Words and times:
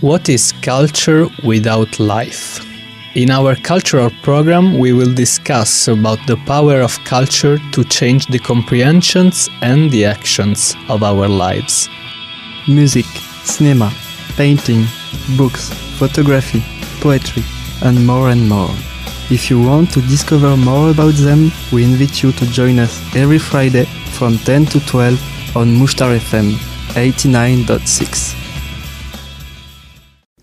What 0.00 0.30
is 0.30 0.52
culture 0.62 1.28
without 1.44 2.00
life? 2.00 2.64
In 3.14 3.30
our 3.30 3.54
cultural 3.54 4.08
program, 4.22 4.78
we 4.78 4.94
will 4.94 5.12
discuss 5.12 5.88
about 5.88 6.26
the 6.26 6.38
power 6.46 6.80
of 6.80 6.98
culture 7.04 7.58
to 7.72 7.84
change 7.84 8.24
the 8.28 8.38
comprehensions 8.38 9.50
and 9.60 9.90
the 9.90 10.06
actions 10.06 10.74
of 10.88 11.02
our 11.02 11.28
lives. 11.28 11.90
Music, 12.66 13.04
cinema, 13.44 13.92
painting, 14.38 14.86
books, 15.36 15.68
photography, 15.98 16.62
poetry, 17.02 17.42
and 17.82 18.06
more 18.06 18.30
and 18.30 18.48
more. 18.48 18.74
If 19.28 19.50
you 19.50 19.60
want 19.60 19.90
to 19.92 20.00
discover 20.00 20.56
more 20.56 20.92
about 20.92 21.16
them, 21.16 21.52
we 21.72 21.84
invite 21.84 22.22
you 22.22 22.32
to 22.32 22.46
join 22.46 22.78
us 22.78 22.98
every 23.14 23.38
Friday 23.38 23.84
from 24.16 24.38
10 24.38 24.64
to 24.66 24.80
12 24.86 25.56
on 25.56 25.76
Mushtar 25.76 26.16
FM 26.18 26.52
89.6. 26.94 28.39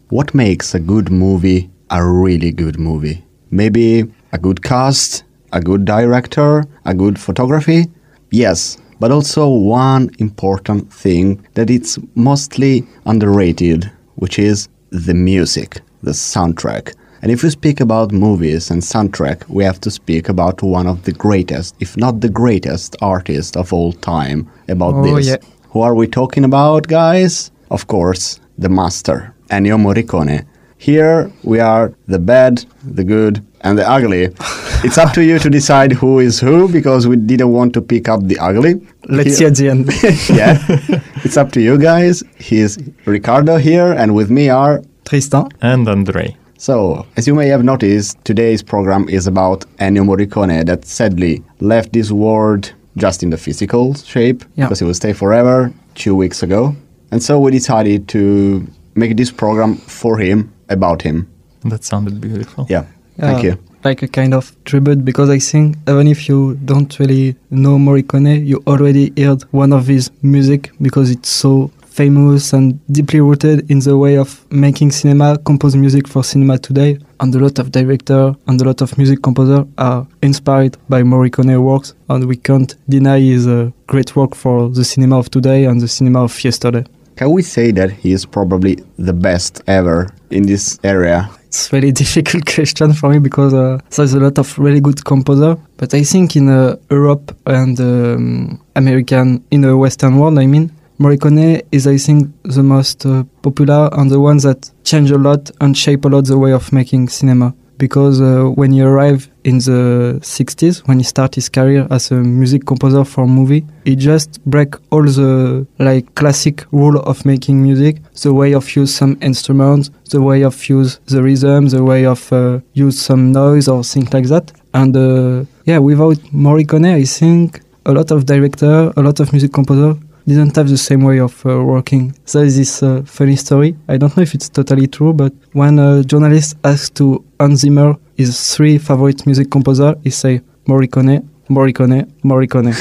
What 0.10 0.34
makes 0.34 0.74
a 0.74 0.80
good 0.80 1.12
movie 1.12 1.70
a 1.90 2.04
really 2.06 2.52
good 2.52 2.80
movie? 2.80 3.26
Maybe 3.52 4.06
a 4.32 4.38
good 4.38 4.62
cast, 4.64 5.24
a 5.52 5.60
good 5.62 5.84
director, 5.86 6.64
a 6.86 6.94
good 6.94 7.20
photography? 7.20 7.88
Yes, 8.32 8.78
but 9.00 9.12
also 9.12 9.50
one 9.50 10.10
important 10.20 10.92
thing 10.94 11.46
that 11.56 11.70
it's 11.70 11.98
mostly 12.16 12.86
underrated, 13.06 13.92
which 14.16 14.40
is 14.40 14.68
the 14.92 15.14
music, 15.14 15.82
the 16.04 16.12
soundtrack. 16.12 16.94
And 17.22 17.32
if 17.32 17.44
we 17.44 17.50
speak 17.50 17.80
about 17.82 18.12
movies 18.12 18.72
and 18.72 18.82
soundtrack, 18.82 19.48
we 19.50 19.64
have 19.64 19.82
to 19.82 19.92
speak 19.92 20.30
about 20.30 20.62
one 20.62 20.88
of 20.88 21.04
the 21.04 21.12
greatest, 21.14 21.76
if 21.80 21.98
not 21.98 22.22
the 22.22 22.30
greatest, 22.30 22.96
artist 23.02 23.58
of 23.58 23.74
all 23.74 23.92
time 23.92 24.50
about 24.70 24.94
Oh, 24.96 25.16
this. 25.16 25.28
yeah. 25.28 25.38
Who 25.72 25.82
are 25.82 25.96
we 25.96 26.08
talking 26.08 26.44
about, 26.46 26.88
guys? 26.88 27.52
Of 27.72 27.88
course, 27.88 28.40
the 28.58 28.70
master, 28.70 29.34
Ennio 29.50 29.78
Morricone. 29.78 30.46
Here 30.78 31.32
we 31.44 31.60
are 31.60 31.94
the 32.08 32.20
bad, 32.20 32.64
the 32.84 33.04
good, 33.04 33.44
and 33.62 33.78
the 33.78 33.90
ugly. 33.90 34.26
it's 34.84 34.98
up 34.98 35.12
to 35.14 35.24
you 35.24 35.40
to 35.40 35.50
decide 35.50 35.92
who 35.92 36.20
is 36.20 36.40
who 36.40 36.72
because 36.72 37.08
we 37.08 37.16
didn't 37.16 37.52
want 37.52 37.74
to 37.74 37.82
pick 37.82 38.08
up 38.08 38.22
the 38.24 38.38
ugly. 38.40 38.76
Let's 39.10 39.38
see 39.38 39.46
at 39.46 39.56
the 39.56 39.70
end. 39.70 39.90
yeah, 40.30 40.64
it's 41.26 41.38
up 41.38 41.52
to 41.54 41.62
you 41.62 41.78
guys. 41.80 42.22
He's 42.38 42.78
Ricardo 43.06 43.58
here, 43.58 43.92
and 43.94 44.14
with 44.14 44.30
me 44.30 44.50
are. 44.50 44.82
Tristan. 45.06 45.50
and 45.62 45.88
Andre. 45.88 46.36
So, 46.60 47.06
as 47.16 47.28
you 47.28 47.34
may 47.36 47.48
have 47.48 47.64
noticed, 47.64 48.18
today's 48.26 48.62
program 48.62 49.08
is 49.10 49.26
about 49.26 49.62
Ennio 49.78 50.04
Morricone 50.04 50.66
that 50.66 50.86
sadly 50.86 51.44
left 51.60 51.94
this 51.94 52.12
world 52.12 52.74
just 52.98 53.24
in 53.24 53.30
the 53.30 53.38
physical 53.38 53.94
shape 53.94 54.44
Yeah. 54.56 54.66
because 54.66 54.80
he 54.80 54.86
will 54.86 54.94
stay 54.96 55.14
forever 55.14 55.72
two 55.96 56.16
weeks 56.16 56.44
ago. 56.44 56.76
And 57.12 57.22
so 57.24 57.40
we 57.40 57.52
decided 57.52 58.08
to 58.10 58.68
make 58.98 59.16
this 59.16 59.32
program 59.32 59.76
for 59.76 60.18
him, 60.18 60.52
about 60.70 61.02
him. 61.02 61.28
That 61.64 61.84
sounded 61.84 62.20
beautiful. 62.20 62.66
Yeah, 62.70 62.86
thank 63.18 63.44
you. 63.44 63.58
Like 63.84 64.02
a 64.02 64.08
kind 64.08 64.34
of 64.34 64.52
tribute 64.66 65.06
because 65.06 65.30
I 65.30 65.40
think 65.40 65.78
even 65.88 66.08
if 66.08 66.28
you 66.28 66.56
don't 66.66 67.00
really 67.00 67.36
know 67.50 67.78
Morricone, 67.78 68.46
you 68.46 68.62
already 68.68 69.14
heard 69.18 69.44
one 69.52 69.72
of 69.72 69.88
his 69.88 70.12
music 70.22 70.72
because 70.82 71.12
it's 71.12 71.30
so 71.30 71.72
famous 71.98 72.54
and 72.54 72.80
deeply 72.92 73.20
rooted 73.20 73.70
in 73.72 73.80
the 73.80 73.98
way 73.98 74.18
of 74.18 74.46
making 74.52 74.92
cinema, 74.92 75.38
compose 75.40 75.76
music 75.76 76.08
for 76.08 76.24
cinema 76.24 76.58
today. 76.60 77.00
And 77.20 77.34
a 77.34 77.40
lot 77.40 77.58
of 77.60 77.72
director 77.72 78.36
and 78.48 78.62
a 78.62 78.66
lot 78.66 78.82
of 78.82 78.98
music 78.98 79.24
composer 79.24 79.66
are 79.78 80.06
inspired 80.22 80.78
by 80.90 81.02
Morricone 81.02 81.60
works, 81.60 81.94
and 82.10 82.26
we 82.26 82.38
can't 82.38 82.76
deny 82.88 83.20
his 83.20 83.48
uh, 83.48 83.72
great 83.88 84.16
work 84.16 84.36
for 84.36 84.70
the 84.70 84.84
cinema 84.84 85.18
of 85.18 85.32
today 85.32 85.66
and 85.66 85.82
the 85.82 85.88
cinema 85.88 86.24
of 86.24 86.44
yesterday. 86.44 86.86
Can 87.18 87.32
we 87.32 87.42
say 87.42 87.72
that 87.72 87.90
he 87.90 88.12
is 88.12 88.28
probably 88.28 88.78
the 89.00 89.12
best 89.12 89.64
ever 89.66 90.08
in 90.30 90.44
this 90.46 90.78
area? 90.84 91.28
It's 91.48 91.74
really 91.74 91.92
difficult 92.04 92.46
question 92.46 92.94
for 92.94 93.10
me 93.10 93.18
because 93.18 93.56
uh, 93.56 93.80
there's 93.90 94.14
a 94.14 94.20
lot 94.20 94.38
of 94.38 94.60
really 94.60 94.80
good 94.80 95.04
composer, 95.04 95.58
but 95.78 95.96
I 95.96 96.04
think 96.04 96.36
in 96.36 96.48
uh, 96.48 96.76
Europe 96.92 97.36
and 97.48 97.80
um, 97.80 98.62
American 98.76 99.44
in 99.50 99.62
the 99.62 99.76
Western 99.76 100.20
world, 100.20 100.38
I 100.38 100.46
mean, 100.46 100.72
Morricone 101.00 101.64
is 101.72 101.88
I 101.88 101.98
think 101.98 102.32
the 102.44 102.62
most 102.62 103.04
uh, 103.04 103.24
popular 103.42 103.90
and 103.94 104.12
the 104.12 104.20
one 104.20 104.38
that 104.38 104.70
change 104.84 105.10
a 105.10 105.18
lot 105.18 105.50
and 105.60 105.76
shape 105.76 106.06
a 106.06 106.10
lot 106.10 106.26
the 106.26 106.38
way 106.38 106.54
of 106.54 106.72
making 106.72 107.10
cinema. 107.10 107.56
Because 107.78 108.22
uh, 108.22 108.46
when 108.56 108.72
he 108.72 108.82
arrived 108.82 109.30
in 109.44 109.60
the 109.60 110.20
60s, 110.22 110.88
when 110.88 110.98
he 110.98 111.04
started 111.04 111.36
his 111.36 111.50
career 111.50 111.88
as 111.92 112.12
a 112.12 112.16
music 112.16 112.66
composer 112.66 113.04
for 113.04 113.28
movie, 113.28 113.66
he 113.86 113.96
just 113.96 114.44
break 114.46 114.76
all 114.92 115.04
the 115.04 115.66
like 115.80 116.16
classic 116.16 116.66
rule 116.72 117.00
of 117.00 117.26
making 117.26 117.62
music, 117.62 117.98
the 118.22 118.34
way 118.34 118.54
of 118.54 118.76
use 118.76 118.94
some 118.94 119.18
instruments, 119.22 119.92
the 120.10 120.22
way 120.22 120.44
of 120.44 120.70
use 120.70 121.00
the 121.06 121.22
rhythm, 121.22 121.68
the 121.68 121.84
way 121.84 122.06
of 122.06 122.34
uh, 122.34 122.60
use 122.74 123.00
some 123.00 123.32
noise 123.32 123.68
or 123.68 123.84
things 123.84 124.14
like 124.14 124.26
that. 124.26 124.52
And 124.74 124.96
uh, 124.96 125.46
yeah, 125.66 125.78
without 125.78 126.18
Morricone, 126.34 126.94
I 126.96 127.04
think 127.06 127.62
a 127.86 127.94
lot 127.94 128.12
of 128.12 128.26
director, 128.26 128.92
a 128.98 129.02
lot 129.02 129.20
of 129.20 129.32
music 129.32 129.54
composer 129.54 129.98
didn't 130.34 130.56
have 130.56 130.70
the 130.70 130.78
same 130.78 131.04
way 131.04 131.20
of 131.20 131.46
uh, 131.46 131.64
working. 131.64 132.14
There 132.32 132.44
is 132.44 132.58
this 132.58 132.84
uh, 132.84 133.02
funny 133.06 133.36
story. 133.36 133.76
I 133.88 133.98
don't 133.98 134.16
know 134.16 134.24
if 134.24 134.34
it's 134.34 134.50
totally 134.50 134.88
true, 134.88 135.14
but 135.14 135.34
when 135.54 135.80
a 135.80 136.04
journalist 136.04 136.58
asked 136.64 136.96
to 136.96 137.24
Hans 137.40 137.62
Zimmer 137.62 137.96
his 138.16 138.56
three 138.56 138.78
favorite 138.78 139.26
music 139.26 139.50
composer, 139.50 139.96
he 140.04 140.10
say 140.10 140.42
Morricone, 140.68 141.26
Morricone, 141.50 142.12
Morricone. 142.24 142.74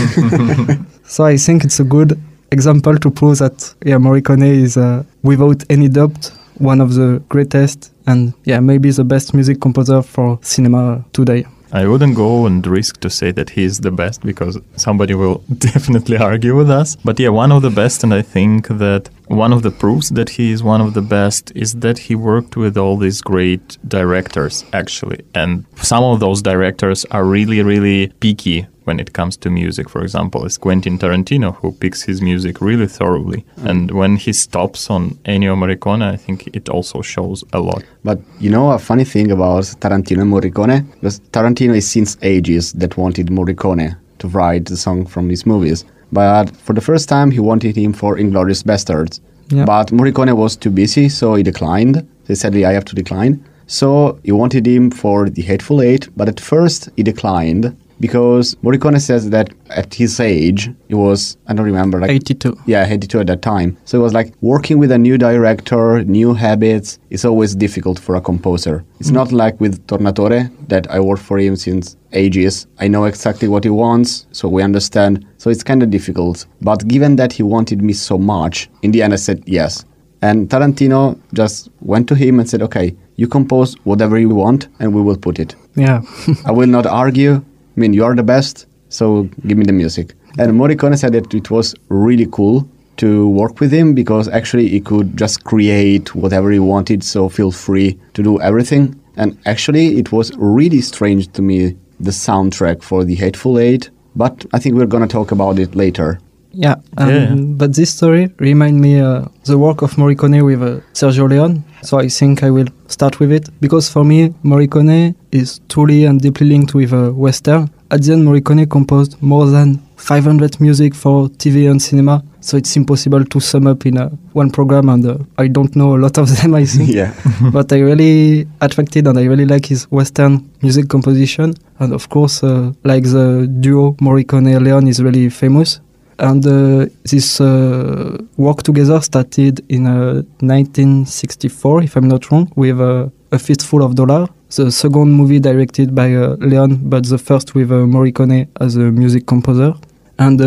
so 1.07 1.25
I 1.25 1.37
think 1.37 1.65
it's 1.65 1.79
a 1.79 1.85
good 1.85 2.21
example 2.51 2.97
to 2.99 3.11
prove 3.11 3.39
that 3.39 3.75
yeah, 3.85 3.97
Morricone 3.97 4.63
is 4.63 4.77
uh, 4.77 5.05
without 5.23 5.63
any 5.71 5.89
doubt 5.89 6.33
one 6.59 6.81
of 6.81 6.95
the 6.95 7.23
greatest 7.29 7.93
and 8.07 8.33
yeah, 8.45 8.61
maybe 8.61 8.91
the 8.91 9.05
best 9.05 9.35
music 9.35 9.61
composer 9.61 10.03
for 10.03 10.39
cinema 10.43 11.05
today. 11.13 11.45
I 11.73 11.87
wouldn't 11.87 12.15
go 12.15 12.47
and 12.47 12.67
risk 12.67 13.01
to 13.01 13.11
say 13.11 13.33
that 13.33 13.51
he's 13.51 13.81
the 13.81 13.91
best 13.91 14.23
because 14.23 14.59
somebody 14.77 15.15
will 15.15 15.39
definitely 15.59 16.17
argue 16.17 16.57
with 16.57 16.71
us. 16.71 16.97
But 16.97 17.19
yeah, 17.19 17.31
one 17.31 17.53
of 17.53 17.63
the 17.63 17.71
best, 17.71 18.05
and 18.05 18.15
I 18.15 18.23
think 18.23 18.69
that 18.69 19.11
one 19.29 19.53
of 19.53 19.63
the 19.63 19.71
proofs 19.71 20.11
that 20.11 20.31
he 20.31 20.53
is 20.53 20.63
one 20.63 20.81
of 20.81 20.95
the 20.95 21.03
best 21.03 21.53
is 21.55 21.75
that 21.75 21.99
he 21.99 22.15
worked 22.15 22.57
with 22.57 22.77
all 22.77 22.97
these 22.97 23.21
great 23.21 23.79
directors, 23.89 24.65
actually. 24.73 25.25
And 25.35 25.65
some 25.77 26.05
of 26.05 26.21
those 26.21 26.43
directors 26.43 27.05
are 27.07 27.25
really, 27.25 27.63
really 27.63 28.09
picky 28.21 28.67
when 28.87 29.01
it 29.01 29.13
comes 29.13 29.37
to 29.39 29.51
music. 29.51 29.89
For 29.89 30.03
example, 30.03 30.45
is 30.47 30.57
Quentin 30.59 30.99
Tarantino, 30.99 31.57
who 31.57 31.73
picks 31.73 32.03
his 32.03 32.23
music 32.23 32.61
really 32.61 32.87
thoroughly. 32.87 33.45
Mm. 33.59 33.71
And 33.71 33.91
when 33.91 34.17
he 34.17 34.33
stops 34.33 34.91
on 34.91 35.11
Ennio 35.25 35.55
Morricone, 35.57 36.03
I 36.03 36.17
think 36.17 36.47
it 36.55 36.69
also 36.69 37.03
shows 37.03 37.45
a 37.53 37.61
lot. 37.61 37.83
But 38.05 38.21
you 38.39 38.51
know 38.51 38.71
a 38.71 38.79
funny 38.79 39.05
thing 39.05 39.31
about 39.31 39.65
Tarantino 39.81 40.23
and 40.23 40.33
Morricone? 40.33 40.89
Because 40.93 41.21
Tarantino 41.33 41.77
is 41.77 41.91
since 41.91 42.17
ages 42.23 42.73
that 42.75 42.97
wanted 42.97 43.27
Morricone 43.29 43.97
to 44.19 44.29
write 44.29 44.67
the 44.67 44.77
song 44.77 45.07
from 45.07 45.29
his 45.29 45.45
movies. 45.45 45.85
But 46.13 46.57
for 46.57 46.73
the 46.73 46.81
first 46.81 47.09
time, 47.09 47.31
he 47.31 47.41
wanted 47.41 47.77
him 47.77 47.93
for 47.93 48.17
Inglourious 48.17 48.63
Basterds. 48.63 49.21
Yeah. 49.49 49.65
But 49.65 49.89
Morricone 49.89 50.37
was 50.37 50.57
too 50.57 50.71
busy, 50.71 51.09
so 51.09 51.35
he 51.35 51.43
declined. 51.43 52.07
He 52.27 52.35
said, 52.35 52.55
I 52.57 52.73
have 52.73 52.85
to 52.87 52.95
decline. 52.95 53.45
So 53.67 54.19
he 54.23 54.33
wanted 54.33 54.67
him 54.67 54.91
for 54.91 55.29
The 55.29 55.43
Hateful 55.43 55.83
Eight, 55.83 56.09
but 56.17 56.29
at 56.29 56.39
first 56.39 56.89
he 56.97 57.03
declined 57.03 57.77
because 58.01 58.55
Morricone 58.57 59.01
says 59.01 59.31
that 59.31 59.51
at 59.71 59.95
his 59.95 60.21
age, 60.21 60.71
he 60.89 60.95
was, 60.95 61.37
I 61.47 61.55
don't 61.55 61.67
remember, 61.67 62.01
like 62.01 62.11
82. 62.11 62.59
yeah, 62.67 62.87
82 62.87 63.21
at 63.21 63.27
that 63.29 63.43
time. 63.43 63.77
So 63.85 63.99
it 63.99 64.03
was 64.03 64.13
like 64.13 64.35
working 64.41 64.79
with 64.79 64.93
a 64.93 64.99
new 64.99 65.19
director, 65.19 66.05
new 66.05 66.35
habits. 66.35 66.99
It's 67.11 67.25
always 67.25 67.55
difficult 67.55 67.99
for 67.99 68.17
a 68.17 68.21
composer. 68.21 68.85
It's 69.01 69.11
mm. 69.11 69.15
not 69.15 69.33
like 69.33 69.61
with 69.61 69.87
Tornatore 69.87 70.51
that 70.69 70.91
I 70.91 71.01
worked 71.01 71.23
for 71.23 71.39
him 71.39 71.57
since 71.57 71.97
ages. 72.13 72.67
I 72.79 72.89
know 72.89 73.05
exactly 73.05 73.49
what 73.49 73.65
he 73.65 73.71
wants, 73.71 74.27
so 74.33 74.49
we 74.49 74.63
understand. 74.63 75.27
So 75.39 75.51
it's 75.51 75.63
kind 75.63 75.83
of 75.83 75.91
difficult. 75.91 76.47
But 76.61 76.87
given 76.89 77.17
that 77.17 77.33
he 77.33 77.43
wanted 77.43 77.83
me 77.83 77.93
so 77.93 78.19
much, 78.19 78.69
in 78.83 78.93
the 78.93 79.03
end 79.03 79.13
I 79.13 79.17
said 79.17 79.43
yes. 79.47 79.85
And 80.23 80.49
Tarantino 80.49 81.19
just 81.35 81.69
went 81.81 82.09
to 82.09 82.15
him 82.15 82.41
and 82.41 82.49
said, 82.49 82.63
okay, 82.63 82.97
you 83.17 83.29
compose 83.29 83.75
whatever 83.85 84.19
you 84.19 84.31
want 84.31 84.69
and 84.79 84.95
we 84.95 85.03
will 85.03 85.17
put 85.17 85.39
it. 85.39 85.55
Yeah. 85.75 86.03
I 86.45 86.53
will 86.53 86.67
not 86.67 86.87
argue. 86.87 87.45
I 87.77 87.81
mean, 87.81 87.93
you 87.93 88.05
are 88.05 88.15
the 88.15 88.23
best, 88.23 88.67
so 88.89 89.25
give 89.47 89.59
me 89.59 89.65
the 89.65 89.73
music. 89.73 90.15
And 90.39 90.53
Morricone 90.53 90.99
said 90.99 91.13
that 91.13 91.35
it 91.35 91.51
was 91.51 91.75
really 91.89 92.27
cool 92.31 92.69
to 92.97 93.29
work 93.29 93.61
with 93.61 93.73
him 93.73 93.93
because 93.95 94.29
actually 94.29 94.69
he 94.69 94.81
could 94.81 95.17
just 95.17 95.45
create 95.45 96.15
whatever 96.15 96.51
he 96.51 96.59
wanted, 96.59 97.05
so 97.05 97.29
feel 97.29 97.51
free 97.51 97.99
to 98.15 98.23
do 98.23 98.41
everything. 98.41 98.99
And 99.17 99.39
actually, 99.45 99.99
it 99.99 100.13
was 100.13 100.33
really 100.37 100.81
strange 100.81 101.31
to 101.33 101.43
me 101.43 101.77
the 102.01 102.11
soundtrack 102.11 102.83
for 102.83 103.05
The 103.05 103.15
Hateful 103.15 103.59
Eight, 103.59 103.91
but 104.15 104.47
I 104.53 104.59
think 104.59 104.75
we're 104.75 104.87
gonna 104.87 105.07
talk 105.07 105.31
about 105.31 105.59
it 105.59 105.75
later. 105.75 106.19
Yeah, 106.59 106.77
um, 106.97 107.09
Yeah. 107.11 107.35
but 107.61 107.75
this 107.75 107.91
story 107.91 108.31
remind 108.39 108.81
me 108.81 109.01
uh, 109.01 109.23
the 109.45 109.59
work 109.59 109.83
of 109.83 109.93
Morricone 109.97 110.43
with 110.43 110.63
uh, 110.63 110.81
Sergio 110.95 111.29
Leone. 111.29 111.63
So 111.83 111.99
I 111.99 112.09
think 112.09 112.43
I 112.43 112.51
will 112.51 112.69
start 112.89 113.21
with 113.21 113.31
it 113.33 113.49
because 113.61 113.89
for 113.91 114.05
me 114.05 114.31
Morricone 114.43 115.15
is 115.33 115.61
truly 115.69 116.05
and 116.07 116.21
deeply 116.21 116.47
linked 116.49 116.75
with 116.75 116.93
uh, 116.93 117.11
Western. 117.11 117.69
At 117.91 118.03
the 118.03 118.13
end, 118.15 118.25
Morricone 118.27 118.69
composed 118.69 119.21
more 119.23 119.47
than 119.47 119.79
500 119.97 120.61
music 120.61 120.95
for 120.95 121.29
TV 121.29 121.71
and 121.71 121.81
cinema, 121.81 122.23
so 122.41 122.57
it's 122.57 122.75
impossible 122.77 123.25
to 123.25 123.39
sum 123.41 123.67
up 123.69 123.87
in 123.87 123.97
uh, 123.97 124.09
one 124.33 124.51
program. 124.51 124.89
And 124.89 125.07
uh, 125.07 125.19
I 125.39 125.47
don't 125.49 125.75
know 125.77 125.95
a 125.95 126.01
lot 126.01 126.19
of 126.19 126.29
them, 126.43 126.55
I 126.55 126.65
think. 126.65 126.91
yeah. 126.91 127.13
but 127.53 127.73
I 127.73 127.79
really 127.81 128.47
attracted 128.61 129.07
and 129.07 129.19
I 129.19 129.25
really 129.25 129.47
like 129.47 129.67
his 129.67 129.85
Western 129.91 130.51
music 130.63 130.89
composition. 130.89 131.55
And 131.79 131.93
of 131.93 132.09
course, 132.09 132.43
uh, 132.43 132.73
like 132.85 133.05
the 133.05 133.47
duo 133.61 133.93
Morricone 134.01 134.61
Leon 134.61 134.89
is 134.89 135.01
really 135.03 135.29
famous. 135.31 135.81
And 136.19 136.47
uh, 136.47 136.87
this 137.05 137.41
uh, 137.41 138.19
work 138.37 138.63
together 138.63 139.01
started 139.01 139.65
in 139.69 139.87
uh, 139.87 140.23
1964, 140.41 141.83
if 141.83 141.97
I'm 141.97 142.09
not 142.09 142.31
wrong, 142.31 142.51
with 142.57 142.81
uh, 142.81 143.09
A 143.33 143.39
Fistful 143.39 143.83
of 143.83 143.95
Dollar, 143.95 144.27
the 144.55 144.71
second 144.71 145.13
movie 145.13 145.41
directed 145.41 145.95
by 145.95 146.15
uh, 146.15 146.37
Leon, 146.41 146.89
but 146.89 147.07
the 147.07 147.19
first 147.19 147.55
with 147.55 147.71
uh, 147.71 147.85
Morricone 147.85 148.49
as 148.61 148.77
a 148.77 148.91
music 148.93 149.27
composer. 149.27 149.75
And 150.19 150.41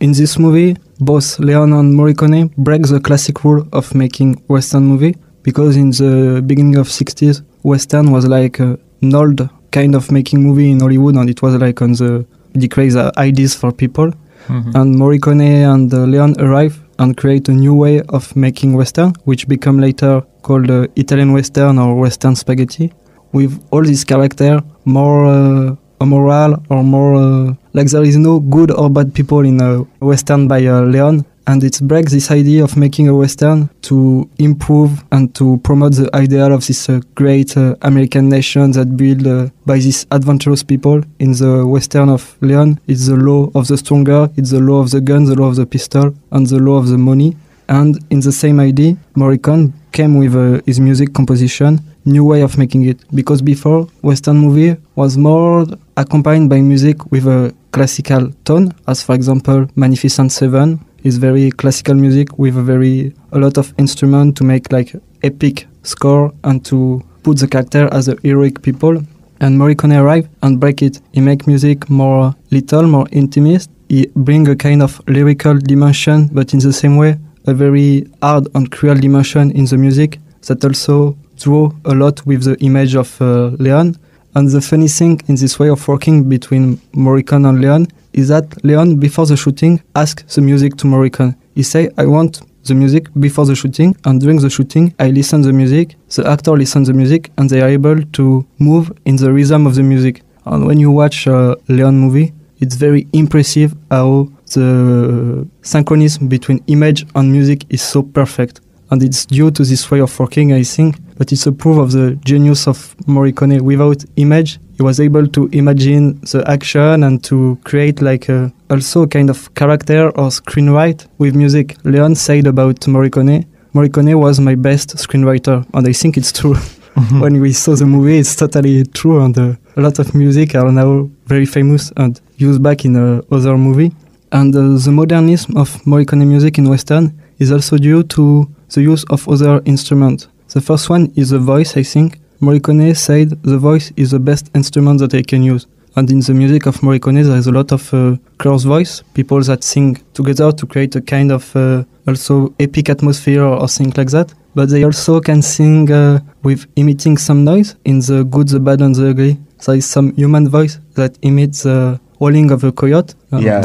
in 0.00 0.12
this 0.12 0.38
movie, 0.38 0.78
both 0.98 1.38
Leon 1.38 1.74
and 1.74 1.92
Morricone 1.92 2.56
break 2.56 2.86
the 2.86 3.00
classic 3.00 3.44
rule 3.44 3.68
of 3.74 3.94
making 3.94 4.42
Western 4.48 4.84
movie 4.84 5.14
because 5.42 5.76
in 5.76 5.90
the 5.90 6.42
beginning 6.46 6.76
of 6.76 6.88
60s, 6.88 7.42
Western 7.62 8.12
was 8.12 8.26
like 8.26 8.58
an 8.60 8.78
old 9.14 9.46
kind 9.72 9.94
of 9.94 10.10
making 10.10 10.42
movie 10.42 10.70
in 10.70 10.80
Hollywood, 10.80 11.16
and 11.16 11.28
it 11.28 11.42
was 11.42 11.54
like 11.56 11.82
on 11.82 11.92
the 11.92 12.24
decrease 12.52 12.96
ideas 12.96 13.54
for 13.54 13.72
people. 13.72 14.12
Mhm. 14.50 14.74
And 14.78 14.88
Morricone 15.00 15.50
and 15.74 15.92
uh, 15.94 16.04
Leon 16.12 16.34
arrive 16.40 16.74
and 16.98 17.16
create 17.16 17.48
a 17.48 17.52
new 17.52 17.74
way 17.74 18.00
of 18.16 18.34
making 18.36 18.70
Western, 18.80 19.12
which 19.24 19.46
become 19.48 19.78
later 19.86 20.22
called 20.42 20.70
uh, 20.70 20.86
Italian 20.96 21.32
Western 21.32 21.78
or 21.78 21.94
Western 22.04 22.34
spaghetti, 22.36 22.92
with 23.32 23.52
all 23.70 23.82
this 23.82 24.04
character 24.04 24.60
more 24.84 25.26
uh, 25.26 25.76
moral 26.04 26.52
or 26.70 26.82
more 26.82 27.14
uh, 27.14 27.54
like 27.74 27.88
there 27.90 28.02
is 28.02 28.16
no 28.16 28.40
good 28.40 28.70
or 28.70 28.88
bad 28.90 29.14
people 29.14 29.40
in 29.50 29.60
a 29.60 29.70
Western 30.00 30.48
by 30.48 30.60
uh, 30.66 30.80
Leon. 30.82 31.24
And 31.50 31.64
it 31.64 31.80
breaks 31.82 32.12
this 32.12 32.30
idea 32.30 32.62
of 32.62 32.76
making 32.76 33.08
a 33.08 33.14
Western 33.22 33.68
to 33.82 34.30
improve 34.38 35.02
and 35.10 35.34
to 35.34 35.58
promote 35.64 35.94
the 35.94 36.08
ideal 36.14 36.52
of 36.52 36.64
this 36.64 36.88
uh, 36.88 37.00
great 37.16 37.56
uh, 37.56 37.74
American 37.82 38.28
nation 38.28 38.70
that 38.70 38.96
built 38.96 39.26
uh, 39.26 39.48
by 39.66 39.78
these 39.78 40.06
adventurous 40.12 40.62
people. 40.62 41.02
In 41.18 41.32
the 41.32 41.66
Western 41.66 42.08
of 42.08 42.36
Leon, 42.40 42.78
it's 42.86 43.08
the 43.08 43.16
law 43.16 43.50
of 43.56 43.66
the 43.66 43.76
stronger, 43.76 44.30
it's 44.36 44.52
the 44.52 44.60
law 44.60 44.78
of 44.78 44.92
the 44.92 45.00
gun, 45.00 45.24
the 45.24 45.34
law 45.34 45.48
of 45.48 45.56
the 45.56 45.66
pistol, 45.66 46.14
and 46.30 46.46
the 46.46 46.60
law 46.60 46.76
of 46.76 46.86
the 46.86 46.98
money. 46.98 47.36
And 47.68 47.98
in 48.10 48.20
the 48.20 48.30
same 48.30 48.60
idea, 48.60 48.96
Morricone 49.16 49.72
came 49.90 50.18
with 50.18 50.36
uh, 50.36 50.60
his 50.66 50.78
music 50.78 51.12
composition, 51.12 51.80
new 52.04 52.24
way 52.24 52.42
of 52.42 52.58
making 52.58 52.84
it. 52.84 52.98
Because 53.12 53.42
before, 53.42 53.88
Western 54.02 54.38
movie 54.38 54.76
was 54.94 55.18
more 55.18 55.66
accompanied 55.96 56.48
by 56.48 56.60
music 56.60 57.10
with 57.10 57.26
a 57.26 57.52
classical 57.72 58.30
tone, 58.44 58.72
as 58.86 59.02
for 59.02 59.16
example, 59.16 59.66
Magnificent 59.74 60.30
Seven 60.30 60.78
is 61.02 61.18
very 61.18 61.50
classical 61.50 61.94
music 61.94 62.38
with 62.38 62.56
a 62.56 62.62
very 62.62 63.14
a 63.32 63.38
lot 63.38 63.58
of 63.58 63.72
instrument 63.78 64.36
to 64.36 64.44
make 64.44 64.72
like 64.72 64.94
epic 65.22 65.66
score 65.82 66.32
and 66.44 66.64
to 66.64 67.02
put 67.22 67.38
the 67.38 67.48
character 67.48 67.88
as 67.92 68.08
a 68.08 68.16
heroic 68.22 68.62
people. 68.62 69.02
And 69.40 69.58
Morricone 69.58 69.98
arrived 69.98 70.28
and 70.42 70.60
break 70.60 70.82
it. 70.82 71.00
He 71.12 71.20
make 71.20 71.46
music 71.46 71.88
more 71.88 72.34
little, 72.50 72.86
more 72.86 73.06
intimate. 73.10 73.68
He 73.88 74.06
bring 74.14 74.46
a 74.48 74.56
kind 74.56 74.82
of 74.82 75.00
lyrical 75.08 75.58
dimension, 75.58 76.28
but 76.32 76.52
in 76.52 76.60
the 76.60 76.72
same 76.72 76.96
way, 76.96 77.18
a 77.46 77.54
very 77.54 78.06
hard 78.22 78.48
and 78.54 78.70
cruel 78.70 78.96
dimension 78.96 79.50
in 79.52 79.64
the 79.64 79.78
music 79.78 80.18
that 80.46 80.64
also 80.64 81.16
draw 81.38 81.72
a 81.86 81.94
lot 81.94 82.24
with 82.26 82.44
the 82.44 82.56
image 82.60 82.94
of 82.94 83.20
uh, 83.22 83.48
Leon. 83.58 83.96
And 84.34 84.48
the 84.48 84.60
funny 84.60 84.88
thing 84.88 85.20
in 85.26 85.36
this 85.36 85.58
way 85.58 85.70
of 85.70 85.88
working 85.88 86.28
between 86.28 86.76
Morricone 86.92 87.48
and 87.48 87.60
Leon 87.60 87.88
is 88.12 88.28
that 88.28 88.64
Leon, 88.64 88.96
before 88.96 89.26
the 89.26 89.36
shooting, 89.36 89.82
asked 89.94 90.34
the 90.34 90.40
music 90.40 90.76
to 90.76 90.86
Morricone. 90.86 91.36
He 91.54 91.62
say, 91.62 91.90
I 91.96 92.06
want 92.06 92.42
the 92.64 92.74
music 92.74 93.08
before 93.18 93.46
the 93.46 93.54
shooting, 93.54 93.96
and 94.04 94.20
during 94.20 94.38
the 94.38 94.50
shooting, 94.50 94.94
I 94.98 95.08
listen 95.10 95.42
the 95.42 95.52
music, 95.52 95.96
the 96.14 96.26
actor 96.26 96.52
listen 96.52 96.84
the 96.84 96.92
music, 96.92 97.30
and 97.38 97.48
they 97.48 97.60
are 97.60 97.68
able 97.68 98.02
to 98.02 98.46
move 98.58 98.92
in 99.04 99.16
the 99.16 99.32
rhythm 99.32 99.66
of 99.66 99.74
the 99.74 99.82
music. 99.82 100.22
And 100.44 100.66
when 100.66 100.78
you 100.78 100.90
watch 100.90 101.26
a 101.26 101.56
Leon 101.68 101.98
movie, 101.98 102.32
it's 102.58 102.76
very 102.76 103.06
impressive 103.12 103.74
how 103.90 104.28
the 104.52 105.48
synchronism 105.62 106.28
between 106.28 106.62
image 106.66 107.06
and 107.14 107.32
music 107.32 107.64
is 107.70 107.80
so 107.80 108.02
perfect. 108.02 108.60
And 108.90 109.02
it's 109.02 109.24
due 109.26 109.50
to 109.52 109.64
this 109.64 109.90
way 109.90 110.00
of 110.00 110.18
working, 110.18 110.52
I 110.52 110.62
think, 110.64 110.96
but 111.16 111.32
it's 111.32 111.46
a 111.46 111.52
proof 111.52 111.78
of 111.78 111.92
the 111.92 112.18
genius 112.24 112.66
of 112.66 112.96
Morricone. 113.06 113.60
Without 113.60 114.04
image, 114.16 114.58
he 114.76 114.82
was 114.82 114.98
able 114.98 115.28
to 115.28 115.48
imagine 115.52 116.20
the 116.22 116.42
action 116.48 117.04
and 117.04 117.22
to 117.24 117.58
create 117.64 118.02
like 118.02 118.28
a, 118.28 118.52
also 118.68 119.02
a 119.02 119.06
kind 119.08 119.30
of 119.30 119.54
character 119.54 120.08
or 120.10 120.28
screenwrite 120.30 121.06
with 121.18 121.36
music. 121.36 121.76
Leon 121.84 122.16
said 122.16 122.46
about 122.46 122.80
Morricone, 122.80 123.46
Morricone 123.72 124.18
was 124.18 124.40
my 124.40 124.56
best 124.56 124.96
screenwriter, 124.96 125.64
and 125.74 125.86
I 125.86 125.92
think 125.92 126.16
it's 126.16 126.32
true. 126.32 126.54
when 127.20 127.40
we 127.40 127.52
saw 127.52 127.76
the 127.76 127.86
movie, 127.86 128.18
it's 128.18 128.34
totally 128.34 128.82
true, 128.82 129.22
and 129.22 129.38
uh, 129.38 129.54
a 129.76 129.80
lot 129.80 130.00
of 130.00 130.12
music 130.12 130.56
are 130.56 130.72
now 130.72 131.08
very 131.26 131.46
famous 131.46 131.92
and 131.96 132.20
used 132.36 132.60
back 132.60 132.84
in 132.84 132.96
uh, 132.96 133.22
other 133.30 133.56
movie. 133.56 133.92
And 134.32 134.54
uh, 134.56 134.76
the 134.76 134.90
modernism 134.90 135.56
of 135.56 135.70
Morricone 135.84 136.26
music 136.26 136.58
in 136.58 136.68
Western 136.68 137.16
is 137.38 137.52
also 137.52 137.78
due 137.78 138.02
to 138.02 138.48
the 138.72 138.82
use 138.82 139.04
of 139.10 139.28
other 139.28 139.60
instruments. 139.64 140.28
The 140.52 140.60
first 140.60 140.90
one 140.90 141.12
is 141.16 141.30
the 141.30 141.38
voice, 141.38 141.76
I 141.76 141.82
think. 141.82 142.18
Morricone 142.40 142.96
said 142.96 143.30
the 143.42 143.58
voice 143.58 143.92
is 143.96 144.10
the 144.10 144.18
best 144.18 144.50
instrument 144.54 145.00
that 145.00 145.14
I 145.14 145.22
can 145.22 145.42
use. 145.42 145.66
And 145.96 146.10
in 146.10 146.20
the 146.20 146.34
music 146.34 146.66
of 146.66 146.76
Morricone, 146.78 147.24
there 147.24 147.36
is 147.36 147.46
a 147.46 147.52
lot 147.52 147.72
of 147.72 147.92
uh, 147.92 148.16
cross 148.38 148.64
voice, 148.64 149.02
people 149.14 149.40
that 149.42 149.64
sing 149.64 149.96
together 150.14 150.52
to 150.52 150.66
create 150.66 150.94
a 150.96 151.00
kind 151.00 151.32
of 151.32 151.54
uh, 151.56 151.84
also 152.06 152.54
epic 152.60 152.88
atmosphere 152.88 153.42
or, 153.42 153.60
or 153.60 153.68
things 153.68 153.96
like 153.96 154.10
that. 154.10 154.32
But 154.54 154.70
they 154.70 154.84
also 154.84 155.20
can 155.20 155.42
sing 155.42 155.90
uh, 155.90 156.20
with 156.42 156.66
emitting 156.76 157.18
some 157.18 157.44
noise 157.44 157.76
in 157.84 158.00
the 158.00 158.24
good, 158.24 158.48
the 158.48 158.60
bad, 158.60 158.80
and 158.80 158.94
the 158.94 159.10
ugly. 159.10 159.38
There 159.64 159.74
is 159.74 159.86
some 159.86 160.14
human 160.14 160.48
voice 160.48 160.78
that 160.94 161.18
emits 161.22 161.64
the 161.64 162.00
howling 162.20 162.50
of 162.50 162.62
a 162.64 162.72
coyote. 162.72 163.14
Yeah. 163.32 163.60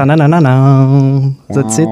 That's 1.50 1.78
it. 1.80 1.90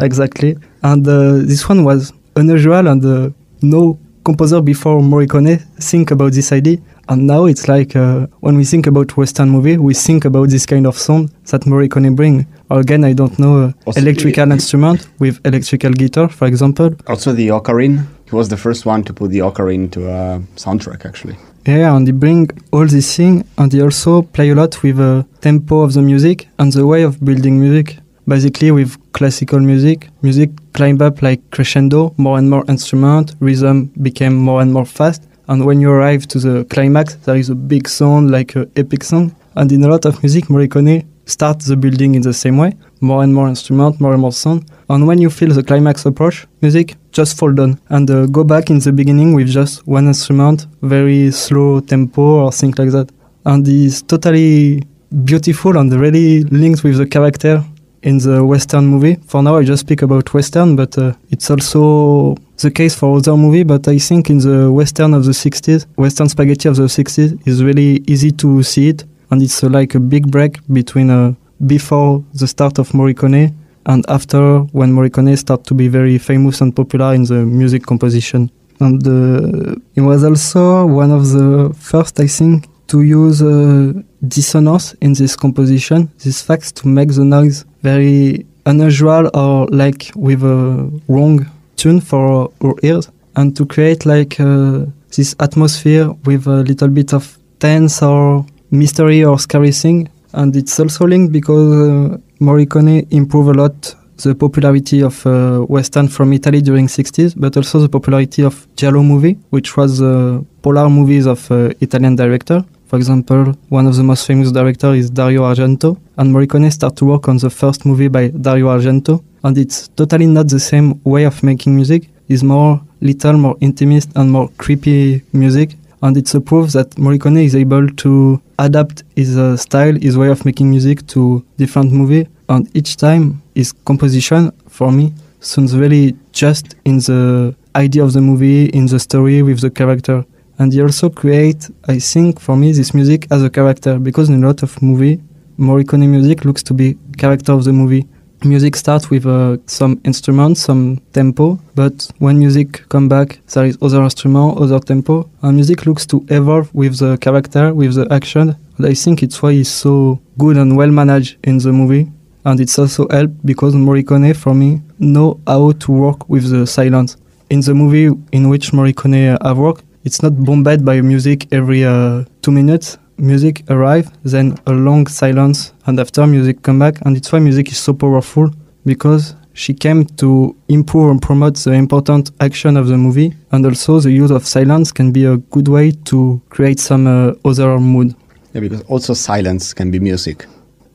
Exactly. 0.00 0.56
And 0.82 1.06
uh, 1.08 1.38
this 1.38 1.68
one 1.68 1.84
was 1.84 2.12
unusual, 2.36 2.86
and 2.88 3.04
uh, 3.04 3.30
no 3.62 3.98
composer 4.24 4.60
before 4.60 5.00
Morricone 5.00 5.60
think 5.82 6.10
about 6.10 6.32
this 6.32 6.52
idea. 6.52 6.78
And 7.08 7.26
now 7.26 7.44
it's 7.44 7.68
like 7.68 7.94
uh, 7.96 8.26
when 8.40 8.56
we 8.56 8.64
think 8.64 8.86
about 8.86 9.14
Western 9.16 9.50
movie, 9.50 9.76
we 9.76 9.92
think 9.94 10.24
about 10.24 10.48
this 10.48 10.64
kind 10.66 10.86
of 10.86 10.96
sound 10.98 11.30
that 11.50 11.62
Morricone 11.62 12.16
bring. 12.16 12.46
Or 12.70 12.80
again, 12.80 13.04
I 13.04 13.12
don't 13.12 13.38
know, 13.38 13.54
uh, 13.64 13.72
electrical 13.96 14.50
instrument 14.52 15.06
with 15.18 15.38
electrical 15.44 15.92
guitar, 15.92 16.28
for 16.28 16.46
example. 16.46 16.90
Also, 17.06 17.32
the 17.34 17.48
ocarina. 17.48 18.06
He 18.28 18.34
was 18.34 18.48
the 18.48 18.56
first 18.56 18.86
one 18.86 19.04
to 19.04 19.12
put 19.12 19.30
the 19.30 19.40
ocarina 19.40 19.90
to 19.92 20.08
a 20.08 20.40
soundtrack, 20.56 21.04
actually. 21.04 21.36
Yeah, 21.66 21.96
and 21.96 22.06
they 22.06 22.12
bring 22.12 22.50
all 22.72 22.86
these 22.86 23.16
things, 23.16 23.44
and 23.56 23.72
they 23.72 23.80
also 23.80 24.22
play 24.22 24.50
a 24.50 24.54
lot 24.54 24.82
with 24.82 24.98
the 24.98 25.26
tempo 25.40 25.80
of 25.80 25.94
the 25.94 26.02
music 26.02 26.48
and 26.58 26.70
the 26.70 26.86
way 26.86 27.02
of 27.02 27.24
building 27.24 27.58
music. 27.58 27.98
Basically, 28.28 28.70
with 28.70 28.96
classical 29.12 29.60
music, 29.60 30.10
music 30.22 30.50
climb 30.74 31.00
up 31.00 31.22
like 31.22 31.40
crescendo, 31.50 32.14
more 32.18 32.38
and 32.38 32.50
more 32.50 32.64
instrument, 32.68 33.34
rhythm 33.40 33.92
became 34.02 34.34
more 34.34 34.60
and 34.60 34.72
more 34.72 34.84
fast, 34.84 35.22
and 35.48 35.64
when 35.64 35.80
you 35.80 35.90
arrive 35.90 36.26
to 36.28 36.38
the 36.38 36.64
climax, 36.64 37.14
there 37.14 37.36
is 37.36 37.50
a 37.50 37.54
big 37.54 37.88
sound, 37.88 38.30
like 38.30 38.56
a 38.56 38.68
epic 38.76 39.04
song. 39.04 39.34
And 39.56 39.70
in 39.70 39.84
a 39.84 39.88
lot 39.88 40.04
of 40.04 40.22
music, 40.22 40.46
Morricone 40.46 41.06
starts 41.26 41.66
the 41.66 41.76
building 41.76 42.14
in 42.14 42.22
the 42.22 42.32
same 42.32 42.56
way, 42.56 42.72
more 43.00 43.22
and 43.22 43.34
more 43.34 43.48
instrument, 43.48 44.00
more 44.00 44.12
and 44.12 44.20
more 44.20 44.32
sound. 44.32 44.70
And 44.88 45.06
when 45.06 45.18
you 45.18 45.30
feel 45.30 45.50
the 45.50 45.62
climax 45.62 46.04
approach, 46.06 46.46
music 46.60 46.96
just 47.12 47.38
fall 47.38 47.52
down 47.52 47.78
and 47.88 48.10
uh, 48.10 48.26
go 48.26 48.44
back 48.44 48.70
in 48.70 48.78
the 48.78 48.92
beginning 48.92 49.34
with 49.34 49.48
just 49.48 49.86
one 49.86 50.06
instrument, 50.06 50.66
very 50.82 51.30
slow 51.30 51.80
tempo 51.80 52.44
or 52.44 52.52
things 52.52 52.78
like 52.78 52.90
that. 52.90 53.10
And 53.46 53.66
it's 53.66 54.02
totally 54.02 54.82
beautiful 55.24 55.76
and 55.76 55.92
really 55.92 56.42
linked 56.44 56.82
with 56.82 56.98
the 56.98 57.06
character 57.06 57.64
in 58.04 58.18
the 58.18 58.44
Western 58.44 58.86
movie. 58.86 59.16
For 59.26 59.42
now, 59.42 59.56
I 59.56 59.64
just 59.64 59.80
speak 59.80 60.02
about 60.02 60.32
Western, 60.34 60.76
but 60.76 60.96
uh, 60.98 61.14
it's 61.30 61.50
also 61.50 62.36
the 62.58 62.70
case 62.70 62.94
for 62.94 63.16
other 63.16 63.36
movie. 63.36 63.64
But 63.64 63.88
I 63.88 63.98
think 63.98 64.30
in 64.30 64.38
the 64.38 64.70
Western 64.70 65.14
of 65.14 65.24
the 65.24 65.32
60s, 65.32 65.86
Western 65.96 66.28
spaghetti 66.28 66.68
of 66.68 66.76
the 66.76 66.84
60s 66.84 67.46
is 67.46 67.64
really 67.64 68.02
easy 68.06 68.30
to 68.32 68.62
see 68.62 68.90
it. 68.90 69.04
And 69.30 69.42
it's 69.42 69.62
uh, 69.62 69.68
like 69.68 69.94
a 69.94 70.00
big 70.00 70.30
break 70.30 70.58
between 70.72 71.10
uh, 71.10 71.34
before 71.66 72.24
the 72.34 72.46
start 72.46 72.78
of 72.78 72.90
Morricone 72.90 73.54
and 73.86 74.04
after 74.08 74.60
when 74.72 74.92
Morricone 74.92 75.36
started 75.36 75.66
to 75.66 75.74
be 75.74 75.88
very 75.88 76.18
famous 76.18 76.60
and 76.60 76.74
popular 76.74 77.14
in 77.14 77.24
the 77.24 77.44
music 77.44 77.84
composition. 77.84 78.50
And 78.80 79.06
uh, 79.06 79.76
he 79.94 80.00
was 80.00 80.24
also 80.24 80.86
one 80.86 81.10
of 81.10 81.30
the 81.30 81.74
first, 81.78 82.18
I 82.18 82.26
think, 82.26 82.68
to 82.88 83.02
use 83.02 83.40
uh, 83.42 83.92
dissonance 84.26 84.94
in 85.00 85.12
this 85.14 85.36
composition. 85.36 86.10
This 86.18 86.42
fact 86.42 86.76
to 86.76 86.88
make 86.88 87.12
the 87.14 87.24
noise 87.24 87.64
very 87.82 88.46
unusual 88.66 89.30
or 89.34 89.66
like 89.68 90.10
with 90.16 90.42
a 90.42 90.90
wrong 91.08 91.46
tune 91.76 92.00
for 92.00 92.50
our 92.62 92.74
ears, 92.82 93.10
and 93.36 93.56
to 93.56 93.66
create 93.66 94.06
like 94.06 94.40
uh, 94.40 94.86
this 95.16 95.34
atmosphere 95.40 96.10
with 96.24 96.46
a 96.46 96.62
little 96.62 96.88
bit 96.88 97.12
of 97.12 97.38
tense 97.58 98.02
or 98.02 98.44
mystery 98.74 99.24
or 99.24 99.38
scary 99.38 99.72
thing. 99.72 100.08
and 100.34 100.54
it's 100.56 100.78
also 100.80 101.06
linked 101.06 101.32
because 101.32 101.72
uh, 101.72 102.18
Morricone 102.40 103.06
improved 103.12 103.56
a 103.56 103.62
lot 103.62 103.94
the 104.22 104.34
popularity 104.34 105.02
of 105.02 105.26
uh, 105.26 105.58
Western 105.62 106.06
from 106.08 106.32
Italy 106.32 106.62
during 106.62 106.86
60s, 106.86 107.34
but 107.36 107.56
also 107.56 107.80
the 107.80 107.88
popularity 107.88 108.42
of 108.42 108.66
Giallo 108.76 109.02
movie, 109.02 109.36
which 109.50 109.76
was 109.76 110.00
uh, 110.00 110.40
polar 110.62 110.88
movies 110.88 111.26
of 111.26 111.50
uh, 111.50 111.70
Italian 111.80 112.14
director. 112.14 112.64
For 112.86 112.96
example, 112.96 113.54
one 113.70 113.88
of 113.88 113.96
the 113.96 114.04
most 114.04 114.24
famous 114.26 114.52
directors 114.52 114.96
is 114.98 115.10
Dario 115.10 115.42
Argento, 115.42 115.98
and 116.16 116.32
Morricone 116.32 116.72
started 116.72 116.96
to 116.98 117.06
work 117.06 117.28
on 117.28 117.38
the 117.38 117.50
first 117.50 117.84
movie 117.84 118.08
by 118.08 118.28
Dario 118.28 118.68
Argento, 118.68 119.22
and 119.42 119.58
it's 119.58 119.88
totally 119.88 120.26
not 120.26 120.48
the 120.48 120.60
same 120.60 121.00
way 121.02 121.24
of 121.24 121.42
making 121.42 121.74
music. 121.74 122.08
It's 122.28 122.44
more 122.44 122.80
little, 123.00 123.32
more 123.32 123.56
intimate, 123.60 124.06
and 124.14 124.30
more 124.30 124.48
creepy 124.58 125.22
music, 125.32 125.74
and 126.02 126.16
it's 126.16 126.34
a 126.34 126.40
proof 126.40 126.70
that 126.72 126.90
Morricone 126.92 127.44
is 127.44 127.56
able 127.56 127.88
to 127.88 128.40
adapt 128.58 129.04
his 129.16 129.36
uh, 129.36 129.56
style, 129.56 129.94
his 129.94 130.16
way 130.16 130.28
of 130.28 130.44
making 130.44 130.70
music 130.70 131.06
to 131.08 131.44
different 131.56 131.92
movie, 131.92 132.28
and 132.48 132.68
each 132.76 132.96
time 132.96 133.42
his 133.54 133.72
composition 133.72 134.52
for 134.68 134.90
me 134.92 135.12
sounds 135.40 135.76
really 135.76 136.16
just 136.32 136.74
in 136.84 136.98
the 136.98 137.54
idea 137.76 138.02
of 138.02 138.12
the 138.12 138.20
movie, 138.20 138.66
in 138.66 138.86
the 138.86 138.98
story 138.98 139.42
with 139.42 139.60
the 139.60 139.70
character. 139.70 140.24
And 140.58 140.72
he 140.72 140.80
also 140.80 141.10
create, 141.10 141.68
I 141.88 141.98
think, 141.98 142.40
for 142.40 142.56
me, 142.56 142.72
this 142.72 142.94
music 142.94 143.26
as 143.30 143.42
a 143.42 143.50
character 143.50 143.98
because 143.98 144.28
in 144.28 144.42
a 144.42 144.46
lot 144.46 144.62
of 144.62 144.80
movie, 144.80 145.20
Morricone 145.58 146.08
music 146.08 146.44
looks 146.44 146.62
to 146.64 146.74
be 146.74 146.96
character 147.18 147.52
of 147.52 147.64
the 147.64 147.72
movie. 147.72 148.06
Music 148.42 148.76
starts 148.76 149.08
with 149.10 149.26
uh, 149.26 149.56
some 149.66 150.00
instruments, 150.04 150.60
some 150.60 150.98
tempo, 151.12 151.58
but 151.74 152.10
when 152.18 152.38
music 152.38 152.86
come 152.88 153.08
back, 153.08 153.40
there 153.54 153.64
is 153.64 153.78
other 153.80 154.02
instrument, 154.02 154.58
other 154.58 154.78
tempo, 154.80 155.28
and 155.42 155.54
music 155.54 155.86
looks 155.86 156.04
to 156.06 156.24
evolve 156.28 156.74
with 156.74 156.98
the 156.98 157.16
character, 157.18 157.72
with 157.72 157.94
the 157.94 158.06
action. 158.10 158.54
And 158.76 158.86
I 158.86 158.94
think 158.94 159.22
it's 159.22 159.40
why 159.42 159.52
it's 159.52 159.70
so 159.70 160.20
good 160.38 160.56
and 160.56 160.76
well 160.76 160.90
managed 160.90 161.36
in 161.44 161.58
the 161.58 161.72
movie 161.72 162.10
and 162.44 162.60
it's 162.60 162.78
also 162.78 163.06
helped 163.10 163.44
because 163.46 163.74
Morricone, 163.74 164.36
for 164.36 164.54
me, 164.54 164.82
know 164.98 165.40
how 165.46 165.72
to 165.72 165.92
work 165.92 166.28
with 166.28 166.50
the 166.50 166.66
silence. 166.66 167.16
In 167.50 167.60
the 167.60 167.74
movie 167.74 168.10
in 168.32 168.48
which 168.48 168.72
Morricone 168.72 169.38
have 169.42 169.58
worked, 169.58 169.84
it's 170.04 170.22
not 170.22 170.36
bombarded 170.44 170.84
by 170.84 171.00
music 171.00 171.52
every 171.52 171.84
uh, 171.84 172.24
two 172.42 172.50
minutes. 172.50 172.98
Music 173.16 173.62
arrive, 173.70 174.10
then 174.24 174.56
a 174.66 174.72
long 174.72 175.06
silence, 175.06 175.72
and 175.86 176.00
after 176.00 176.26
music 176.26 176.62
come 176.62 176.78
back, 176.78 177.00
and 177.06 177.16
it's 177.16 177.30
why 177.32 177.38
music 177.38 177.68
is 177.68 177.78
so 177.78 177.92
powerful 177.92 178.50
because 178.84 179.34
she 179.52 179.72
came 179.72 180.04
to 180.04 180.54
improve 180.68 181.10
and 181.10 181.22
promote 181.22 181.56
the 181.56 181.72
important 181.72 182.32
action 182.40 182.76
of 182.76 182.88
the 182.88 182.96
movie, 182.98 183.32
and 183.52 183.64
also 183.64 184.00
the 184.00 184.10
use 184.10 184.30
of 184.30 184.46
silence 184.46 184.90
can 184.92 185.12
be 185.12 185.24
a 185.24 185.36
good 185.36 185.68
way 185.68 185.92
to 185.92 186.40
create 186.48 186.80
some 186.80 187.06
uh, 187.06 187.32
other 187.44 187.78
mood. 187.78 188.14
Yeah, 188.52 188.60
because 188.60 188.82
also 188.82 189.14
silence 189.14 189.72
can 189.72 189.90
be 189.90 190.00
music. 190.00 190.46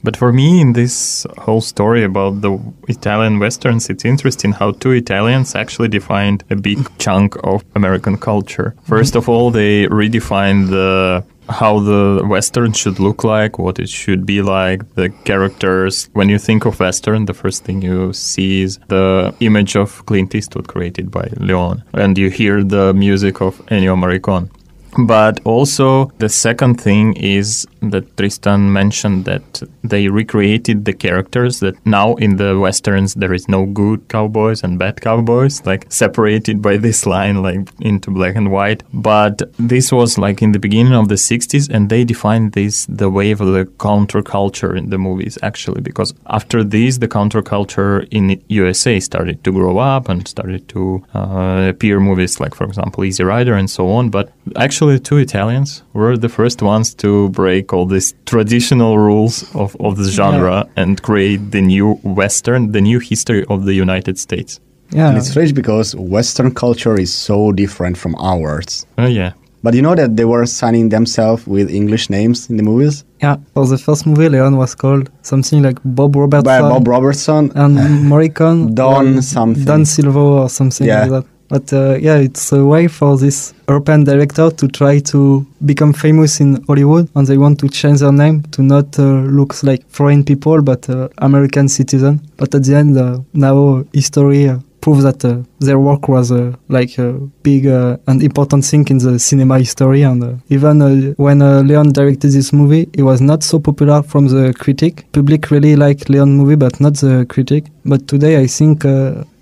But 0.02 0.16
for 0.16 0.32
me, 0.32 0.62
in 0.62 0.74
this 0.74 1.26
whole 1.40 1.60
story 1.62 2.04
about 2.06 2.42
the 2.42 2.58
Italian 2.88 3.40
westerns, 3.40 3.90
it's 3.90 4.06
interesting 4.06 4.54
how 4.54 4.72
two 4.72 4.92
Italians 4.92 5.56
actually 5.56 5.90
defined 5.90 6.44
a 6.50 6.56
big 6.56 6.80
chunk 7.00 7.36
of 7.44 7.66
American 7.76 8.18
culture. 8.18 8.76
First 8.84 9.16
of 9.16 9.28
all, 9.28 9.52
they 9.52 9.88
redefined 9.88 10.70
the 10.70 11.24
how 11.50 11.80
the 11.80 12.24
western 12.26 12.74
should 12.74 13.00
look 13.00 13.24
like, 13.24 13.58
what 13.58 13.80
it 13.80 13.90
should 13.90 14.26
be 14.26 14.42
like, 14.42 14.96
the 14.96 15.10
characters. 15.26 16.10
When 16.14 16.30
you 16.30 16.38
think 16.38 16.66
of 16.66 16.80
western, 16.80 17.26
the 17.26 17.34
first 17.34 17.64
thing 17.66 17.82
you 17.82 18.14
see 18.14 18.62
is 18.62 18.80
the 18.88 19.34
image 19.40 19.76
of 19.76 20.06
Clint 20.06 20.36
Eastwood 20.36 20.68
created 20.68 21.12
by 21.12 21.30
Leone, 21.38 21.84
and 21.94 22.18
you 22.18 22.30
hear 22.30 22.64
the 22.64 22.94
music 22.94 23.42
of 23.42 23.58
Ennio 23.68 23.96
Morricone. 23.98 24.50
But 24.98 25.40
also, 25.46 26.12
the 26.18 26.30
second 26.30 26.82
thing 26.82 27.14
is 27.16 27.68
that 27.82 28.18
Tristan 28.18 28.72
mentioned 28.74 29.26
that 29.26 29.64
they 29.84 30.08
recreated 30.08 30.86
the 30.86 30.94
characters 30.94 31.60
that 31.60 31.76
now 31.86 32.16
in 32.16 32.38
the 32.38 32.60
westerns 32.60 33.14
there 33.14 33.34
is 33.34 33.48
no 33.48 33.66
good 33.66 34.08
cowboys 34.10 34.64
and 34.64 34.78
bad 34.78 35.02
cowboys, 35.02 35.66
like 35.66 35.86
separated 35.90 36.62
by 36.62 36.78
this 36.78 37.06
line, 37.06 37.42
like 37.42 37.70
into 37.80 38.12
black 38.12 38.36
and 38.36 38.52
white. 38.52 38.84
But 38.94 39.42
this 39.58 39.92
was 39.92 40.18
like 40.18 40.42
in 40.42 40.52
the 40.52 40.60
beginning 40.60 40.94
of 40.94 41.08
the 41.08 41.16
60s, 41.16 41.70
and 41.70 41.90
they 41.90 42.04
defined 42.04 42.54
this 42.54 42.86
the 42.88 43.10
wave 43.10 43.42
of 43.42 43.54
the 43.54 43.66
counterculture 43.66 44.78
in 44.78 44.90
the 44.90 44.98
movies, 44.98 45.38
actually, 45.42 45.82
because 45.82 46.14
after 46.28 46.64
this, 46.64 46.98
the 46.98 47.08
counterculture 47.08 48.08
in 48.12 48.42
USA 48.50 49.00
started 49.00 49.44
to 49.44 49.52
grow 49.52 49.78
up 49.78 50.10
and 50.10 50.28
started 50.28 50.68
to 50.70 51.04
uh, 51.14 51.68
appear 51.70 52.00
movies 52.00 52.40
like, 52.40 52.56
for 52.56 52.66
example, 52.66 53.06
Easy 53.06 53.24
Rider 53.24 53.54
and 53.54 53.70
so 53.70 53.90
on. 53.90 54.10
But 54.10 54.32
actually, 54.56 54.79
two 54.98 55.18
Italians 55.18 55.84
were 55.94 56.18
the 56.18 56.30
first 56.30 56.62
ones 56.62 56.94
to 56.96 57.30
break 57.30 57.74
all 57.74 57.86
these 57.86 58.14
traditional 58.26 58.98
rules 58.98 59.44
of, 59.56 59.76
of 59.80 59.98
the 59.98 60.10
genre 60.10 60.66
yeah. 60.66 60.82
and 60.82 61.02
create 61.02 61.52
the 61.52 61.62
new 61.62 61.94
Western, 62.04 62.72
the 62.72 62.82
new 62.82 63.00
history 63.00 63.44
of 63.50 63.66
the 63.66 63.74
United 63.74 64.18
States. 64.18 64.60
Yeah. 64.92 65.10
And 65.10 65.18
it's 65.18 65.30
strange 65.30 65.54
because 65.54 65.96
Western 65.96 66.54
culture 66.54 67.00
is 67.00 67.14
so 67.14 67.52
different 67.52 67.98
from 67.98 68.16
ours. 68.16 68.86
Oh, 68.98 69.04
uh, 69.04 69.08
yeah. 69.08 69.34
But 69.62 69.74
you 69.74 69.82
know 69.82 69.94
that 69.94 70.16
they 70.16 70.24
were 70.24 70.46
signing 70.46 70.88
themselves 70.90 71.46
with 71.46 71.70
English 71.70 72.10
names 72.10 72.50
in 72.50 72.56
the 72.56 72.64
movies? 72.64 73.04
Yeah, 73.22 73.36
for 73.54 73.68
the 73.68 73.78
first 73.78 74.08
movie, 74.08 74.30
Leon 74.30 74.56
was 74.56 74.74
called 74.74 75.12
something 75.22 75.62
like 75.62 75.78
Bob 75.84 76.16
Robertson. 76.16 76.46
By 76.46 76.62
Bob 76.62 76.88
Robertson. 76.88 77.52
And 77.56 77.78
Morricone. 78.10 78.74
Don 78.74 79.22
something. 79.22 79.66
Don 79.66 79.82
Silvo 79.82 80.44
or 80.44 80.50
something 80.50 80.88
yeah. 80.88 81.02
like 81.02 81.10
that. 81.12 81.26
But 81.50 81.74
uh, 81.74 81.98
yeah, 82.00 82.18
it's 82.18 82.52
a 82.54 82.64
way 82.64 82.88
for 82.88 83.18
this 83.18 83.54
European 83.68 84.04
director 84.04 84.52
to 84.52 84.68
try 84.68 85.00
to 85.00 85.46
become 85.66 85.94
famous 85.94 86.40
in 86.40 86.64
Hollywood, 86.68 87.10
and 87.16 87.26
they 87.28 87.38
want 87.38 87.60
to 87.60 87.70
change 87.70 88.00
their 88.00 88.12
name 88.12 88.44
to 88.52 88.62
not 88.62 88.98
uh, 89.00 89.04
look 89.04 89.62
like 89.64 89.84
foreign 89.90 90.24
people, 90.24 90.62
but 90.62 90.88
uh, 90.90 91.10
American 91.18 91.68
citizen. 91.68 92.22
But 92.38 92.54
at 92.54 92.64
the 92.64 92.76
end, 92.76 92.98
uh, 92.98 93.20
now 93.34 93.84
history 93.94 94.48
uh, 94.48 94.60
proves 94.82 95.04
that 95.04 95.26
uh, 95.26 95.40
their 95.60 95.80
work 95.80 96.08
was 96.08 96.32
like 96.70 96.98
a 97.00 97.14
big 97.44 97.66
and 97.66 98.24
important 98.24 98.64
thing 98.64 98.88
in 98.90 99.00
the 99.00 99.20
cinema 99.20 99.60
history. 99.60 100.04
And 100.04 100.42
even 100.50 101.14
when 101.18 101.40
Leon 101.68 101.92
directed 101.92 102.32
this 102.32 102.54
movie, 102.54 102.88
it 102.94 103.04
was 103.04 103.20
not 103.20 103.44
so 103.44 103.60
popular 103.60 104.04
from 104.04 104.28
the 104.28 104.54
critic. 104.54 105.06
Public 105.12 105.52
really 105.52 105.76
liked 105.76 106.10
Leon 106.10 106.32
movie, 106.32 106.56
but 106.56 106.80
not 106.80 106.94
the 106.94 107.26
critic. 107.28 107.66
But 107.84 108.08
today, 108.08 108.40
I 108.42 108.48
think 108.48 108.86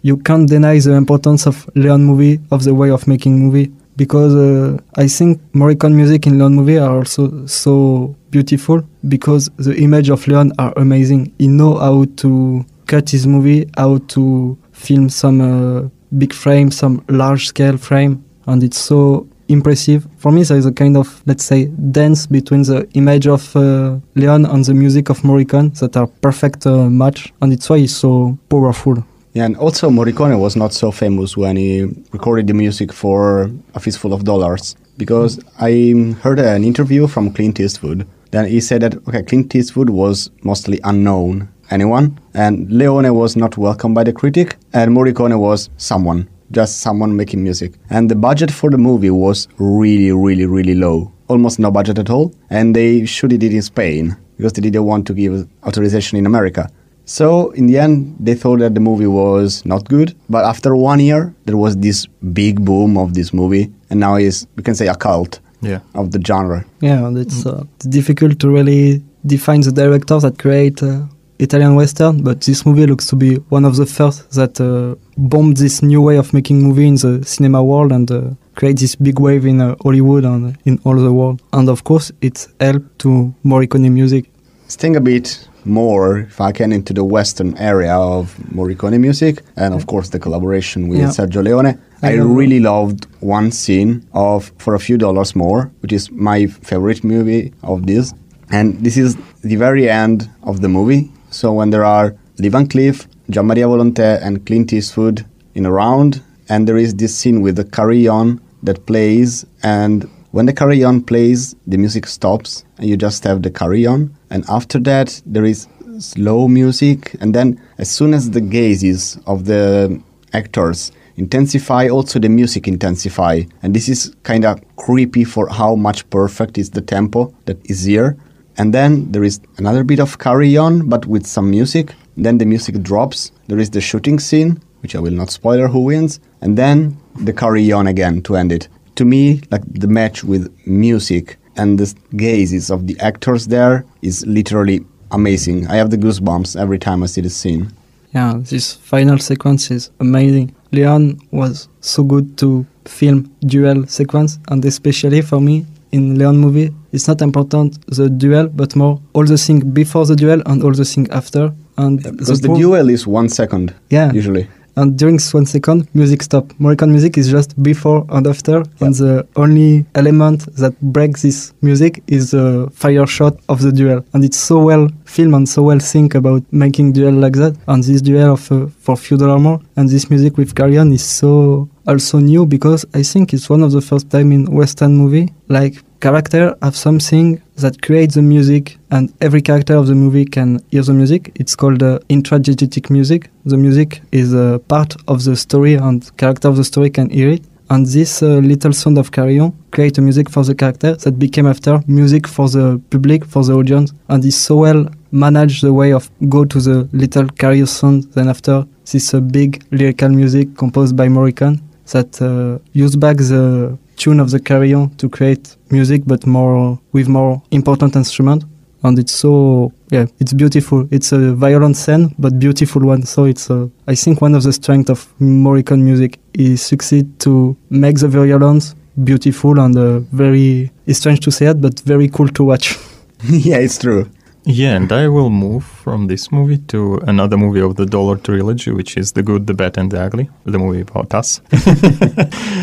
you 0.01 0.17
can't 0.17 0.47
deny 0.47 0.79
the 0.79 0.93
importance 0.93 1.45
of 1.47 1.69
Leon 1.75 2.03
movie, 2.03 2.39
of 2.51 2.63
the 2.63 2.73
way 2.73 2.89
of 2.91 3.07
making 3.07 3.39
movie, 3.39 3.71
because 3.95 4.35
uh, 4.35 4.77
I 4.95 5.07
think 5.07 5.41
Morricone 5.53 5.93
music 5.93 6.27
in 6.27 6.37
Leon 6.37 6.55
movie 6.55 6.77
are 6.77 6.97
also 6.97 7.45
so 7.47 8.15
beautiful 8.29 8.83
because 9.07 9.49
the 9.57 9.75
image 9.75 10.09
of 10.09 10.27
Leon 10.27 10.51
are 10.59 10.73
amazing. 10.77 11.33
He 11.39 11.47
know 11.47 11.77
how 11.77 12.05
to 12.17 12.65
cut 12.85 13.09
his 13.09 13.25
movie, 13.25 13.69
how 13.77 13.97
to 13.97 14.57
film 14.71 15.09
some 15.09 15.41
uh, 15.41 15.89
big 16.17 16.33
frame, 16.33 16.71
some 16.71 17.03
large 17.09 17.47
scale 17.47 17.77
frame, 17.77 18.23
and 18.45 18.63
it's 18.63 18.77
so 18.79 19.27
impressive. 19.49 20.07
For 20.17 20.31
me, 20.31 20.43
there 20.43 20.57
is 20.57 20.65
a 20.65 20.71
kind 20.71 20.95
of, 20.95 21.21
let's 21.25 21.43
say, 21.43 21.65
dance 21.65 22.27
between 22.27 22.63
the 22.63 22.87
image 22.93 23.27
of 23.27 23.55
uh, 23.55 23.97
Leone 24.15 24.45
and 24.45 24.63
the 24.63 24.73
music 24.73 25.09
of 25.09 25.21
Morricone 25.21 25.77
that 25.79 25.97
are 25.97 26.07
perfect 26.07 26.65
uh, 26.67 26.89
match, 26.89 27.33
and 27.41 27.51
it's 27.51 27.69
why 27.69 27.77
it's 27.77 27.95
so 27.95 28.37
powerful. 28.49 29.03
Yeah, 29.37 29.45
and 29.45 29.55
also 29.57 29.91
Morricone 29.91 30.39
was 30.39 30.55
not 30.55 30.73
so 30.73 30.89
famous 30.89 31.37
when 31.37 31.57
he 31.57 31.83
recorded 32.11 32.47
the 32.47 32.55
music 32.55 32.91
for 32.91 33.51
A 33.75 33.79
Fistful 33.79 34.11
of 34.11 34.23
Dollars 34.23 34.75
because 34.97 35.39
I 35.59 36.15
heard 36.23 36.39
an 36.39 36.63
interview 36.63 37.05
from 37.05 37.31
Clint 37.31 37.59
Eastwood. 37.59 38.07
Then 38.31 38.47
he 38.47 38.59
said 38.59 38.81
that 38.81 38.95
okay, 39.07 39.21
Clint 39.21 39.53
Eastwood 39.53 39.91
was 39.91 40.31
mostly 40.41 40.79
unknown 40.83 41.49
anyone, 41.69 42.19
and 42.33 42.67
Leone 42.71 43.13
was 43.13 43.35
not 43.35 43.59
welcomed 43.59 43.93
by 43.93 44.03
the 44.03 44.11
critic, 44.11 44.57
and 44.73 44.97
Morricone 44.97 45.37
was 45.37 45.69
someone, 45.77 46.27
just 46.49 46.81
someone 46.81 47.15
making 47.15 47.43
music. 47.43 47.73
And 47.91 48.09
the 48.09 48.15
budget 48.15 48.49
for 48.49 48.71
the 48.71 48.79
movie 48.79 49.11
was 49.11 49.47
really, 49.59 50.11
really, 50.13 50.47
really 50.47 50.73
low, 50.73 51.11
almost 51.27 51.59
no 51.59 51.69
budget 51.69 51.99
at 51.99 52.09
all, 52.09 52.33
and 52.49 52.75
they 52.75 53.05
shot 53.05 53.33
it 53.33 53.43
in 53.43 53.61
Spain 53.61 54.17
because 54.37 54.53
they 54.53 54.63
didn't 54.63 54.85
want 54.85 55.05
to 55.05 55.13
give 55.13 55.47
authorization 55.63 56.17
in 56.17 56.25
America. 56.25 56.71
So 57.07 57.51
in 57.51 57.67
the 57.67 57.79
end, 57.79 58.17
they 58.19 58.35
thought 58.35 58.59
that 58.59 58.75
the 58.75 58.81
movie 58.81 59.07
was 59.07 59.65
not 59.65 59.87
good. 59.87 60.13
But 60.29 60.43
after 60.43 60.75
one 60.75 60.99
year, 60.99 61.33
there 61.45 61.57
was 61.57 61.77
this 61.77 62.05
big 62.05 62.63
boom 62.63 62.97
of 62.97 63.13
this 63.13 63.33
movie, 63.33 63.71
and 63.89 63.99
now 63.99 64.15
it's 64.15 64.45
we 64.57 64.63
can 64.63 64.75
say 64.75 64.87
a 64.87 64.95
cult 64.95 65.39
yeah. 65.61 65.79
of 65.95 66.11
the 66.11 66.21
genre. 66.21 66.65
Yeah, 66.81 67.09
it's, 67.15 67.45
uh, 67.45 67.63
it's 67.77 67.85
difficult 67.85 68.39
to 68.39 68.49
really 68.49 69.01
define 69.25 69.61
the 69.61 69.71
directors 69.71 70.23
that 70.23 70.37
create 70.37 70.83
uh, 70.83 71.05
Italian 71.39 71.75
western, 71.75 72.23
but 72.23 72.41
this 72.41 72.65
movie 72.65 72.85
looks 72.85 73.07
to 73.07 73.15
be 73.15 73.35
one 73.49 73.63
of 73.63 73.77
the 73.77 73.85
first 73.85 74.29
that 74.31 74.59
uh, 74.59 74.95
bombed 75.17 75.57
this 75.57 75.81
new 75.81 76.01
way 76.01 76.17
of 76.17 76.33
making 76.33 76.61
movie 76.61 76.87
in 76.87 76.95
the 76.95 77.23
cinema 77.23 77.63
world 77.63 77.91
and 77.91 78.11
uh, 78.11 78.21
create 78.55 78.79
this 78.79 78.95
big 78.95 79.19
wave 79.19 79.45
in 79.45 79.61
uh, 79.61 79.75
Hollywood 79.81 80.25
and 80.25 80.57
in 80.65 80.79
all 80.83 80.95
the 80.95 81.13
world. 81.13 81.41
And 81.53 81.69
of 81.69 81.83
course, 81.83 82.11
it 82.21 82.47
helped 82.59 82.99
to 82.99 83.33
more 83.43 83.61
Morricone 83.61 83.91
music. 83.91 84.29
Sting 84.67 84.97
a 84.97 85.01
bit 85.01 85.46
more, 85.65 86.19
if 86.19 86.39
I 86.39 86.51
can, 86.51 86.71
into 86.71 86.93
the 86.93 87.03
Western 87.03 87.57
area 87.57 87.93
of 87.95 88.35
Morricone 88.51 88.99
music, 88.99 89.41
and 89.55 89.73
of 89.73 89.87
course 89.87 90.09
the 90.09 90.19
collaboration 90.19 90.87
with 90.87 90.99
yeah. 90.99 91.07
Sergio 91.07 91.43
Leone. 91.43 91.79
I, 92.01 92.11
I 92.11 92.13
really 92.13 92.59
loved 92.59 93.07
one 93.21 93.51
scene 93.51 94.07
of 94.13 94.51
For 94.57 94.75
a 94.75 94.79
Few 94.79 94.97
Dollars 94.97 95.35
More, 95.35 95.71
which 95.81 95.91
is 95.91 96.11
my 96.11 96.47
favorite 96.47 97.03
movie 97.03 97.53
of 97.63 97.87
this. 97.87 98.13
And 98.49 98.79
this 98.83 98.97
is 98.97 99.17
the 99.41 99.55
very 99.55 99.89
end 99.89 100.29
of 100.43 100.61
the 100.61 100.69
movie. 100.69 101.11
So 101.31 101.51
when 101.53 101.69
there 101.71 101.83
are 101.83 102.15
Lee 102.39 102.49
Van 102.49 102.67
Cleef, 102.67 103.07
Gian 103.29 103.47
Maria 103.47 103.65
Volonté, 103.65 104.21
and 104.21 104.45
Clint 104.45 104.71
Eastwood 104.71 105.25
in 105.55 105.65
a 105.65 105.71
round, 105.71 106.21
and 106.49 106.67
there 106.67 106.77
is 106.77 106.95
this 106.95 107.15
scene 107.17 107.41
with 107.41 107.57
the 107.57 107.65
carillon 107.65 108.39
that 108.63 108.85
plays, 108.85 109.45
and 109.63 110.09
when 110.37 110.45
the 110.45 110.53
carillon 110.53 111.01
plays, 111.01 111.55
the 111.65 111.79
music 111.79 112.05
stops, 112.05 112.63
and 112.77 112.87
you 112.87 112.95
just 112.95 113.23
have 113.23 113.41
the 113.41 113.49
carillon. 113.49 114.15
And 114.29 114.45
after 114.47 114.77
that, 114.81 115.19
there 115.25 115.43
is 115.43 115.67
slow 115.97 116.47
music, 116.47 117.15
and 117.19 117.33
then 117.33 117.59
as 117.79 117.89
soon 117.89 118.13
as 118.13 118.29
the 118.29 118.39
gazes 118.39 119.17
of 119.25 119.45
the 119.45 119.99
actors 120.33 120.91
intensify, 121.15 121.87
also 121.87 122.19
the 122.19 122.29
music 122.29 122.67
intensify, 122.67 123.41
and 123.63 123.75
this 123.75 123.89
is 123.89 124.15
kind 124.21 124.45
of 124.45 124.61
creepy 124.75 125.23
for 125.23 125.49
how 125.49 125.73
much 125.73 126.07
perfect 126.11 126.59
is 126.59 126.69
the 126.69 126.81
tempo 126.83 127.33
that 127.45 127.57
is 127.67 127.85
here. 127.85 128.15
And 128.59 128.71
then 128.71 129.11
there 129.11 129.23
is 129.23 129.41
another 129.57 129.83
bit 129.83 129.99
of 129.99 130.19
carillon, 130.19 130.87
but 130.87 131.07
with 131.07 131.25
some 131.25 131.49
music. 131.49 131.95
Then 132.15 132.37
the 132.37 132.45
music 132.45 132.83
drops. 132.83 133.31
There 133.47 133.57
is 133.57 133.71
the 133.71 133.81
shooting 133.81 134.19
scene, 134.19 134.61
which 134.81 134.95
I 134.95 134.99
will 134.99 135.13
not 135.13 135.31
spoiler 135.31 135.67
who 135.67 135.79
wins, 135.79 136.19
and 136.41 136.55
then 136.55 136.95
the 137.23 137.33
carillon 137.33 137.87
again 137.87 138.21
to 138.21 138.35
end 138.35 138.51
it. 138.51 138.67
To 138.97 139.05
me, 139.05 139.41
like 139.51 139.61
the 139.79 139.87
match 139.87 140.23
with 140.23 140.51
music 140.65 141.37
and 141.55 141.77
the 141.79 141.93
gazes 142.15 142.71
of 142.71 142.87
the 142.87 142.99
actors 142.99 143.47
there 143.47 143.85
is 144.01 144.25
literally 144.25 144.83
amazing. 145.11 145.67
I 145.67 145.75
have 145.75 145.89
the 145.91 145.97
goosebumps 145.97 146.59
every 146.59 146.79
time 146.79 147.03
I 147.03 147.05
see 147.07 147.21
the 147.21 147.29
scene. 147.29 147.71
Yeah, 148.15 148.33
this 148.37 148.73
final 148.73 149.19
sequence 149.19 149.69
is 149.69 149.91
amazing. 149.99 150.55
Leon 150.71 151.19
was 151.31 151.67
so 151.81 152.03
good 152.03 152.37
to 152.39 152.65
film 152.85 153.31
duel 153.45 153.85
sequence, 153.87 154.39
and 154.49 154.65
especially 154.65 155.21
for 155.21 155.39
me 155.39 155.65
in 155.91 156.17
Leon 156.17 156.37
movie, 156.37 156.73
it's 156.91 157.07
not 157.07 157.21
important 157.21 157.77
the 157.87 158.09
duel, 158.09 158.47
but 158.47 158.75
more 158.75 158.99
all 159.13 159.25
the 159.25 159.37
thing 159.37 159.59
before 159.71 160.05
the 160.05 160.15
duel 160.15 160.41
and 160.45 160.63
all 160.63 160.73
the 160.73 160.85
thing 160.85 161.07
after. 161.11 161.53
And 161.77 162.01
Because 162.01 162.41
the 162.41 162.47
pro- 162.47 162.57
duel 162.57 162.89
is 162.89 163.05
one 163.05 163.29
second, 163.29 163.75
yeah, 163.89 164.11
usually. 164.11 164.47
And 164.77 164.97
during 164.97 165.19
one 165.31 165.47
second, 165.47 165.87
music 165.93 166.21
stop. 166.21 166.45
Morricone 166.59 166.91
music 166.91 167.17
is 167.17 167.29
just 167.29 167.61
before 167.61 168.05
and 168.09 168.27
after, 168.27 168.57
and 168.79 168.93
the 168.93 169.27
only 169.35 169.85
element 169.95 170.45
that 170.55 170.79
breaks 170.81 171.23
this 171.23 171.53
music 171.61 172.03
is 172.07 172.31
the 172.31 172.69
fire 172.73 173.07
shot 173.07 173.33
of 173.49 173.61
the 173.61 173.71
duel. 173.71 174.05
And 174.13 174.23
it's 174.23 174.37
so 174.37 174.59
well 174.59 174.87
filmed 175.05 175.33
and 175.33 175.49
so 175.49 175.63
well 175.63 175.79
think 175.79 176.13
about 176.13 176.43
making 176.51 176.93
duel 176.93 177.13
like 177.13 177.33
that. 177.33 177.57
And 177.67 177.83
this 177.83 178.01
duel 178.01 178.33
of 178.33 178.51
uh, 178.51 178.67
for 178.79 178.95
few 178.95 179.17
dollar 179.17 179.39
more, 179.39 179.59
and 179.75 179.89
this 179.89 180.09
music 180.11 180.37
with 180.37 180.53
carillon 180.55 180.93
is 180.93 181.03
so 181.03 181.67
also 181.87 182.19
new 182.19 182.45
because 182.45 182.85
I 182.93 183.01
think 183.01 183.33
it's 183.33 183.49
one 183.49 183.63
of 183.63 183.71
the 183.71 183.81
first 183.81 184.09
time 184.11 184.31
in 184.31 184.45
Western 184.45 184.95
movie 184.95 185.33
like 185.47 185.81
character 185.99 186.55
have 186.61 186.75
something 186.75 187.41
that 187.57 187.81
creates 187.81 188.15
the 188.15 188.21
music 188.21 188.77
and 188.91 189.13
every 189.19 189.41
character 189.41 189.75
of 189.75 189.87
the 189.87 189.95
movie 189.95 190.25
can 190.25 190.59
hear 190.71 190.83
the 190.83 190.93
music. 190.93 191.31
It's 191.35 191.55
called 191.55 191.81
uh, 191.83 191.99
intradiegetic 192.09 192.89
music. 192.89 193.29
The 193.45 193.57
music 193.57 194.01
is 194.11 194.33
a 194.33 194.61
part 194.67 194.95
of 195.07 195.23
the 195.23 195.35
story 195.35 195.73
and 195.73 196.15
character 196.17 196.47
of 196.47 196.55
the 196.55 196.63
story 196.63 196.89
can 196.89 197.09
hear 197.09 197.29
it. 197.29 197.43
And 197.69 197.85
this 197.85 198.23
uh, 198.23 198.37
little 198.37 198.71
sound 198.71 198.97
of 198.97 199.11
carillon 199.11 199.51
create 199.71 199.97
a 199.97 200.01
music 200.01 200.29
for 200.29 200.43
the 200.43 200.55
character 200.55 200.95
that 200.95 201.19
became 201.19 201.47
after 201.47 201.81
music 201.87 202.25
for 202.25 202.47
the 202.47 202.81
public 202.91 203.25
for 203.25 203.43
the 203.43 203.53
audience. 203.53 203.91
And 204.07 204.23
is 204.23 204.39
so 204.39 204.57
well 204.57 204.85
managed 205.11 205.63
the 205.63 205.73
way 205.73 205.91
of 205.93 206.09
go 206.29 206.45
to 206.45 206.59
the 206.59 206.87
little 206.93 207.27
carillon 207.27 207.65
sound 207.65 208.03
then 208.13 208.29
after 208.29 208.65
this 208.91 209.13
uh, 209.13 209.19
big 209.19 209.63
lyrical 209.71 210.09
music 210.09 210.55
composed 210.55 210.95
by 210.95 211.07
Morricone 211.07 211.59
that 211.91 212.21
uh, 212.21 212.59
use 212.73 212.95
back 212.95 213.17
the 213.17 213.77
tune 213.97 214.19
of 214.19 214.31
the 214.31 214.39
carillon 214.39 214.89
to 214.97 215.09
create 215.09 215.57
music, 215.69 216.03
but 216.05 216.25
more 216.25 216.79
with 216.93 217.07
more 217.07 217.41
important 217.51 217.95
instrument. 217.95 218.45
And 218.83 218.97
it's 218.99 219.11
so 219.11 219.73
yeah, 219.89 220.05
it's 220.19 220.33
beautiful. 220.33 220.87
It's 220.91 221.11
a 221.11 221.33
violent 221.33 221.77
scene, 221.77 222.13
but 222.19 222.39
beautiful 222.39 222.85
one. 222.85 223.03
So 223.03 223.25
it's 223.25 223.49
uh, 223.49 223.67
I 223.87 223.95
think 223.95 224.21
one 224.21 224.35
of 224.35 224.43
the 224.43 224.53
strength 224.53 224.89
of 224.89 225.07
Morricone 225.19 225.81
music 225.81 226.19
is 226.33 226.61
succeed 226.61 227.19
to 227.21 227.57
make 227.69 227.97
the 227.99 228.07
violence 228.07 228.75
beautiful 229.03 229.59
and 229.59 229.77
uh, 229.77 229.99
very. 230.11 230.71
It's 230.85 230.99
strange 230.99 231.19
to 231.21 231.31
say 231.31 231.47
it, 231.47 231.61
but 231.61 231.79
very 231.81 232.07
cool 232.07 232.27
to 232.29 232.43
watch. 232.43 232.77
yeah, 233.23 233.57
it's 233.57 233.77
true. 233.77 234.09
Yeah, 234.49 234.75
and 234.77 234.89
I 234.93 235.09
will 235.09 235.29
move 235.29 235.65
from 235.65 236.07
this 236.07 236.31
movie 236.31 236.57
to 236.69 236.99
another 237.05 237.35
movie 237.37 237.59
of 237.59 237.75
the 237.75 237.85
Dollar 237.85 238.15
trilogy, 238.15 238.71
which 238.71 238.95
is 238.95 239.11
The 239.11 239.21
Good, 239.21 239.45
the 239.45 239.53
Bad, 239.53 239.77
and 239.77 239.91
the 239.91 239.99
Ugly, 240.01 240.29
the 240.45 240.57
movie 240.57 240.81
about 240.81 241.13
us. 241.13 241.41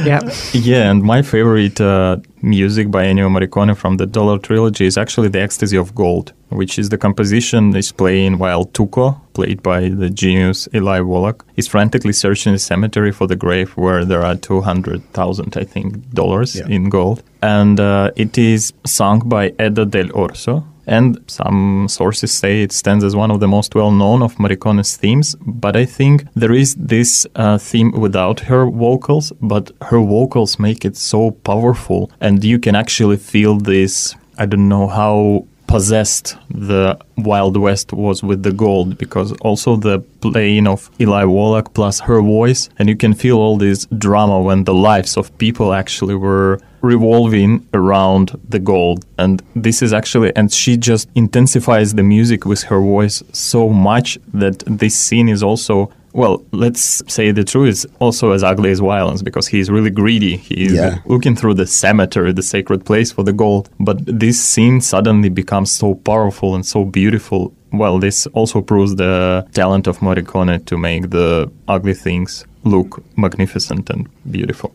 yeah, 0.07 0.21
yeah, 0.55 0.91
and 0.91 1.03
my 1.03 1.21
favorite 1.21 1.79
uh, 1.83 2.17
music 2.41 2.91
by 2.91 3.05
Ennio 3.05 3.29
Morricone 3.29 3.77
from 3.77 3.99
the 3.99 4.07
Dollar 4.07 4.39
trilogy 4.39 4.87
is 4.87 4.97
actually 4.97 5.29
The 5.29 5.43
Ecstasy 5.43 5.77
of 5.77 5.95
Gold, 5.95 6.33
which 6.49 6.79
is 6.79 6.89
the 6.89 6.97
composition 6.97 7.77
is 7.77 7.93
playing 7.93 8.39
while 8.39 8.65
Tuco, 8.65 9.21
played 9.35 9.63
by 9.63 9.91
the 9.91 10.09
genius 10.09 10.67
Eli 10.75 11.01
Wallach, 11.01 11.45
is 11.57 11.69
frantically 11.69 12.15
searching 12.15 12.55
the 12.55 12.59
cemetery 12.59 13.13
for 13.13 13.27
the 13.27 13.37
grave 13.37 13.73
where 13.77 14.07
there 14.07 14.25
are 14.25 14.37
200,000, 14.37 15.55
I 15.59 15.65
think, 15.65 16.11
dollars 16.13 16.57
Yeah. 16.57 16.67
in 16.69 16.89
gold. 16.89 17.23
And 17.43 17.79
uh, 17.79 18.11
it 18.17 18.39
is 18.39 18.73
sung 18.87 19.29
by 19.29 19.53
Edda 19.59 19.85
Dell'Orso, 19.85 20.65
and 20.87 21.19
some 21.27 21.89
sources 21.89 22.33
say 22.33 22.63
it 22.63 22.73
stands 22.73 23.05
as 23.05 23.17
one 23.17 23.31
of 23.31 23.41
the 23.41 23.49
most 23.49 23.75
well 23.75 23.91
known 23.91 24.23
of 24.23 24.39
Morricone's 24.39 24.97
themes. 24.97 25.37
But 25.41 25.77
I 25.77 25.85
think 25.85 26.27
there 26.35 26.53
is 26.53 26.75
this 26.75 27.27
uh, 27.37 27.59
theme 27.59 27.93
without 27.93 28.41
her 28.41 28.67
vocals, 28.67 29.33
but 29.41 29.71
her 29.83 30.01
vocals 30.01 30.59
make 30.59 30.85
it 30.85 30.97
so 30.97 31.31
powerful, 31.31 32.11
and 32.21 32.45
you 32.45 32.59
can 32.59 32.75
actually 32.75 33.17
feel 33.17 33.59
this. 33.59 34.15
I 34.37 34.47
don't 34.47 34.69
know 34.69 34.89
how 34.89 35.47
possessed 35.75 36.37
the 36.51 36.97
Wild 37.17 37.57
West 37.57 37.93
was 37.93 38.23
with 38.23 38.45
the 38.45 38.53
gold 38.53 38.97
because 38.97 39.33
also 39.41 39.75
the 39.75 39.99
playing 40.21 40.69
of 40.69 40.89
Eli 41.01 41.25
Wallach 41.25 41.75
plus 41.75 41.99
her 41.99 42.23
voice, 42.23 42.69
and 42.79 42.89
you 42.89 42.95
can 42.95 43.13
feel 43.13 43.39
all 43.39 43.57
this 43.57 43.87
drama 43.99 44.41
when 44.41 44.63
the 44.63 44.73
lives 44.73 45.17
of 45.17 45.37
people 45.39 45.73
actually 45.73 46.15
were 46.15 46.61
revolving 46.81 47.67
around 47.75 48.41
the 48.49 48.61
gold. 48.61 49.05
And 49.19 49.43
this 49.57 49.83
is 49.83 49.93
actually, 49.93 50.31
and 50.37 50.53
she 50.53 50.77
just 50.77 51.09
intensifies 51.17 51.95
the 51.95 52.05
music 52.05 52.47
with 52.47 52.63
her 52.71 52.81
voice 52.81 53.25
so 53.33 53.69
much 53.69 54.17
that 54.33 54.63
this 54.67 54.97
scene 54.97 55.29
is 55.29 55.43
also. 55.43 55.91
Well, 56.15 56.43
let's 56.53 57.03
say 57.13 57.33
the 57.33 57.43
truth 57.43 57.69
is 57.69 57.87
also 57.99 58.31
as 58.33 58.43
ugly 58.45 58.71
as 58.71 58.79
violence 58.79 59.21
because 59.23 59.49
he's 59.49 59.69
really 59.69 59.91
greedy. 59.91 60.37
He's 60.37 60.73
Yeah. 60.73 60.99
looking 61.07 61.35
through 61.37 61.55
the 61.55 61.67
cemetery, 61.67 62.33
the 62.33 62.43
sacred 62.43 62.85
place 62.85 63.11
for 63.13 63.25
the 63.25 63.33
gold. 63.33 63.69
But 63.81 63.97
this 64.07 64.39
scene 64.41 64.81
suddenly 64.81 65.29
becomes 65.29 65.73
so 65.73 65.95
powerful 65.95 66.55
and 66.55 66.65
so 66.65 66.85
beautiful. 66.85 67.53
Well, 67.73 67.99
this 67.99 68.29
also 68.33 68.61
proves 68.63 68.95
the 68.95 69.45
talent 69.53 69.87
of 69.89 69.99
Morricone 70.01 70.65
to 70.67 70.77
make 70.79 71.11
the 71.11 71.51
ugly 71.67 71.95
things 71.95 72.45
look 72.65 73.03
magnificent 73.17 73.91
and 73.91 74.07
beautiful. 74.31 74.71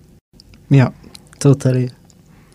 yeah, 0.70 0.90
totally. 1.40 1.90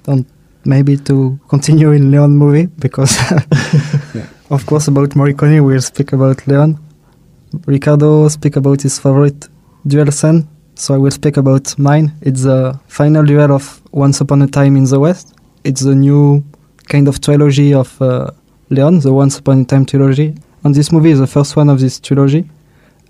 And 0.07 0.27
maybe 0.67 0.97
to 0.99 1.39
continue 1.49 1.91
in 1.93 2.11
Leon 2.11 2.37
movie 2.37 2.69
because, 2.79 3.17
of 4.51 4.67
course, 4.67 4.89
about 4.89 5.11
Morricone 5.17 5.65
we'll 5.65 5.81
speak 5.81 6.13
about 6.13 6.47
Leon. 6.47 6.79
Ricardo 7.67 8.29
speak 8.29 8.57
about 8.57 8.83
his 8.83 8.99
favorite 8.99 9.49
duel 9.87 10.11
scene, 10.11 10.49
so 10.75 10.95
I 10.95 10.99
will 10.99 11.11
speak 11.11 11.37
about 11.37 11.79
mine. 11.79 12.13
It's 12.21 12.43
the 12.43 12.79
final 12.89 13.25
duel 13.25 13.53
of 13.53 13.83
Once 13.93 14.21
Upon 14.21 14.43
a 14.43 14.47
Time 14.47 14.77
in 14.77 14.85
the 14.85 14.99
West. 14.99 15.35
It's 15.65 15.83
the 15.83 15.95
new 15.95 16.45
kind 16.89 17.09
of 17.09 17.21
trilogy 17.21 17.73
of 17.75 18.01
uh, 18.01 18.31
Leon, 18.71 19.01
the 19.01 19.13
Once 19.13 19.39
Upon 19.39 19.61
a 19.61 19.65
Time 19.65 19.87
trilogy. 19.87 20.35
And 20.65 20.75
this 20.75 20.91
movie 20.93 21.11
is 21.11 21.19
the 21.19 21.27
first 21.27 21.57
one 21.57 21.69
of 21.69 21.81
this 21.81 22.01
trilogy. 22.01 22.49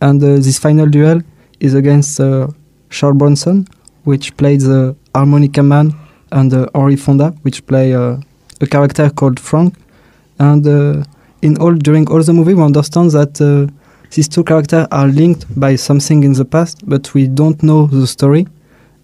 And 0.01 0.23
uh, 0.23 0.37
this 0.37 0.59
final 0.59 0.87
duel 0.87 1.23
is 1.61 1.75
against 1.75 2.21
uh, 2.21 2.49
Charles 2.91 3.17
Bronson, 3.17 3.67
which 4.05 4.37
played 4.37 4.61
the 4.61 4.97
harmonica 5.15 5.63
man, 5.63 5.95
and 6.33 6.53
uh, 6.53 6.67
Henry 6.75 6.97
Fonda, 6.97 7.31
which 7.43 7.65
play 7.67 7.95
uh, 7.95 8.17
a 8.61 8.67
character 8.67 9.09
called 9.11 9.39
Frank. 9.39 9.75
And 10.39 10.67
uh, 10.67 11.05
in 11.43 11.57
all 11.59 11.75
during 11.75 12.09
all 12.11 12.23
the 12.23 12.33
movie, 12.33 12.55
we 12.55 12.63
understand 12.63 13.13
that 13.13 13.41
uh, 13.41 13.73
these 14.15 14.29
two 14.29 14.45
characters 14.45 14.87
are 14.91 15.09
linked 15.09 15.45
by 15.59 15.77
something 15.77 16.23
in 16.23 16.33
the 16.35 16.45
past, 16.45 16.89
but 16.89 17.13
we 17.15 17.27
don't 17.27 17.63
know 17.63 17.87
the 17.87 18.07
story. 18.07 18.47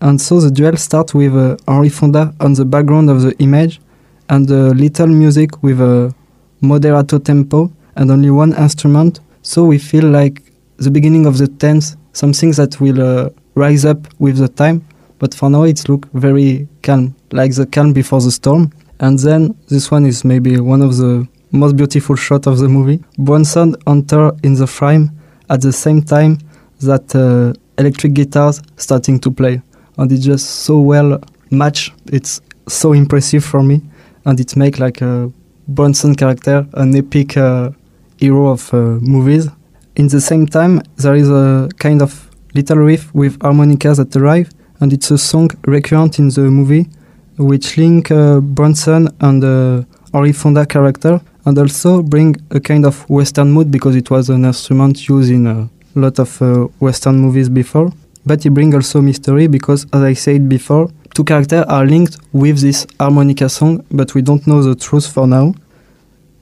And 0.01 0.21
so 0.21 0.41
the 0.41 0.51
duel 0.51 0.77
starts 0.77 1.13
with 1.15 1.37
uh, 1.37 1.57
Henry 1.67 1.89
Fonda 1.89 2.33
on 2.41 2.55
the 2.55 2.65
background 2.65 3.11
of 3.11 3.23
the 3.23 3.37
image, 3.39 3.81
and 4.29 4.49
a 4.51 4.71
little 4.71 5.09
music 5.09 5.63
with 5.63 5.81
a 5.81 6.15
moderato 6.63 7.23
tempo 7.23 7.71
and 7.97 8.11
only 8.11 8.31
one 8.31 8.55
instrument. 8.55 9.21
So 9.43 9.65
we 9.65 9.79
feel 9.79 10.05
like 10.05 10.43
the 10.77 10.91
beginning 10.91 11.27
of 11.27 11.39
the 11.39 11.49
tense, 11.49 11.97
something 12.13 12.53
that 12.53 12.81
will 12.81 13.03
uh, 13.03 13.31
rise 13.57 13.85
up 13.85 13.99
with 14.21 14.39
the 14.39 14.49
time. 14.49 14.87
But 15.19 15.35
for 15.35 15.51
now, 15.51 15.65
it's 15.65 15.89
look 15.89 16.07
very 16.13 16.69
calm, 16.83 17.15
like 17.33 17.55
the 17.55 17.67
calm 17.67 17.93
before 17.93 18.21
the 18.21 18.31
storm. 18.31 18.73
And 19.01 19.19
then 19.19 19.57
this 19.69 19.91
one 19.91 20.07
is 20.07 20.25
maybe 20.25 20.61
one 20.61 20.83
of 20.83 20.97
the 20.97 21.27
most 21.53 21.77
beautiful 21.77 22.17
shot 22.17 22.47
of 22.47 22.59
the 22.59 22.69
movie. 22.69 23.03
Bronson 23.19 23.77
enter 23.87 24.33
in 24.43 24.55
the 24.55 24.67
frame 24.67 25.11
at 25.49 25.61
the 25.61 25.73
same 25.73 26.03
time 26.03 26.39
that 26.81 27.15
uh, 27.15 27.53
electric 27.79 28.15
guitars 28.15 28.63
starting 28.77 29.19
to 29.21 29.31
play, 29.31 29.61
and 29.99 30.11
it 30.13 30.19
just 30.19 30.47
so 30.47 30.79
well 30.81 31.21
match. 31.51 31.93
It's 32.13 32.41
so 32.69 32.93
impressive 32.93 33.45
for 33.45 33.63
me, 33.63 33.83
and 34.25 34.39
it 34.39 34.57
make 34.57 34.79
like 34.79 35.01
a 35.03 35.31
Bronson 35.69 36.15
character, 36.15 36.67
an 36.75 36.95
epic 36.97 37.37
uh, 37.37 37.71
hero 38.19 38.49
of 38.49 38.73
uh, 38.73 38.99
movies. 39.01 39.49
In 39.97 40.09
the 40.09 40.21
same 40.21 40.47
time, 40.47 40.83
there 40.97 41.15
is 41.15 41.29
a 41.29 41.69
kind 41.79 42.03
of 42.03 42.31
little 42.55 42.79
riff 42.79 43.15
with 43.15 43.41
harmonicas 43.41 43.99
that 43.99 44.15
arrive, 44.17 44.51
and 44.81 44.93
it's 44.93 45.11
a 45.11 45.19
song 45.19 45.51
recurrent 45.67 46.19
in 46.19 46.29
the 46.29 46.43
movie, 46.43 46.89
which 47.39 47.77
link 47.77 48.11
uh, 48.11 48.41
Bronson 48.41 49.09
and 49.21 49.45
uh, 49.45 49.83
Henry 50.13 50.33
Fonda 50.33 50.67
character, 50.67 51.21
and 51.45 51.59
also 51.59 52.03
bring 52.03 52.37
a 52.51 52.61
kind 52.61 52.85
of 52.85 53.09
Western 53.09 53.51
mood 53.53 53.71
because 53.71 53.97
it 53.97 54.11
was 54.11 54.29
an 54.31 54.45
instrument 54.45 55.09
used 55.09 55.31
in 55.31 55.47
a 55.47 55.69
lot 55.95 56.19
of 56.19 56.41
uh, 56.43 56.67
Western 56.79 57.19
movies 57.19 57.49
before. 57.49 57.93
But 58.27 58.45
it 58.45 58.51
brings 58.51 58.75
also 58.75 59.01
mystery 59.01 59.47
because, 59.47 59.87
as 59.93 60.03
I 60.03 60.13
said 60.13 60.49
before, 60.49 60.91
two 61.15 61.25
characters 61.25 61.65
are 61.69 61.87
linked 61.87 62.19
with 62.33 62.61
this 62.61 62.87
harmonica 62.99 63.49
song, 63.49 63.85
but 63.91 64.15
we 64.15 64.23
don't 64.23 64.47
know 64.47 64.63
the 64.63 64.75
truth 64.75 65.11
for 65.11 65.27
now. 65.27 65.55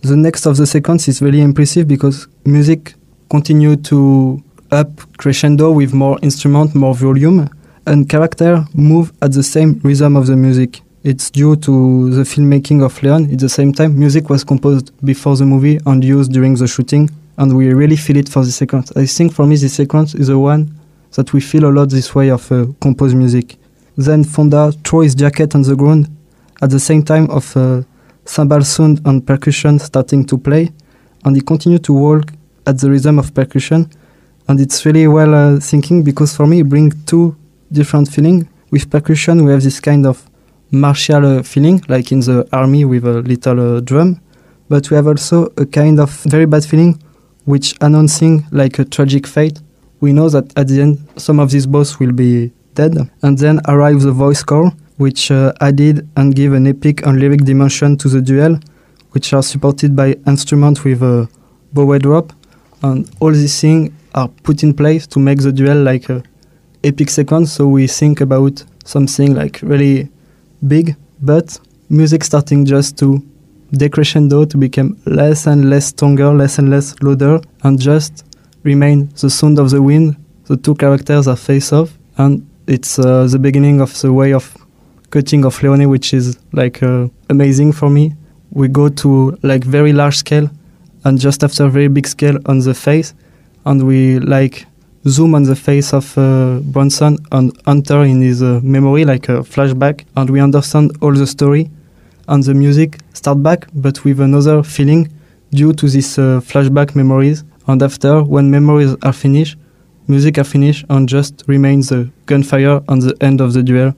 The 0.02 0.16
next 0.16 0.46
of 0.46 0.56
the 0.56 0.66
sequence 0.66 1.08
is 1.08 1.22
really 1.22 1.40
impressive 1.40 1.86
because 1.86 2.26
music 2.44 2.94
continue 3.30 3.76
to 3.76 4.42
up 4.70 4.90
crescendo 5.16 5.70
with 5.70 5.92
more 5.92 6.18
instrument, 6.22 6.74
more 6.74 6.94
volume, 6.94 7.48
and 7.86 8.08
character 8.08 8.64
move 8.74 9.12
at 9.22 9.32
the 9.32 9.42
same 9.42 9.80
rhythm 9.82 10.16
of 10.16 10.26
the 10.26 10.36
music. 10.36 10.82
It's 11.04 11.30
due 11.30 11.54
to 11.54 12.10
the 12.10 12.22
filmmaking 12.22 12.82
of 12.82 13.00
Leon. 13.04 13.30
At 13.30 13.38
the 13.38 13.48
same 13.48 13.72
time, 13.72 13.96
music 13.96 14.28
was 14.28 14.42
composed 14.42 14.90
before 15.04 15.36
the 15.36 15.46
movie 15.46 15.78
and 15.86 16.02
used 16.02 16.32
during 16.32 16.54
the 16.56 16.66
shooting, 16.66 17.08
and 17.36 17.56
we 17.56 17.72
really 17.72 17.94
feel 17.94 18.16
it 18.16 18.28
for 18.28 18.44
the 18.44 18.50
sequence. 18.50 18.90
I 18.96 19.06
think 19.06 19.32
for 19.32 19.46
me, 19.46 19.54
this 19.54 19.74
sequence 19.74 20.16
is 20.16 20.26
the 20.26 20.38
one 20.38 20.76
that 21.12 21.32
we 21.32 21.40
feel 21.40 21.66
a 21.66 21.70
lot 21.72 21.90
this 21.90 22.16
way 22.16 22.30
of 22.30 22.50
uh, 22.50 22.66
composed 22.80 23.16
music. 23.16 23.56
Then 23.96 24.24
Fonda 24.24 24.72
throw 24.84 25.02
his 25.02 25.14
jacket 25.14 25.54
on 25.54 25.62
the 25.62 25.76
ground 25.76 26.08
at 26.60 26.70
the 26.70 26.80
same 26.80 27.04
time 27.04 27.30
of 27.30 27.56
uh, 27.56 27.82
cymbal 28.24 28.64
sound 28.64 29.00
and 29.04 29.24
percussion 29.24 29.78
starting 29.78 30.26
to 30.26 30.36
play, 30.36 30.72
and 31.24 31.36
he 31.36 31.42
continued 31.42 31.84
to 31.84 31.92
walk 31.92 32.32
at 32.66 32.78
the 32.78 32.90
rhythm 32.90 33.20
of 33.20 33.32
percussion, 33.32 33.88
and 34.48 34.58
it's 34.58 34.84
really 34.84 35.06
well 35.06 35.32
uh, 35.32 35.60
thinking 35.60 36.02
because 36.02 36.34
for 36.34 36.46
me 36.48 36.60
it 36.60 36.68
brings 36.68 36.92
two 37.04 37.36
different 37.70 38.08
feeling. 38.08 38.48
With 38.72 38.90
percussion, 38.90 39.44
we 39.44 39.52
have 39.52 39.62
this 39.62 39.80
kind 39.80 40.04
of 40.04 40.27
martial 40.70 41.42
feeling, 41.42 41.82
like 41.88 42.12
in 42.12 42.20
the 42.20 42.46
army 42.52 42.84
with 42.84 43.04
a 43.04 43.22
little 43.22 43.76
uh, 43.76 43.80
drum, 43.80 44.20
but 44.68 44.90
we 44.90 44.96
have 44.96 45.06
also 45.06 45.52
a 45.56 45.64
kind 45.64 45.98
of 45.98 46.10
very 46.24 46.46
bad 46.46 46.64
feeling, 46.64 47.02
which 47.44 47.74
announcing 47.80 48.46
like 48.50 48.78
a 48.78 48.84
tragic 48.84 49.26
fate. 49.26 49.60
We 50.00 50.12
know 50.12 50.28
that 50.28 50.56
at 50.56 50.68
the 50.68 50.82
end, 50.82 50.98
some 51.16 51.40
of 51.40 51.50
these 51.50 51.66
boss 51.66 51.98
will 51.98 52.12
be 52.12 52.52
dead, 52.74 52.96
and 53.22 53.38
then 53.38 53.60
arrives 53.66 54.04
the 54.04 54.12
voice 54.12 54.42
call, 54.42 54.72
which 54.98 55.30
uh, 55.30 55.52
added 55.60 56.08
and 56.16 56.34
give 56.34 56.52
an 56.52 56.66
epic 56.66 57.04
and 57.06 57.18
lyric 57.18 57.44
dimension 57.44 57.96
to 57.98 58.08
the 58.08 58.20
duel, 58.20 58.60
which 59.12 59.32
are 59.32 59.42
supported 59.42 59.96
by 59.96 60.12
instruments 60.26 60.84
with 60.84 61.02
a 61.02 61.28
bow 61.72 61.98
drop, 61.98 62.32
and 62.82 63.10
all 63.20 63.32
these 63.32 63.60
things 63.60 63.90
are 64.14 64.28
put 64.42 64.62
in 64.62 64.74
place 64.74 65.06
to 65.06 65.18
make 65.18 65.40
the 65.40 65.52
duel 65.52 65.82
like 65.82 66.08
a 66.10 66.22
epic 66.84 67.10
sequence. 67.10 67.52
So 67.52 67.66
we 67.66 67.86
think 67.86 68.20
about 68.20 68.64
something 68.84 69.34
like 69.34 69.60
really 69.62 70.10
big, 70.66 70.96
but 71.20 71.58
music 71.88 72.24
starting 72.24 72.64
just 72.64 72.98
to 72.98 73.22
decrescendo 73.72 74.48
to 74.48 74.56
become 74.56 74.96
less 75.04 75.46
and 75.46 75.68
less 75.70 75.86
stronger, 75.86 76.32
less 76.32 76.58
and 76.58 76.70
less 76.70 76.94
louder, 77.02 77.40
and 77.62 77.78
just 77.78 78.24
remain 78.62 79.08
the 79.20 79.30
sound 79.30 79.58
of 79.58 79.70
the 79.70 79.82
wind. 79.82 80.16
The 80.44 80.56
two 80.56 80.74
characters 80.74 81.28
are 81.28 81.36
face 81.36 81.72
off, 81.72 81.96
and 82.16 82.48
it's 82.66 82.98
uh, 82.98 83.26
the 83.26 83.38
beginning 83.38 83.80
of 83.80 83.98
the 84.00 84.12
way 84.12 84.32
of 84.32 84.56
cutting 85.10 85.44
of 85.44 85.62
Leone, 85.62 85.88
which 85.88 86.12
is 86.14 86.38
like 86.52 86.82
uh, 86.82 87.08
amazing 87.30 87.72
for 87.72 87.90
me. 87.90 88.14
We 88.50 88.68
go 88.68 88.88
to 88.88 89.38
like 89.42 89.64
very 89.64 89.92
large 89.92 90.16
scale, 90.16 90.50
and 91.04 91.18
just 91.18 91.44
after 91.44 91.68
very 91.68 91.88
big 91.88 92.06
scale 92.06 92.38
on 92.46 92.60
the 92.60 92.74
face, 92.74 93.14
and 93.66 93.86
we 93.86 94.18
like 94.20 94.66
zoom 95.06 95.34
on 95.34 95.44
the 95.44 95.56
face 95.56 95.92
of 95.92 96.16
uh, 96.18 96.60
Bronson 96.62 97.18
and 97.32 97.56
enter 97.66 98.02
in 98.02 98.20
his 98.20 98.42
uh, 98.42 98.60
memory 98.62 99.04
like 99.04 99.28
a 99.28 99.42
flashback, 99.42 100.04
and 100.16 100.30
we 100.30 100.40
understand 100.40 100.96
all 101.00 101.12
the 101.12 101.26
story, 101.26 101.70
and 102.28 102.42
the 102.44 102.54
music 102.54 102.98
start 103.14 103.42
back, 103.42 103.68
but 103.74 104.04
with 104.04 104.20
another 104.20 104.62
feeling 104.62 105.08
due 105.50 105.72
to 105.72 105.88
these 105.88 106.18
uh, 106.18 106.40
flashback 106.44 106.94
memories. 106.94 107.44
And 107.66 107.82
after, 107.82 108.22
when 108.22 108.50
memories 108.50 108.96
are 109.02 109.12
finished, 109.12 109.56
music 110.08 110.38
are 110.38 110.44
finished, 110.44 110.84
and 110.90 111.08
just 111.08 111.44
remains 111.46 111.88
the 111.90 112.10
gunfire 112.26 112.82
on 112.88 113.00
the 113.00 113.16
end 113.20 113.40
of 113.40 113.52
the 113.52 113.62
duel. 113.62 113.94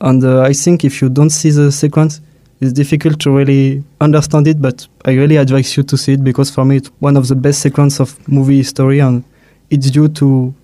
And 0.00 0.22
uh, 0.22 0.42
I 0.42 0.52
think 0.52 0.84
if 0.84 1.00
you 1.00 1.08
don't 1.08 1.30
see 1.30 1.50
the 1.50 1.72
sequence, 1.72 2.20
it's 2.60 2.72
difficult 2.72 3.20
to 3.20 3.30
really 3.30 3.84
understand 4.00 4.46
it, 4.46 4.60
but 4.62 4.86
I 5.04 5.12
really 5.12 5.36
advise 5.36 5.76
you 5.76 5.82
to 5.82 5.96
see 5.96 6.14
it 6.14 6.24
because 6.24 6.50
for 6.50 6.64
me 6.64 6.76
it's 6.76 6.90
one 7.00 7.16
of 7.16 7.28
the 7.28 7.34
best 7.34 7.60
sequences 7.60 8.00
of 8.00 8.28
movie 8.28 8.58
history, 8.58 9.00
and 9.00 9.24
it's 9.70 9.90
due 9.90 10.08
to 10.08 10.54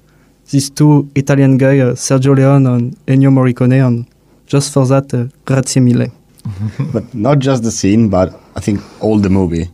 these 0.51 0.71
two 0.71 1.09
Italian 1.15 1.59
guys, 1.59 1.81
uh, 1.81 1.93
Sergio 1.95 2.37
Leone 2.37 2.67
and 2.67 2.97
Ennio 3.07 3.31
Morricone, 3.31 3.85
and 3.87 4.07
just 4.47 4.73
for 4.73 4.87
that, 4.87 5.13
uh, 5.15 5.27
grazie 5.45 5.81
mille. 5.81 6.09
but 6.93 7.15
not 7.15 7.39
just 7.39 7.63
the 7.63 7.71
scene, 7.71 8.09
but 8.09 8.35
I 8.57 8.61
think 8.61 8.81
all 9.01 9.19
the 9.19 9.31
movie. 9.31 9.71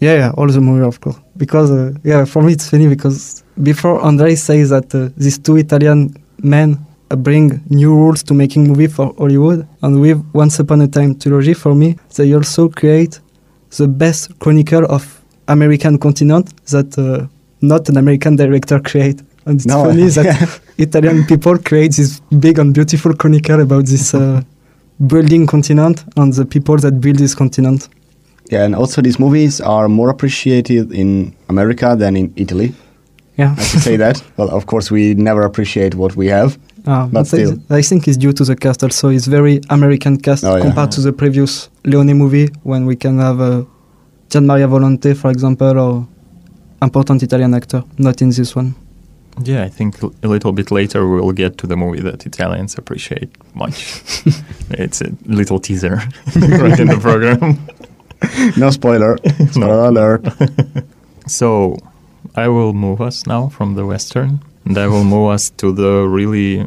Yeah, 0.00 0.14
yeah, 0.14 0.30
all 0.36 0.46
the 0.48 0.60
movie, 0.60 0.84
of 0.84 1.00
course. 1.00 1.18
Because, 1.36 1.70
uh, 1.70 1.92
yeah, 2.02 2.24
for 2.24 2.42
me 2.42 2.52
it's 2.52 2.68
funny 2.70 2.88
because 2.88 3.44
before 3.62 4.00
Andre 4.00 4.34
says 4.34 4.70
that 4.70 4.94
uh, 4.94 5.10
these 5.16 5.38
two 5.38 5.56
Italian 5.56 6.16
men 6.42 6.78
uh, 7.10 7.16
bring 7.16 7.62
new 7.68 7.94
rules 7.94 8.22
to 8.24 8.34
making 8.34 8.66
movie 8.66 8.86
for 8.86 9.14
Hollywood, 9.18 9.66
and 9.82 10.00
with 10.00 10.24
Once 10.32 10.58
Upon 10.58 10.80
a 10.80 10.88
Time 10.88 11.18
trilogy, 11.18 11.54
for 11.54 11.74
me, 11.74 11.96
they 12.16 12.32
also 12.34 12.68
create 12.68 13.20
the 13.76 13.86
best 13.86 14.38
chronicle 14.38 14.84
of 14.86 15.22
American 15.48 15.98
continent 15.98 16.48
that 16.66 16.96
uh, 16.98 17.26
not 17.60 17.88
an 17.88 17.96
American 17.96 18.36
director 18.36 18.80
create. 18.80 19.20
And 19.46 19.56
it's 19.56 19.66
No, 19.66 19.84
funny 19.84 20.08
that 20.08 20.24
yeah. 20.24 20.48
Italian 20.86 21.24
people 21.26 21.58
create 21.58 21.92
this 21.96 22.20
big 22.38 22.58
and 22.58 22.74
beautiful 22.74 23.14
chronicle 23.14 23.60
about 23.60 23.86
this 23.86 24.14
uh, 24.14 24.42
building 25.06 25.46
continent 25.46 26.04
and 26.16 26.32
the 26.34 26.44
people 26.44 26.76
that 26.78 27.00
build 27.00 27.16
this 27.16 27.34
continent. 27.34 27.88
Yeah, 28.50 28.64
and 28.64 28.74
also 28.74 29.00
these 29.02 29.18
movies 29.18 29.60
are 29.60 29.88
more 29.88 30.10
appreciated 30.10 30.92
in 30.92 31.34
America 31.48 31.94
than 31.98 32.16
in 32.16 32.32
Italy. 32.36 32.74
Yeah. 33.38 33.54
I 33.56 33.62
should 33.62 33.80
say 33.82 33.96
that. 33.96 34.22
Well, 34.36 34.50
of 34.50 34.66
course, 34.66 34.90
we 34.90 35.14
never 35.14 35.42
appreciate 35.42 35.94
what 35.94 36.16
we 36.16 36.26
have. 36.28 36.58
Uh, 36.86 37.06
But 37.06 37.20
I- 37.20 37.22
still. 37.24 37.58
I 37.70 37.82
think 37.82 38.08
it's 38.08 38.16
due 38.18 38.32
to 38.32 38.44
the 38.44 38.56
cast 38.56 38.82
also. 38.82 39.08
It's 39.08 39.26
very 39.26 39.60
American 39.70 40.16
cast 40.18 40.44
Oh, 40.44 40.56
yeah. 40.56 40.62
compared 40.64 40.90
to 40.92 41.00
the 41.00 41.12
previous 41.12 41.70
Leone 41.84 42.12
movie 42.14 42.48
when 42.64 42.84
we 42.86 42.96
can 42.96 43.18
have 43.18 43.40
uh, 43.40 43.64
Gian 44.30 44.46
Maria 44.46 44.66
Volonté, 44.68 45.14
for 45.16 45.30
example, 45.30 45.78
or 45.78 46.06
important 46.82 47.22
Italian 47.22 47.54
actor. 47.54 47.84
Not 47.98 48.20
in 48.22 48.30
this 48.30 48.56
one. 48.56 48.74
Yeah, 49.42 49.64
I 49.64 49.68
think 49.68 50.02
a 50.02 50.28
little 50.28 50.52
bit 50.52 50.70
later 50.70 51.08
we 51.08 51.20
will 51.20 51.32
get 51.32 51.56
to 51.58 51.66
the 51.66 51.76
movie 51.76 52.00
that 52.02 52.26
Italians 52.26 52.76
appreciate 52.78 53.30
much. 53.54 54.02
it's 54.70 55.00
a 55.00 55.10
little 55.24 55.58
teaser 55.60 55.94
right 56.36 56.78
in 56.78 56.88
the 56.88 56.98
program. 57.00 57.58
No 58.56 58.70
spoiler. 58.70 59.16
Spoiler 59.50 59.86
alert. 59.86 60.26
So 61.26 61.76
I 62.34 62.48
will 62.48 62.72
move 62.74 63.00
us 63.00 63.26
now 63.26 63.48
from 63.48 63.74
the 63.76 63.86
Western 63.86 64.40
and 64.66 64.76
I 64.76 64.88
will 64.88 65.04
move 65.04 65.30
us 65.30 65.50
to 65.50 65.72
the 65.72 66.06
really 66.06 66.66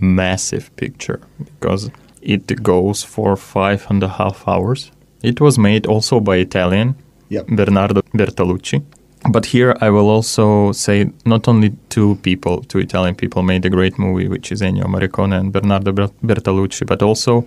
massive 0.00 0.74
picture 0.76 1.20
because 1.38 1.90
it 2.20 2.62
goes 2.62 3.02
for 3.04 3.36
five 3.36 3.86
and 3.88 4.02
a 4.02 4.08
half 4.08 4.46
hours. 4.46 4.90
It 5.22 5.40
was 5.40 5.56
made 5.58 5.86
also 5.86 6.20
by 6.20 6.36
Italian 6.36 6.94
Yep. 7.30 7.46
Bernardo 7.46 8.02
Bertolucci. 8.12 8.82
But 9.30 9.46
here 9.46 9.76
I 9.80 9.90
will 9.90 10.08
also 10.08 10.72
say 10.72 11.10
not 11.24 11.48
only 11.48 11.76
two 11.88 12.16
people, 12.22 12.62
two 12.62 12.78
Italian 12.78 13.14
people 13.14 13.42
made 13.42 13.64
a 13.64 13.70
great 13.70 13.98
movie, 13.98 14.28
which 14.28 14.50
is 14.50 14.62
Ennio 14.62 14.84
Morricone 14.84 15.38
and 15.38 15.52
Bernardo 15.52 15.92
Bertolucci, 15.92 16.86
but 16.86 17.02
also 17.02 17.46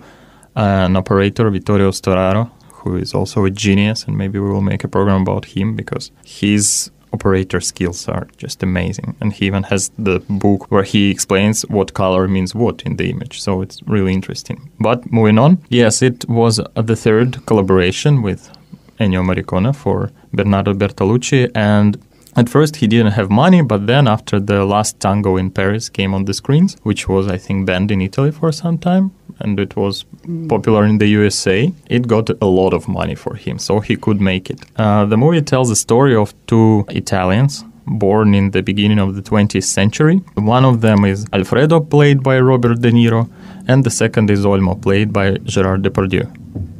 an 0.54 0.96
operator, 0.96 1.50
Vittorio 1.50 1.90
Storaro, 1.90 2.50
who 2.72 2.96
is 2.96 3.14
also 3.14 3.44
a 3.44 3.50
genius, 3.50 4.04
and 4.04 4.16
maybe 4.16 4.38
we 4.38 4.48
will 4.48 4.62
make 4.62 4.84
a 4.84 4.88
program 4.88 5.22
about 5.22 5.44
him 5.44 5.76
because 5.76 6.10
his 6.24 6.90
operator 7.12 7.60
skills 7.60 8.08
are 8.08 8.26
just 8.36 8.62
amazing. 8.62 9.16
And 9.20 9.32
he 9.32 9.46
even 9.46 9.64
has 9.64 9.90
the 9.98 10.20
book 10.28 10.70
where 10.70 10.82
he 10.82 11.10
explains 11.10 11.62
what 11.62 11.94
color 11.94 12.28
means 12.28 12.54
what 12.54 12.82
in 12.82 12.96
the 12.96 13.10
image. 13.10 13.40
So 13.40 13.62
it's 13.62 13.82
really 13.86 14.12
interesting. 14.12 14.70
But 14.80 15.10
moving 15.12 15.38
on, 15.38 15.58
yes, 15.68 16.02
it 16.02 16.28
was 16.28 16.58
uh, 16.58 16.82
the 16.82 16.96
third 16.96 17.44
collaboration 17.46 18.22
with 18.22 18.50
Ennio 18.98 19.22
Morricone 19.22 19.74
for 19.74 20.10
Bernardo 20.32 20.74
Bertolucci. 20.74 21.50
And 21.54 21.98
at 22.36 22.48
first 22.50 22.76
he 22.76 22.86
didn't 22.86 23.12
have 23.12 23.30
money, 23.30 23.62
but 23.62 23.86
then 23.86 24.06
after 24.06 24.38
the 24.38 24.64
last 24.64 25.00
tango 25.00 25.36
in 25.36 25.50
Paris 25.50 25.88
came 25.88 26.12
on 26.12 26.26
the 26.26 26.34
screens, 26.34 26.76
which 26.82 27.08
was, 27.08 27.28
I 27.28 27.38
think, 27.38 27.66
banned 27.66 27.90
in 27.90 28.02
Italy 28.02 28.30
for 28.30 28.52
some 28.52 28.76
time, 28.76 29.12
and 29.40 29.58
it 29.58 29.74
was 29.74 30.04
popular 30.48 30.84
in 30.84 30.98
the 30.98 31.06
USA, 31.06 31.72
it 31.88 32.06
got 32.06 32.28
a 32.42 32.46
lot 32.46 32.74
of 32.74 32.88
money 32.88 33.14
for 33.14 33.34
him, 33.36 33.58
so 33.58 33.80
he 33.80 33.96
could 33.96 34.20
make 34.20 34.50
it. 34.50 34.60
Uh, 34.76 35.06
the 35.06 35.16
movie 35.16 35.40
tells 35.40 35.70
the 35.70 35.76
story 35.76 36.14
of 36.14 36.34
two 36.46 36.84
Italians. 36.90 37.64
Born 37.88 38.34
in 38.34 38.50
the 38.50 38.62
beginning 38.62 38.98
of 38.98 39.14
the 39.14 39.22
20th 39.22 39.62
century. 39.62 40.16
One 40.34 40.64
of 40.64 40.80
them 40.80 41.04
is 41.04 41.24
Alfredo, 41.32 41.78
played 41.78 42.20
by 42.20 42.40
Robert 42.40 42.80
De 42.80 42.90
Niro, 42.90 43.30
and 43.68 43.84
the 43.84 43.90
second 43.90 44.28
is 44.28 44.44
Olmo, 44.44 44.74
played 44.82 45.12
by 45.12 45.36
Gerard 45.44 45.82
Depardieu. 45.82 46.26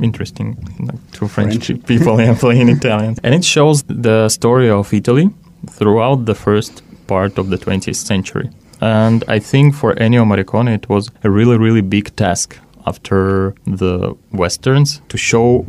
Interesting. 0.00 0.56
Like 0.80 1.12
two 1.12 1.28
French 1.28 1.66
French. 1.66 1.86
people 1.92 2.20
yeah, 2.20 2.34
playing 2.38 2.68
Italian. 2.68 3.16
And 3.22 3.34
it 3.34 3.44
shows 3.44 3.82
the 3.84 4.28
story 4.28 4.70
of 4.70 4.92
Italy 4.92 5.30
throughout 5.70 6.26
the 6.26 6.34
first 6.34 6.82
part 7.06 7.38
of 7.38 7.50
the 7.50 7.58
20th 7.58 7.96
century. 7.96 8.50
And 8.80 9.24
I 9.28 9.38
think 9.38 9.74
for 9.74 9.94
Ennio 9.94 10.24
Morricone, 10.24 10.74
it 10.74 10.88
was 10.88 11.10
a 11.24 11.30
really, 11.30 11.56
really 11.56 11.80
big 11.80 12.14
task 12.16 12.58
after 12.86 13.54
the 13.66 14.14
Westerns 14.32 15.00
to 15.08 15.16
show 15.16 15.66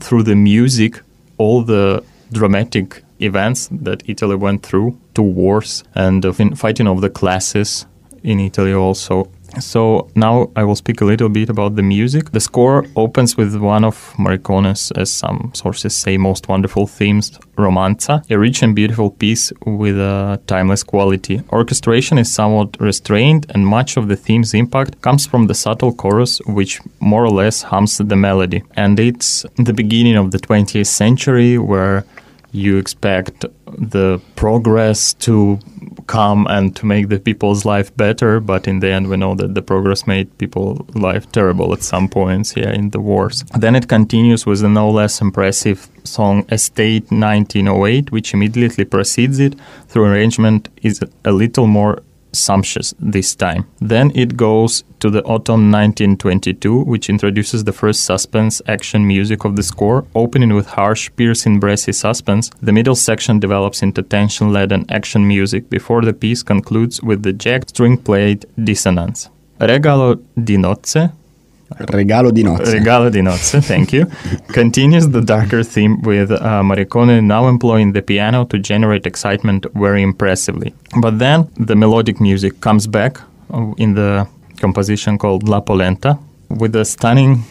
through 0.00 0.24
the 0.24 0.34
music 0.34 1.00
all 1.38 1.62
the 1.62 2.02
dramatic 2.32 3.02
events 3.20 3.68
that 3.70 4.02
Italy 4.08 4.36
went 4.36 4.62
through, 4.62 4.98
to 5.14 5.22
wars 5.22 5.84
and 5.94 6.24
of 6.24 6.40
in 6.40 6.54
fighting 6.54 6.86
of 6.86 7.00
the 7.00 7.10
classes 7.10 7.86
in 8.22 8.40
Italy 8.40 8.72
also. 8.72 9.30
So 9.60 10.08
now 10.14 10.50
I 10.54 10.64
will 10.64 10.76
speak 10.76 11.00
a 11.00 11.04
little 11.04 11.28
bit 11.28 11.48
about 11.48 11.74
the 11.76 11.82
music. 11.82 12.30
The 12.30 12.40
score 12.40 12.86
opens 12.96 13.36
with 13.36 13.56
one 13.56 13.84
of 13.84 14.14
Morricone's, 14.18 14.92
as 14.92 15.10
some 15.10 15.50
sources 15.54 15.96
say, 15.96 16.16
most 16.16 16.48
wonderful 16.48 16.86
themes, 16.86 17.38
Romanza, 17.56 18.22
a 18.30 18.38
rich 18.38 18.62
and 18.62 18.74
beautiful 18.74 19.10
piece 19.10 19.52
with 19.66 19.98
a 19.98 20.40
timeless 20.46 20.82
quality. 20.84 21.42
Orchestration 21.50 22.18
is 22.18 22.32
somewhat 22.32 22.76
restrained, 22.80 23.46
and 23.54 23.66
much 23.66 23.96
of 23.96 24.08
the 24.08 24.16
theme's 24.16 24.54
impact 24.54 25.00
comes 25.02 25.26
from 25.26 25.46
the 25.46 25.54
subtle 25.54 25.92
chorus, 25.92 26.40
which 26.46 26.80
more 27.00 27.24
or 27.24 27.30
less 27.30 27.62
hums 27.62 27.98
the 27.98 28.16
melody. 28.16 28.62
And 28.76 29.00
it's 29.00 29.44
the 29.56 29.72
beginning 29.72 30.16
of 30.16 30.30
the 30.30 30.38
20th 30.38 30.86
century 30.86 31.58
where 31.58 32.04
you 32.52 32.78
expect 32.78 33.44
the 33.66 34.20
progress 34.36 35.12
to 35.14 35.58
come 36.06 36.46
and 36.48 36.74
to 36.76 36.86
make 36.86 37.08
the 37.08 37.18
people's 37.18 37.64
life 37.64 37.94
better 37.96 38.40
but 38.40 38.66
in 38.66 38.80
the 38.80 38.88
end 38.88 39.08
we 39.08 39.16
know 39.16 39.34
that 39.34 39.54
the 39.54 39.62
progress 39.62 40.06
made 40.06 40.26
people's 40.38 40.80
life 40.94 41.30
terrible 41.32 41.72
at 41.72 41.82
some 41.82 42.08
points 42.08 42.56
yeah 42.56 42.70
in 42.70 42.90
the 42.90 43.00
wars. 43.00 43.44
Then 43.58 43.76
it 43.76 43.88
continues 43.88 44.46
with 44.46 44.64
a 44.64 44.68
no 44.68 44.90
less 44.90 45.20
impressive 45.20 45.88
song 46.04 46.46
estate 46.50 47.10
1908 47.10 48.10
which 48.10 48.32
immediately 48.32 48.84
precedes 48.84 49.38
it. 49.38 49.54
Through 49.88 50.06
arrangement 50.06 50.68
is 50.82 51.02
a 51.24 51.32
little 51.32 51.66
more 51.66 52.02
sumptuous 52.32 52.94
this 52.98 53.34
time. 53.34 53.66
Then 53.80 54.12
it 54.14 54.36
goes 54.36 54.84
to 55.00 55.10
the 55.10 55.22
autumn 55.22 55.70
1922, 55.70 56.80
which 56.80 57.08
introduces 57.08 57.64
the 57.64 57.72
first 57.72 58.04
suspense 58.04 58.60
action 58.66 59.06
music 59.06 59.44
of 59.44 59.56
the 59.56 59.62
score, 59.62 60.04
opening 60.14 60.54
with 60.54 60.66
harsh, 60.66 61.10
piercing, 61.16 61.60
brassy 61.60 61.92
suspense. 61.92 62.50
The 62.60 62.72
middle 62.72 62.94
section 62.94 63.38
develops 63.38 63.82
into 63.82 64.02
tension 64.02 64.52
laden 64.52 64.84
action 64.90 65.26
music 65.26 65.70
before 65.70 66.02
the 66.02 66.12
piece 66.12 66.42
concludes 66.42 67.02
with 67.02 67.22
the 67.22 67.32
jagged 67.32 67.70
string 67.70 67.96
played 67.96 68.46
dissonance. 68.62 69.30
Regalo 69.60 70.20
di 70.36 70.56
nozze, 70.56 71.12
Regalo 71.76 72.30
di 72.30 72.42
nozze. 72.42 72.72
Regalo 72.72 73.10
di 73.10 73.20
nozze, 73.20 73.60
thank 73.60 73.92
you. 73.92 74.06
Continues 74.48 75.08
the 75.10 75.20
darker 75.20 75.62
theme 75.62 76.00
with 76.02 76.30
uh, 76.30 76.62
Morricone 76.62 77.22
now 77.22 77.46
employing 77.46 77.92
the 77.92 78.02
piano 78.02 78.44
to 78.46 78.58
generate 78.58 79.06
excitement 79.06 79.66
very 79.74 80.02
impressively. 80.02 80.72
But 81.00 81.18
then 81.18 81.48
the 81.56 81.76
melodic 81.76 82.20
music 82.20 82.60
comes 82.60 82.86
back 82.86 83.20
uh, 83.52 83.72
in 83.76 83.94
the 83.94 84.26
composition 84.60 85.18
called 85.18 85.46
La 85.46 85.60
Polenta 85.60 86.18
with 86.48 86.74
a 86.74 86.84
stunning. 86.84 87.44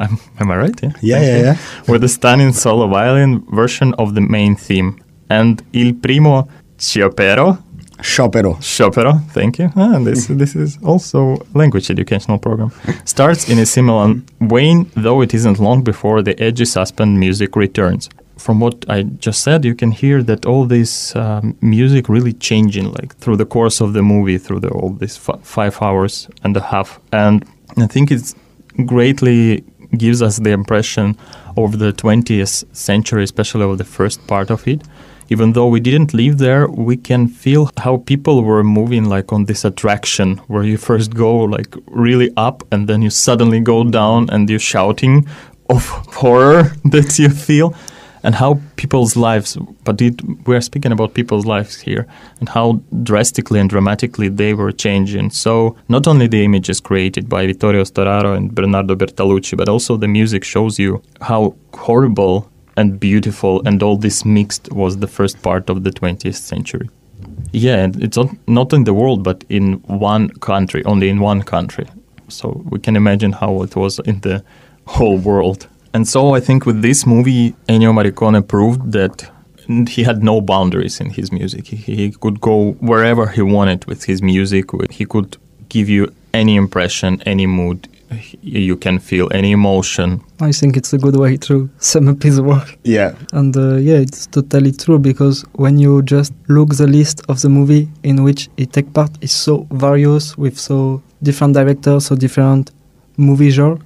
am 0.00 0.18
am 0.40 0.50
I 0.50 0.56
right? 0.56 0.82
Yeah. 0.82 0.92
Yeah, 1.00 1.20
yeah, 1.20 1.42
yeah. 1.42 1.56
With 1.88 2.02
a 2.04 2.08
stunning 2.08 2.52
solo 2.52 2.88
violin 2.88 3.44
version 3.50 3.94
of 3.98 4.14
the 4.14 4.20
main 4.20 4.56
theme. 4.56 4.96
And 5.28 5.62
Il 5.72 5.94
Primo 5.94 6.48
Sciopero 6.78 7.58
Sciopero. 8.02 8.56
Sciopero, 8.60 9.20
thank 9.32 9.58
you. 9.58 9.70
Ah, 9.76 9.98
this 9.98 10.26
this 10.26 10.54
is 10.56 10.78
also 10.82 11.36
language 11.54 11.90
educational 11.90 12.38
program. 12.38 12.70
Starts 13.04 13.48
in 13.48 13.58
a 13.58 13.66
similar 13.66 14.14
vein, 14.40 14.86
though 14.96 15.22
it 15.22 15.32
isn't 15.34 15.58
long 15.58 15.82
before 15.82 16.22
the 16.22 16.34
edgy 16.42 16.64
suspend 16.64 17.18
music 17.18 17.56
returns. 17.56 18.08
From 18.36 18.58
what 18.60 18.84
I 18.88 19.04
just 19.04 19.40
said, 19.42 19.64
you 19.64 19.74
can 19.74 19.92
hear 19.92 20.22
that 20.24 20.46
all 20.46 20.66
this 20.66 21.14
um, 21.14 21.56
music 21.60 22.08
really 22.08 22.32
changing, 22.32 22.90
like 22.92 23.14
through 23.18 23.36
the 23.36 23.46
course 23.46 23.80
of 23.80 23.92
the 23.92 24.02
movie, 24.02 24.38
through 24.38 24.60
the 24.60 24.70
all 24.70 24.90
these 24.90 25.16
f- 25.28 25.40
five 25.42 25.80
hours 25.80 26.28
and 26.42 26.56
a 26.56 26.60
half. 26.60 26.98
And 27.12 27.44
I 27.76 27.86
think 27.86 28.10
it 28.10 28.34
greatly 28.86 29.62
gives 29.96 30.22
us 30.22 30.38
the 30.38 30.50
impression 30.50 31.16
of 31.56 31.78
the 31.78 31.92
20th 31.92 32.64
century, 32.74 33.22
especially 33.22 33.64
of 33.70 33.78
the 33.78 33.84
first 33.84 34.26
part 34.26 34.50
of 34.50 34.66
it 34.66 34.82
even 35.32 35.54
though 35.54 35.66
we 35.66 35.80
didn't 35.80 36.12
live 36.12 36.36
there, 36.36 36.68
we 36.68 36.96
can 37.08 37.26
feel 37.26 37.70
how 37.78 37.96
people 37.96 38.44
were 38.44 38.62
moving 38.62 39.04
like 39.06 39.32
on 39.32 39.46
this 39.46 39.64
attraction 39.64 40.36
where 40.52 40.62
you 40.62 40.76
first 40.76 41.14
go 41.14 41.30
like 41.56 41.74
really 41.86 42.30
up 42.36 42.62
and 42.70 42.86
then 42.88 43.00
you 43.00 43.10
suddenly 43.10 43.60
go 43.60 43.82
down 43.82 44.28
and 44.30 44.50
you're 44.50 44.68
shouting 44.74 45.26
of 45.70 45.86
horror 46.20 46.62
that 46.84 47.18
you 47.18 47.30
feel 47.30 47.74
and 48.24 48.34
how 48.34 48.60
people's 48.76 49.16
lives 49.16 49.56
but 49.84 50.00
it, 50.00 50.14
we're 50.46 50.60
speaking 50.60 50.92
about 50.92 51.14
people's 51.14 51.46
lives 51.46 51.80
here 51.80 52.06
and 52.38 52.48
how 52.50 52.80
drastically 53.02 53.58
and 53.58 53.70
dramatically 53.70 54.28
they 54.28 54.52
were 54.54 54.70
changing. 54.70 55.30
So 55.30 55.76
not 55.88 56.06
only 56.06 56.26
the 56.28 56.44
images 56.44 56.78
created 56.78 57.28
by 57.28 57.46
vittorio 57.46 57.84
storaro 57.84 58.36
and 58.36 58.54
bernardo 58.54 58.94
bertolucci 58.94 59.56
but 59.56 59.68
also 59.68 59.96
the 59.96 60.08
music 60.08 60.44
shows 60.44 60.78
you 60.78 61.02
how 61.22 61.56
horrible 61.72 62.51
and 62.76 62.98
beautiful 62.98 63.62
and 63.66 63.82
all 63.82 63.96
this 63.96 64.24
mixed 64.24 64.72
was 64.72 64.98
the 64.98 65.06
first 65.06 65.42
part 65.42 65.68
of 65.70 65.84
the 65.84 65.90
20th 65.90 66.36
century. 66.36 66.88
Yeah 67.52 67.88
it's 67.98 68.16
not, 68.16 68.30
not 68.48 68.72
in 68.72 68.84
the 68.84 68.94
world 68.94 69.22
but 69.22 69.44
in 69.48 69.74
one 69.86 70.30
country 70.40 70.84
only 70.84 71.08
in 71.08 71.20
one 71.20 71.42
country. 71.42 71.86
So 72.28 72.62
we 72.70 72.78
can 72.78 72.96
imagine 72.96 73.32
how 73.32 73.62
it 73.62 73.76
was 73.76 73.98
in 74.00 74.20
the 74.20 74.42
whole 74.86 75.18
world. 75.18 75.68
And 75.94 76.08
so 76.08 76.34
i 76.34 76.40
think 76.40 76.66
with 76.66 76.82
this 76.82 77.06
movie 77.06 77.54
ennio 77.68 77.92
morricone 77.92 78.46
proved 78.46 78.92
that 78.92 79.30
he 79.88 80.02
had 80.02 80.22
no 80.24 80.40
boundaries 80.40 81.00
in 81.00 81.10
his 81.10 81.30
music. 81.30 81.68
He, 81.68 81.76
he 81.76 82.10
could 82.10 82.40
go 82.40 82.72
wherever 82.80 83.28
he 83.28 83.42
wanted 83.42 83.84
with 83.84 84.04
his 84.04 84.20
music. 84.20 84.64
He 84.90 85.06
could 85.06 85.36
give 85.68 85.88
you 85.88 86.12
any 86.34 86.56
impression 86.56 87.22
any 87.26 87.46
mood 87.46 87.88
you 88.42 88.76
can 88.76 88.98
feel 88.98 89.28
any 89.32 89.52
emotion. 89.52 90.20
I 90.40 90.52
think 90.52 90.76
it's 90.76 90.92
a 90.92 90.98
good 90.98 91.16
way 91.16 91.36
to 91.38 91.68
sum 91.78 92.08
up 92.08 92.22
his 92.22 92.40
work. 92.40 92.78
Yeah. 92.84 93.14
And 93.32 93.56
uh, 93.56 93.76
yeah, 93.76 93.96
it's 93.98 94.26
totally 94.26 94.72
true 94.72 94.98
because 94.98 95.44
when 95.54 95.78
you 95.78 96.02
just 96.02 96.32
look 96.48 96.76
the 96.76 96.86
list 96.86 97.22
of 97.28 97.40
the 97.40 97.48
movie 97.48 97.88
in 98.02 98.22
which 98.24 98.48
he 98.56 98.66
take 98.66 98.92
part 98.92 99.10
is 99.20 99.32
so 99.32 99.66
various 99.70 100.36
with 100.38 100.58
so 100.58 101.02
different 101.22 101.54
directors, 101.54 102.06
so 102.06 102.16
different 102.16 102.70
movie 103.16 103.50
genre, 103.50 103.78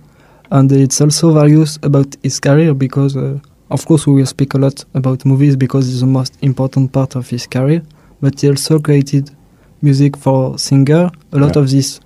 and 0.51 0.71
it's 0.73 1.01
also 1.01 1.33
various 1.33 1.79
about 1.83 2.17
his 2.23 2.41
career 2.41 2.73
because 2.75 3.17
uh, 3.17 3.39
of 3.71 3.85
course 3.87 4.07
we 4.07 4.15
will 4.15 4.27
speak 4.27 4.55
a 4.55 4.59
lot 4.59 4.85
about 4.95 5.25
movies 5.25 5.57
because 5.57 5.89
it's 5.91 6.01
the 6.01 6.07
most 6.07 6.37
important 6.43 6.93
part 6.93 7.17
of 7.17 7.29
his 7.29 7.47
career, 7.47 7.83
but 8.21 8.41
he 8.41 8.49
also 8.49 8.79
created 8.79 9.31
music 9.83 10.17
for 10.17 10.59
singer. 10.59 11.11
A 11.33 11.39
lot 11.39 11.57
Yeah. 11.57 11.63
of 11.63 11.71
this 11.71 12.01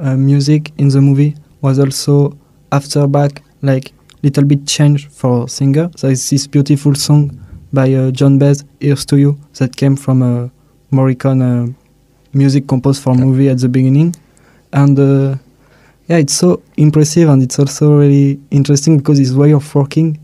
uh, 0.00 0.16
music 0.16 0.72
in 0.76 0.88
the 0.88 1.00
movie 1.00 1.34
was 1.64 1.78
also 1.78 2.36
after 2.70 3.06
back 3.06 3.42
like 3.62 3.92
little 4.22 4.44
bit 4.44 4.66
changed 4.66 5.10
for 5.10 5.48
singer. 5.48 5.88
There 6.00 6.10
is 6.10 6.28
this 6.28 6.46
beautiful 6.46 6.94
song 6.94 7.40
by 7.72 7.92
uh, 7.94 8.10
Joan 8.10 8.38
Baez, 8.38 8.64
"Here's 8.80 9.06
to 9.06 9.16
You," 9.16 9.38
that 9.58 9.74
came 9.74 9.96
from 9.96 10.22
a 10.22 10.50
Morricone 10.92 11.42
uh, 11.42 11.72
music 12.34 12.68
composed 12.68 13.02
for 13.02 13.14
movie 13.14 13.48
at 13.48 13.58
the 13.58 13.68
beginning, 13.68 14.14
and 14.74 14.98
uh, 14.98 15.36
yeah, 16.06 16.18
it's 16.18 16.34
so 16.34 16.62
impressive 16.76 17.30
and 17.30 17.42
it's 17.42 17.58
also 17.58 17.98
really 17.98 18.38
interesting 18.50 18.98
because 18.98 19.18
his 19.18 19.34
way 19.34 19.54
of 19.54 19.74
working 19.74 20.18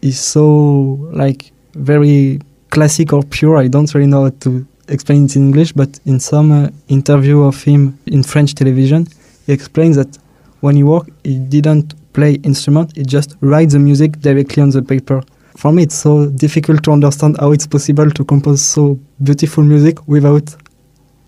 is 0.00 0.18
so 0.18 0.98
like 1.12 1.52
very 1.74 2.40
classic 2.70 3.12
or 3.12 3.22
pure. 3.22 3.56
I 3.56 3.68
don't 3.68 3.94
really 3.94 4.08
know 4.08 4.24
how 4.24 4.30
to 4.40 4.66
explain 4.88 5.26
it 5.26 5.36
in 5.36 5.42
English, 5.42 5.74
but 5.74 6.00
in 6.06 6.18
some 6.18 6.50
uh, 6.50 6.70
interview 6.88 7.42
of 7.42 7.62
him 7.62 8.00
in 8.06 8.24
French 8.24 8.56
television, 8.56 9.06
he 9.46 9.52
explains 9.52 9.94
that 9.94 10.18
when 10.62 10.76
he 10.76 10.82
work, 10.82 11.06
he 11.22 11.38
didn't 11.38 11.94
play 12.12 12.34
instrument; 12.42 12.96
he 12.96 13.02
just 13.02 13.36
write 13.40 13.70
the 13.70 13.78
music 13.78 14.20
directly 14.20 14.62
on 14.62 14.70
the 14.70 14.82
paper. 14.82 15.22
For 15.56 15.72
me, 15.72 15.82
it's 15.82 15.94
so 15.94 16.28
difficult 16.30 16.82
to 16.84 16.92
understand 16.92 17.36
how 17.38 17.52
it's 17.52 17.66
possible 17.66 18.10
to 18.10 18.24
compose 18.24 18.62
so 18.62 18.98
beautiful 19.22 19.62
music 19.64 20.08
without 20.08 20.56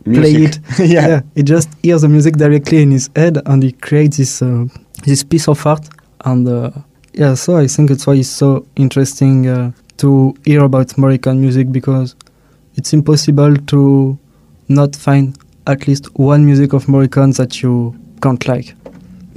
play 0.05 0.33
it. 0.33 0.59
yeah. 0.79 1.21
he 1.35 1.43
just 1.43 1.69
hears 1.83 2.03
the 2.03 2.09
music 2.09 2.37
directly 2.37 2.83
in 2.83 2.91
his 2.91 3.11
head, 3.15 3.39
and 3.47 3.63
he 3.63 3.73
creates 3.73 4.17
this 4.17 4.41
uh, 4.43 4.67
this 5.05 5.23
piece 5.25 5.49
of 5.49 5.67
art. 5.67 5.89
And 6.25 6.49
uh, 6.49 6.71
yeah, 7.13 7.35
so 7.35 7.57
I 7.57 7.67
think 7.67 7.91
it's 7.91 8.07
why 8.07 8.15
it's 8.15 8.29
so 8.29 8.67
interesting 8.77 9.47
uh, 9.49 9.73
to 9.99 10.35
hear 10.45 10.63
about 10.65 10.89
Morricone 10.97 11.39
music 11.39 11.71
because 11.73 12.15
it's 12.77 12.93
impossible 12.93 13.57
to 13.57 14.19
not 14.69 14.97
find 14.97 15.37
at 15.67 15.87
least 15.87 16.07
one 16.19 16.45
music 16.45 16.73
of 16.73 16.87
Morricone 16.87 17.37
that 17.37 17.63
you 17.63 17.97
can't 18.23 18.47
like. 18.47 18.75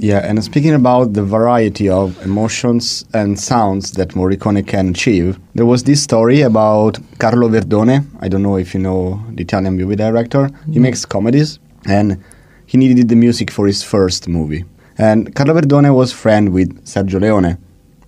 Yeah, 0.00 0.18
and 0.18 0.42
speaking 0.44 0.74
about 0.74 1.14
the 1.14 1.24
variety 1.24 1.88
of 1.88 2.24
emotions 2.24 3.04
and 3.14 3.38
sounds 3.38 3.92
that 3.92 4.10
Morricone 4.10 4.64
can 4.64 4.90
achieve, 4.90 5.40
there 5.56 5.66
was 5.66 5.82
this 5.82 6.00
story 6.00 6.42
about 6.42 6.98
Carlo 7.18 7.48
Verdone. 7.48 8.06
I 8.20 8.28
don't 8.28 8.44
know 8.44 8.56
if 8.56 8.74
you 8.74 8.80
know 8.80 9.20
the 9.30 9.42
Italian 9.42 9.76
movie 9.76 9.96
director. 9.96 10.50
He 10.70 10.78
makes 10.78 11.04
comedies, 11.04 11.58
and 11.84 12.22
he 12.66 12.78
needed 12.78 13.08
the 13.08 13.16
music 13.16 13.50
for 13.50 13.66
his 13.66 13.82
first 13.82 14.28
movie. 14.28 14.64
And 14.98 15.34
Carlo 15.34 15.54
Verdone 15.54 15.92
was 15.92 16.12
friend 16.12 16.52
with 16.52 16.84
Sergio 16.84 17.20
Leone. 17.20 17.58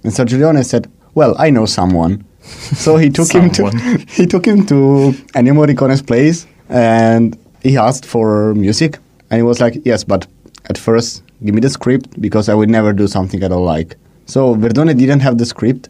And 0.05 0.12
Sergio 0.12 0.38
Leone 0.38 0.62
said, 0.62 0.88
"Well, 1.14 1.35
I 1.38 1.50
know 1.50 1.66
someone." 1.66 2.24
So 2.85 2.96
he 2.96 3.11
took 3.11 3.33
him 3.33 3.50
to 3.50 3.68
he 4.09 4.26
took 4.26 4.46
him 4.46 4.64
to 4.66 5.12
Ennio 5.35 5.55
Morricone's 5.55 6.03
place 6.03 6.46
and 6.68 7.37
he 7.62 7.76
asked 7.76 8.07
for 8.07 8.55
music 8.55 8.98
and 9.29 9.38
he 9.38 9.42
was 9.42 9.61
like, 9.61 9.74
"Yes, 9.85 10.05
but 10.05 10.26
at 10.66 10.79
first 10.79 11.22
give 11.44 11.55
me 11.55 11.61
the 11.61 11.70
script 11.70 12.20
because 12.20 12.48
I 12.48 12.55
would 12.55 12.70
never 12.70 12.92
do 12.92 13.07
something 13.07 13.42
I 13.44 13.48
don't 13.48 13.64
like." 13.64 13.96
So 14.26 14.55
Verdone 14.55 14.96
didn't 14.96 15.20
have 15.20 15.38
the 15.38 15.46
script 15.46 15.88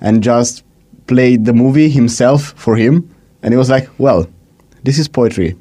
and 0.00 0.22
just 0.22 0.62
played 1.06 1.44
the 1.44 1.52
movie 1.52 1.88
himself 1.88 2.52
for 2.56 2.76
him 2.76 3.08
and 3.42 3.52
he 3.54 3.58
was 3.58 3.70
like, 3.70 3.88
"Well, 3.98 4.26
this 4.84 4.98
is 4.98 5.08
poetry. 5.08 5.56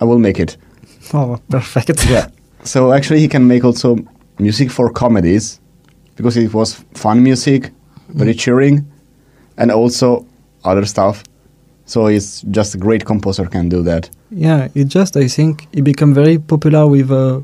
I 0.00 0.04
will 0.04 0.18
make 0.18 0.38
it." 0.40 0.56
Oh, 1.14 1.38
perfect. 1.50 2.08
Yeah. 2.08 2.28
So 2.64 2.92
actually, 2.92 3.20
he 3.20 3.28
can 3.28 3.46
make 3.46 3.64
also 3.64 3.98
music 4.38 4.70
for 4.70 4.88
comedies 4.90 5.60
because 6.16 6.36
it 6.36 6.54
was 6.54 6.84
fun 6.94 7.22
music, 7.22 7.70
very 8.08 8.34
cheering, 8.34 8.86
and 9.58 9.70
also 9.70 10.26
other 10.64 10.84
stuff. 10.86 11.24
So 11.86 12.06
it's 12.06 12.42
just 12.42 12.74
a 12.74 12.78
great 12.78 13.04
composer 13.04 13.46
can 13.46 13.68
do 13.68 13.82
that. 13.82 14.08
Yeah, 14.30 14.68
it 14.74 14.84
just 14.84 15.16
I 15.16 15.28
think 15.28 15.68
it 15.72 15.82
became 15.82 16.14
very 16.14 16.38
popular 16.38 16.86
with 16.86 17.10
uh, 17.10 17.40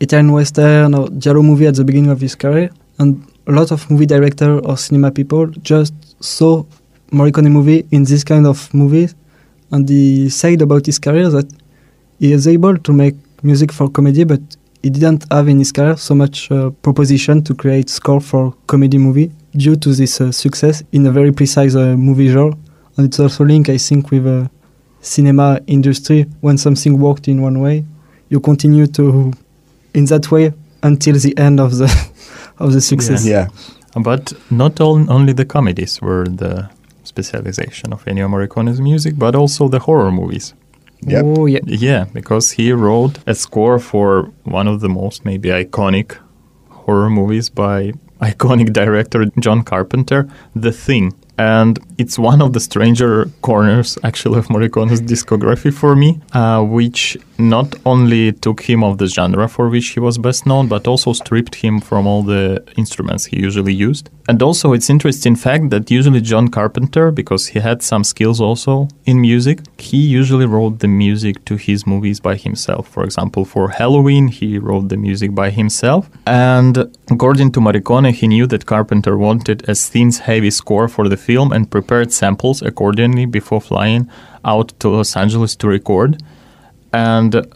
Italian 0.00 0.32
western 0.32 0.94
or 0.94 1.08
giallo 1.10 1.42
movie 1.42 1.66
at 1.66 1.74
the 1.74 1.84
beginning 1.84 2.10
of 2.10 2.20
his 2.20 2.34
career, 2.34 2.70
and 2.98 3.26
a 3.46 3.52
lot 3.52 3.70
of 3.70 3.90
movie 3.90 4.06
director 4.06 4.58
or 4.60 4.76
cinema 4.76 5.10
people 5.10 5.46
just 5.62 5.94
saw 6.22 6.64
Morricone 7.12 7.50
movie 7.50 7.86
in 7.90 8.04
this 8.04 8.24
kind 8.24 8.46
of 8.46 8.72
movies, 8.74 9.14
and 9.70 9.88
he 9.88 10.28
said 10.28 10.62
about 10.62 10.86
his 10.86 10.98
career 10.98 11.28
that 11.30 11.46
he 12.18 12.32
is 12.32 12.46
able 12.46 12.76
to 12.78 12.92
make 12.92 13.14
music 13.42 13.72
for 13.72 13.88
comedy, 13.88 14.24
but 14.24 14.40
he 14.82 14.90
didn't 14.90 15.24
have 15.30 15.48
in 15.48 15.58
his 15.58 15.72
career 15.72 15.96
so 15.96 16.14
much 16.14 16.50
uh, 16.50 16.70
proposition 16.82 17.42
to 17.42 17.54
create 17.54 17.88
score 17.88 18.20
for 18.20 18.54
comedy 18.66 18.98
movie 18.98 19.30
due 19.56 19.76
to 19.76 19.94
this 19.94 20.20
uh, 20.20 20.32
success 20.32 20.82
in 20.92 21.06
a 21.06 21.10
very 21.10 21.32
precise 21.32 21.74
uh, 21.74 21.96
movie 21.96 22.28
genre, 22.28 22.56
and 22.96 23.06
it's 23.06 23.20
also 23.20 23.44
linked, 23.44 23.68
I 23.68 23.78
think, 23.78 24.10
with. 24.10 24.26
Uh, 24.26 24.48
cinema 25.06 25.60
industry 25.68 26.26
when 26.40 26.58
something 26.58 26.98
worked 26.98 27.28
in 27.28 27.40
one 27.40 27.60
way 27.60 27.84
you 28.28 28.40
continue 28.40 28.88
to 28.88 29.32
in 29.96 30.04
that 30.06 30.30
way 30.30 30.52
until 30.82 31.18
the 31.18 31.34
end 31.38 31.58
of 31.60 31.70
the 31.78 31.88
of 32.58 32.72
the 32.72 32.80
success 32.80 33.26
Yeah. 33.26 33.48
But 34.10 34.34
not 34.50 34.80
all, 34.80 35.10
only 35.10 35.32
the 35.32 35.46
comedies 35.46 36.02
were 36.02 36.26
the 36.26 36.68
specialization 37.04 37.92
of 37.94 38.04
Ennio 38.04 38.28
Morricone's 38.28 38.80
music, 38.80 39.14
but 39.16 39.34
also 39.34 39.68
the 39.68 39.78
horror 39.78 40.12
movies. 40.12 40.54
Yep. 41.02 41.24
oh 41.24 41.46
yeah 41.46 41.60
Yeah, 41.64 42.04
because 42.12 42.52
he 42.52 42.72
wrote 42.72 43.18
a 43.26 43.34
score 43.34 43.78
for 43.78 44.32
one 44.44 44.66
of 44.66 44.80
the 44.80 44.88
most 44.88 45.24
maybe 45.24 45.50
iconic 45.50 46.18
horror 46.68 47.10
movies 47.10 47.50
by 47.50 47.92
iconic 48.20 48.72
director 48.72 49.26
John 49.38 49.62
Carpenter, 49.62 50.28
The 50.54 50.72
Thing. 50.72 51.14
And 51.38 51.78
it's 51.98 52.18
one 52.18 52.40
of 52.40 52.52
the 52.52 52.60
stranger 52.60 53.30
corners, 53.42 53.98
actually, 54.02 54.38
of 54.38 54.48
Morricone's 54.48 55.00
discography 55.00 55.72
for 55.72 55.94
me, 55.94 56.20
uh, 56.32 56.62
which 56.62 57.16
not 57.38 57.74
only 57.84 58.32
took 58.32 58.62
him 58.62 58.82
off 58.82 58.98
the 58.98 59.06
genre 59.06 59.48
for 59.48 59.68
which 59.68 59.88
he 59.88 60.00
was 60.00 60.16
best 60.18 60.46
known, 60.46 60.68
but 60.68 60.86
also 60.86 61.12
stripped 61.12 61.56
him 61.56 61.80
from 61.80 62.06
all 62.06 62.22
the 62.22 62.64
instruments 62.76 63.26
he 63.26 63.38
usually 63.38 63.74
used. 63.74 64.08
And 64.28 64.42
also, 64.42 64.72
it's 64.72 64.90
interesting 64.90 65.36
fact 65.36 65.70
that 65.70 65.90
usually 65.90 66.20
John 66.20 66.48
Carpenter, 66.48 67.10
because 67.10 67.48
he 67.48 67.60
had 67.60 67.82
some 67.82 68.02
skills 68.02 68.40
also 68.40 68.88
in 69.04 69.20
music, 69.20 69.60
he 69.78 69.98
usually 69.98 70.46
wrote 70.46 70.80
the 70.80 70.88
music 70.88 71.44
to 71.44 71.56
his 71.56 71.86
movies 71.86 72.18
by 72.18 72.36
himself. 72.36 72.88
For 72.88 73.04
example, 73.04 73.44
for 73.44 73.68
Halloween, 73.68 74.28
he 74.28 74.58
wrote 74.58 74.88
the 74.88 74.96
music 74.96 75.34
by 75.34 75.50
himself. 75.50 76.10
And 76.26 76.95
according 77.10 77.52
to 77.52 77.60
Morricone, 77.60 78.12
he 78.12 78.26
knew 78.28 78.46
that 78.48 78.66
Carpenter 78.66 79.16
wanted 79.16 79.68
a 79.68 79.74
scenes-heavy 79.74 80.50
score 80.50 80.88
for 80.88 81.08
the 81.08 81.16
film 81.16 81.52
and 81.52 81.70
prepared 81.70 82.12
samples 82.12 82.62
accordingly 82.62 83.26
before 83.26 83.60
flying 83.60 84.08
out 84.44 84.72
to 84.80 84.88
Los 84.88 85.16
Angeles 85.16 85.56
to 85.56 85.68
record. 85.68 86.22
And 86.92 87.46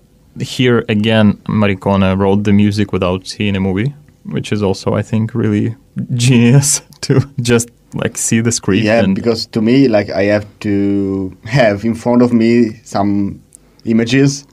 here 0.41 0.85
again, 0.89 1.35
Morricone 1.49 2.17
wrote 2.19 2.45
the 2.45 2.53
music 2.53 2.93
without 2.93 3.27
seeing 3.27 3.57
a 3.57 3.61
movie, 3.61 3.95
which 4.25 4.53
is 4.53 4.63
also, 4.63 4.95
I 4.95 5.03
think, 5.03 5.35
really 5.35 5.77
genius 6.15 6.83
to 7.03 7.21
just 7.41 7.69
like 7.95 8.17
see 8.17 8.41
the 8.41 8.53
script. 8.53 8.83
Yeah, 8.85 9.05
because 9.07 9.47
to 9.47 9.61
me, 9.61 9.89
like 9.89 10.11
I 10.11 10.25
have 10.25 10.47
to 10.61 11.37
have 11.45 11.85
in 11.85 11.95
front 11.95 12.23
of 12.23 12.33
me 12.33 12.81
some 12.85 13.43
images, 13.85 14.47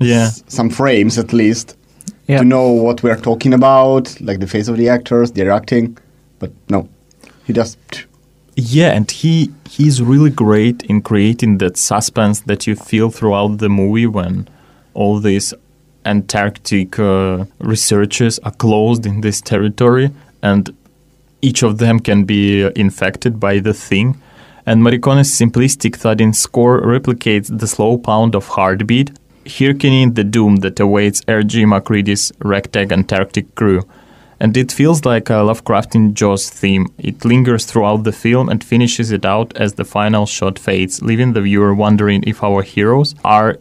yeah, 0.00 0.26
s- 0.26 0.42
some 0.48 0.70
frames 0.70 1.18
at 1.18 1.32
least, 1.32 1.76
yeah 2.30 2.38
to 2.38 2.44
know 2.44 2.68
what 2.70 3.02
we're 3.02 3.16
talking 3.16 3.54
about, 3.54 4.20
like 4.20 4.40
the 4.40 4.46
face 4.46 4.68
of 4.68 4.76
the 4.76 4.88
actors, 4.88 5.32
their 5.32 5.50
acting. 5.50 5.96
But 6.38 6.52
no, 6.68 6.88
he 7.44 7.52
just 7.52 7.78
yeah, 8.56 8.92
and 8.92 9.10
he 9.10 9.50
he's 9.68 10.02
really 10.02 10.30
great 10.30 10.82
in 10.84 11.02
creating 11.02 11.58
that 11.58 11.76
suspense 11.76 12.40
that 12.40 12.66
you 12.66 12.76
feel 12.76 13.10
throughout 13.10 13.58
the 13.58 13.68
movie 13.68 14.06
when 14.06 14.48
all 14.94 15.20
these 15.20 15.54
Antarctic 16.04 16.98
uh, 16.98 17.44
researchers 17.58 18.38
are 18.40 18.52
closed 18.52 19.06
in 19.06 19.20
this 19.20 19.40
territory, 19.40 20.10
and 20.42 20.74
each 21.42 21.62
of 21.62 21.78
them 21.78 22.00
can 22.00 22.24
be 22.24 22.64
uh, 22.64 22.70
infected 22.74 23.38
by 23.38 23.58
the 23.60 23.74
thing. 23.74 24.20
And 24.66 24.82
Morricone's 24.82 25.30
simplistic 25.30 25.96
thudding 25.96 26.32
score 26.32 26.80
replicates 26.82 27.56
the 27.58 27.66
slow 27.66 27.98
pound 27.98 28.34
of 28.34 28.48
heartbeat, 28.48 29.10
hearkening 29.46 30.14
the 30.14 30.24
doom 30.24 30.56
that 30.56 30.80
awaits 30.80 31.22
R.G. 31.28 31.64
Macready's 31.64 32.32
ragtag 32.40 32.92
Antarctic 32.92 33.54
crew. 33.54 33.82
And 34.38 34.56
it 34.56 34.72
feels 34.72 35.04
like 35.04 35.28
a 35.28 35.34
Lovecraftian 35.34 36.14
Jaws 36.14 36.48
theme. 36.48 36.86
It 36.96 37.24
lingers 37.24 37.66
throughout 37.66 38.04
the 38.04 38.12
film 38.12 38.48
and 38.48 38.64
finishes 38.64 39.10
it 39.10 39.26
out 39.26 39.54
as 39.56 39.74
the 39.74 39.84
final 39.84 40.24
shot 40.24 40.58
fades, 40.58 41.02
leaving 41.02 41.34
the 41.34 41.42
viewer 41.42 41.74
wondering 41.74 42.24
if 42.26 42.42
our 42.42 42.62
heroes 42.62 43.14
are 43.22 43.58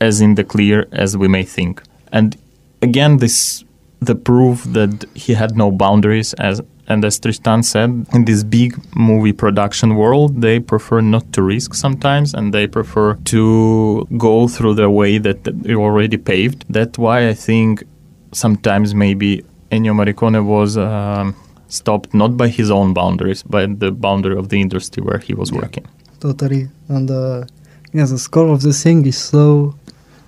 as 0.00 0.20
in 0.20 0.36
the 0.36 0.44
clear 0.44 0.86
as 0.92 1.16
we 1.16 1.26
may 1.26 1.42
think. 1.42 1.82
And 2.12 2.36
again, 2.80 3.16
this 3.16 3.64
the 4.00 4.14
proof 4.14 4.64
that 4.64 5.04
he 5.14 5.34
had 5.34 5.56
no 5.56 5.70
boundaries 5.70 6.32
as 6.34 6.62
and 6.90 7.04
as 7.04 7.18
Tristan 7.18 7.62
said, 7.62 7.90
in 8.12 8.24
this 8.24 8.42
big 8.42 8.70
movie 8.94 9.32
production 9.32 9.94
world, 9.94 10.40
they 10.42 10.58
prefer 10.60 11.00
not 11.00 11.32
to 11.34 11.42
risk 11.42 11.74
sometimes 11.74 12.34
and 12.34 12.52
they 12.52 12.66
prefer 12.66 13.14
to 13.32 14.06
go 14.18 14.48
through 14.48 14.74
the 14.74 14.90
way 14.90 15.18
that 15.18 15.44
they 15.44 15.74
already 15.74 16.18
paved. 16.18 16.64
That's 16.68 16.98
why 16.98 17.28
I 17.28 17.34
think 17.34 17.84
sometimes 18.32 18.94
maybe 18.94 19.44
Ennio 19.70 19.92
Morricone 19.94 20.44
was 20.44 20.76
um, 20.76 21.36
stopped 21.68 22.12
not 22.12 22.36
by 22.36 22.48
his 22.48 22.70
own 22.70 22.92
boundaries, 22.92 23.42
but 23.44 23.78
the 23.78 23.92
boundary 23.92 24.36
of 24.36 24.48
the 24.48 24.60
industry 24.60 25.02
where 25.02 25.18
he 25.18 25.34
was 25.34 25.52
working. 25.52 25.86
totally 26.20 26.68
and 26.88 27.10
uh, 27.10 27.44
yeah 27.92 28.04
the 28.04 28.18
score 28.18 28.48
of 28.48 28.60
the 28.62 28.72
thing 28.72 29.06
is 29.06 29.18
so 29.18 29.74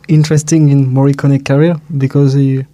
interesting 0.09 0.71
in 0.71 0.81
Morricone 0.97 1.39
career 1.45 1.77
because 1.99 2.33
he 2.33 2.65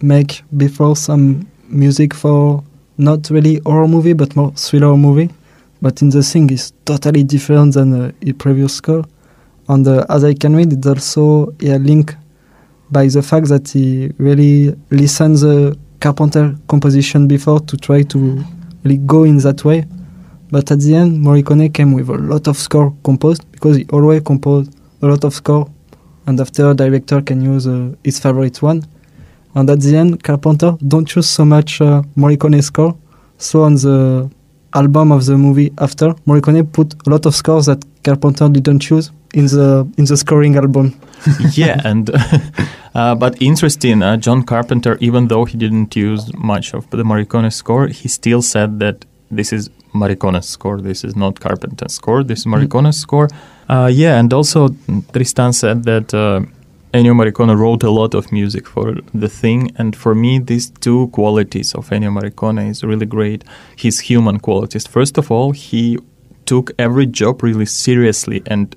make 0.00 0.42
before 0.56 0.96
some 0.96 1.24
music 1.68 2.12
for 2.14 2.64
not 2.98 3.30
really 3.30 3.60
horror 3.64 3.88
movie 3.88 4.12
but 4.12 4.34
more 4.36 4.52
thriller 4.52 4.96
movie. 4.96 5.30
But 5.80 6.00
in 6.02 6.10
the 6.10 6.22
thing 6.22 6.50
is 6.50 6.72
totally 6.84 7.24
different 7.24 7.74
than 7.74 7.92
uh, 7.92 8.12
his 8.20 8.34
previous 8.34 8.74
score. 8.74 9.04
And 9.68 9.86
uh, 9.86 10.06
as 10.08 10.24
I 10.24 10.34
can 10.34 10.54
read 10.54 10.72
it's 10.72 10.86
also 10.86 11.54
yeah, 11.60 11.76
link 11.76 12.14
by 12.90 13.06
the 13.08 13.22
fact 13.22 13.48
that 13.48 13.68
he 13.70 14.12
really 14.18 14.76
listens 14.90 15.40
the 15.40 15.76
Carpenter 16.00 16.54
composition 16.68 17.26
before 17.26 17.60
to 17.60 17.76
try 17.76 18.02
to 18.02 18.44
really 18.84 18.98
go 18.98 19.24
in 19.24 19.38
that 19.38 19.64
way. 19.64 19.84
But 20.50 20.70
at 20.70 20.80
the 20.80 20.94
end, 20.94 21.24
Morricone 21.24 21.72
came 21.72 21.92
with 21.92 22.10
a 22.10 22.18
lot 22.18 22.46
of 22.48 22.58
score 22.58 22.94
composed 23.04 23.50
because 23.52 23.76
he 23.76 23.86
always 23.92 24.20
composed 24.22 24.74
a 25.00 25.06
lot 25.06 25.24
of 25.24 25.32
score, 25.32 25.70
and 26.26 26.38
after 26.38 26.70
a 26.70 26.74
director 26.74 27.22
can 27.22 27.40
use 27.40 27.66
uh, 27.66 27.94
his 28.04 28.20
favorite 28.20 28.60
one. 28.60 28.84
And 29.54 29.68
at 29.70 29.80
the 29.80 29.96
end, 29.96 30.22
Carpenter 30.22 30.76
don't 30.86 31.14
use 31.14 31.28
so 31.28 31.44
much 31.44 31.80
uh, 31.80 32.02
Morricone 32.16 32.62
score. 32.62 32.96
So 33.38 33.62
on 33.62 33.74
the 33.74 34.30
album 34.74 35.12
of 35.12 35.26
the 35.26 35.36
movie 35.36 35.72
after, 35.78 36.14
Morricone 36.26 36.72
put 36.72 36.94
a 37.06 37.10
lot 37.10 37.26
of 37.26 37.34
scores 37.34 37.66
that 37.66 37.84
Carpenter 38.02 38.48
didn't 38.48 38.88
use 38.88 39.10
in 39.34 39.46
the 39.46 39.86
in 39.98 40.04
the 40.04 40.16
scoring 40.16 40.56
album. 40.56 40.94
yeah, 41.52 41.80
and 41.84 42.10
uh, 42.94 43.14
but 43.14 43.40
interesting, 43.40 44.02
uh, 44.02 44.16
John 44.16 44.42
Carpenter, 44.42 44.96
even 45.00 45.28
though 45.28 45.44
he 45.44 45.58
didn't 45.58 45.94
use 45.96 46.32
much 46.34 46.74
of 46.74 46.88
the 46.90 47.04
Morricone 47.04 47.52
score, 47.52 47.88
he 47.88 48.08
still 48.08 48.42
said 48.42 48.78
that 48.80 49.04
this 49.30 49.52
is 49.52 49.70
Morricone's 49.94 50.48
score. 50.48 50.80
This 50.80 51.04
is 51.04 51.14
not 51.16 51.40
Carpenter's 51.40 51.94
score. 51.94 52.22
This 52.24 52.40
is 52.40 52.46
Morricone's 52.46 52.98
score. 52.98 53.28
Uh, 53.68 53.90
yeah, 53.92 54.18
and 54.18 54.32
also 54.32 54.68
Tristan 55.12 55.52
said 55.52 55.84
that 55.84 56.12
uh, 56.14 56.40
Ennio 56.92 57.14
Morricone 57.14 57.56
wrote 57.56 57.82
a 57.82 57.90
lot 57.90 58.14
of 58.14 58.30
music 58.30 58.66
for 58.66 58.96
the 59.14 59.28
thing, 59.28 59.72
and 59.76 59.96
for 59.96 60.14
me, 60.14 60.38
these 60.38 60.68
two 60.68 61.08
qualities 61.08 61.74
of 61.74 61.88
Ennio 61.88 62.10
Morricone 62.10 62.68
is 62.68 62.84
really 62.84 63.06
great. 63.06 63.44
His 63.76 64.00
human 64.00 64.38
qualities. 64.38 64.86
First 64.86 65.16
of 65.16 65.30
all, 65.30 65.52
he 65.52 65.98
took 66.44 66.70
every 66.78 67.06
job 67.06 67.42
really 67.42 67.64
seriously 67.64 68.42
and 68.46 68.76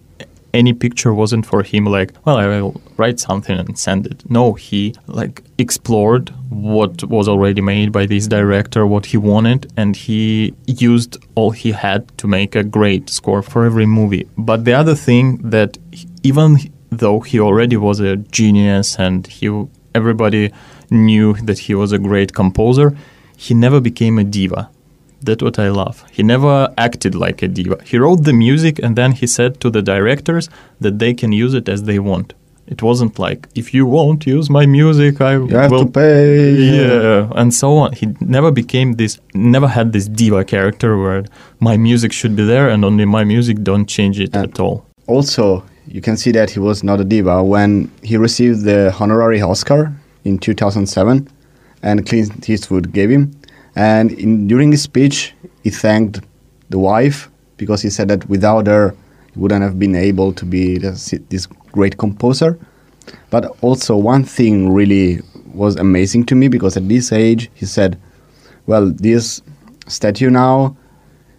any 0.54 0.72
picture 0.72 1.14
wasn't 1.14 1.46
for 1.46 1.62
him 1.64 1.86
like, 1.86 2.14
well, 2.24 2.38
I 2.38 2.48
will 2.48 2.82
write 2.96 3.20
something 3.20 3.60
and 3.60 3.78
send 3.78 4.08
it. 4.08 4.24
No, 4.30 4.54
he 4.54 4.96
like 5.08 5.44
explored 5.58 6.30
what 6.50 7.04
was 7.04 7.28
already 7.28 7.62
made 7.62 7.92
by 7.92 8.06
this 8.06 8.28
director, 8.28 8.88
what 8.88 9.08
he 9.08 9.18
wanted, 9.18 9.72
and 9.76 9.96
he 9.96 10.54
used 10.66 11.18
all 11.36 11.52
he 11.52 11.72
had 11.74 12.18
to 12.20 12.28
make 12.28 12.56
a 12.56 12.64
great 12.64 13.10
score 13.10 13.42
for 13.42 13.66
every 13.66 13.86
movie. 13.86 14.26
But 14.38 14.64
the 14.64 14.74
other 14.74 14.96
thing 14.96 15.38
that 15.50 15.78
even 16.24 16.58
though 17.00 17.20
he 17.22 17.40
already 17.40 17.78
was 17.78 18.00
a 18.00 18.18
genius 18.18 18.98
and 19.00 19.26
he 19.28 19.48
everybody 19.94 20.52
knew 20.90 21.34
that 21.48 21.60
he 21.60 21.74
was 21.76 21.92
a 21.92 21.98
great 22.00 22.34
composer, 22.34 22.96
he 23.38 23.54
never 23.54 23.80
became 23.80 24.20
a 24.20 24.24
diva. 24.24 24.70
That's 25.22 25.42
what 25.42 25.58
I 25.58 25.70
love. 25.70 26.04
He 26.12 26.22
never 26.24 26.72
acted 26.78 27.16
like 27.16 27.42
a 27.42 27.48
diva. 27.48 27.78
He 27.84 27.98
wrote 27.98 28.24
the 28.26 28.34
music 28.34 28.80
and 28.84 28.96
then 28.96 29.12
he 29.14 29.26
said 29.28 29.60
to 29.62 29.70
the 29.70 29.82
directors 29.82 30.50
that 30.80 31.00
they 31.00 31.14
can 31.14 31.32
use 31.32 31.54
it 31.54 31.68
as 31.68 31.84
they 31.84 31.98
want. 32.00 32.34
It 32.68 32.82
wasn't 32.82 33.18
like 33.20 33.48
if 33.56 33.74
you 33.76 33.86
won't 33.86 34.26
use 34.26 34.50
my 34.50 34.66
music, 34.66 35.22
I 35.22 35.34
You 35.34 35.48
have 35.62 35.72
will 35.72 35.86
to 35.86 35.92
pay. 35.92 36.52
yeah, 36.78 37.30
and 37.40 37.54
so 37.54 37.70
on. 37.78 37.94
He 37.94 38.08
never 38.20 38.52
became 38.52 38.94
this, 38.94 39.20
never 39.34 39.68
had 39.68 39.94
this 39.94 40.08
diva 40.08 40.44
character 40.44 40.98
where 40.98 41.26
my 41.60 41.78
music 41.78 42.12
should 42.12 42.36
be 42.36 42.44
there 42.46 42.68
and 42.70 42.84
only 42.84 43.06
my 43.06 43.24
music 43.24 43.58
don't 43.64 43.88
change 43.88 44.20
it 44.20 44.36
And- 44.36 44.46
at 44.46 44.60
all. 44.60 44.86
Also, 45.08 45.64
you 45.88 46.02
can 46.02 46.18
see 46.18 46.32
that 46.32 46.50
he 46.50 46.60
was 46.60 46.84
not 46.84 47.00
a 47.00 47.04
diva 47.04 47.44
when 47.44 47.92
he 48.04 48.18
received 48.18 48.64
the 48.64 48.96
honorary 49.00 49.42
Oscar 49.42 49.94
in 50.24 50.40
2007, 50.40 51.28
and 51.84 52.06
Clint 52.06 52.50
Eastwood 52.50 52.92
gave 52.92 53.10
him. 53.10 53.32
And 53.76 54.12
in, 54.14 54.48
during 54.48 54.72
his 54.72 54.82
speech, 54.82 55.34
he 55.64 55.70
thanked 55.70 56.22
the 56.70 56.80
wife 56.80 57.30
because 57.58 57.82
he 57.82 57.90
said 57.90 58.08
that 58.08 58.28
without 58.28 58.68
her, 58.68 58.96
he 59.34 59.40
wouldn't 59.40 59.62
have 59.62 59.78
been 59.78 59.96
able 59.96 60.34
to 60.34 60.46
be 60.46 60.78
this, 60.78 61.14
this 61.30 61.46
great 61.46 61.98
composer. 61.98 62.58
But 63.30 63.56
also, 63.62 63.96
one 63.96 64.24
thing 64.24 64.74
really 64.74 65.20
was 65.54 65.76
amazing 65.76 66.26
to 66.28 66.36
me 66.36 66.48
because 66.48 66.76
at 66.76 66.90
this 66.90 67.12
age, 67.12 67.52
he 67.54 67.66
said, 67.66 68.00
Well, 68.66 68.90
this 68.90 69.42
statue 69.88 70.32
now 70.32 70.76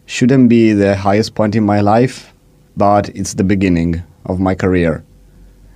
shouldn't 0.05 0.49
be 0.49 0.73
the 0.73 0.95
highest 0.95 1.35
point 1.35 1.57
in 1.57 1.65
my 1.65 1.81
life, 1.81 2.33
but 2.77 3.09
it's 3.11 3.35
the 3.35 3.43
beginning 3.43 4.05
of 4.27 4.39
my 4.41 4.55
career. 4.55 5.03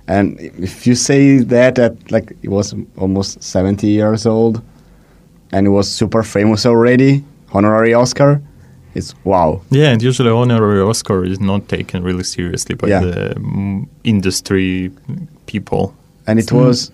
And 0.07 0.39
if 0.39 0.85
you 0.87 0.95
say 0.95 1.39
that 1.39 1.79
at 1.79 2.11
like 2.11 2.33
he 2.41 2.47
was 2.47 2.75
almost 2.97 3.41
70 3.43 3.87
years 3.87 4.25
old 4.25 4.61
and 5.51 5.65
he 5.65 5.69
was 5.69 5.89
super 5.89 6.23
famous 6.23 6.65
already, 6.65 7.23
honorary 7.53 7.93
Oscar, 7.93 8.41
it's 8.93 9.13
wow. 9.23 9.61
Yeah, 9.69 9.91
and 9.91 10.01
usually 10.01 10.29
honorary 10.29 10.81
Oscar 10.81 11.23
is 11.23 11.39
not 11.39 11.69
taken 11.69 12.03
really 12.03 12.23
seriously 12.23 12.75
by 12.75 12.87
Yeah. 12.89 12.99
the 13.01 13.35
mm, 13.37 13.87
industry 14.03 14.91
people. 15.45 15.93
And 16.27 16.39
it 16.39 16.51
was 16.51 16.91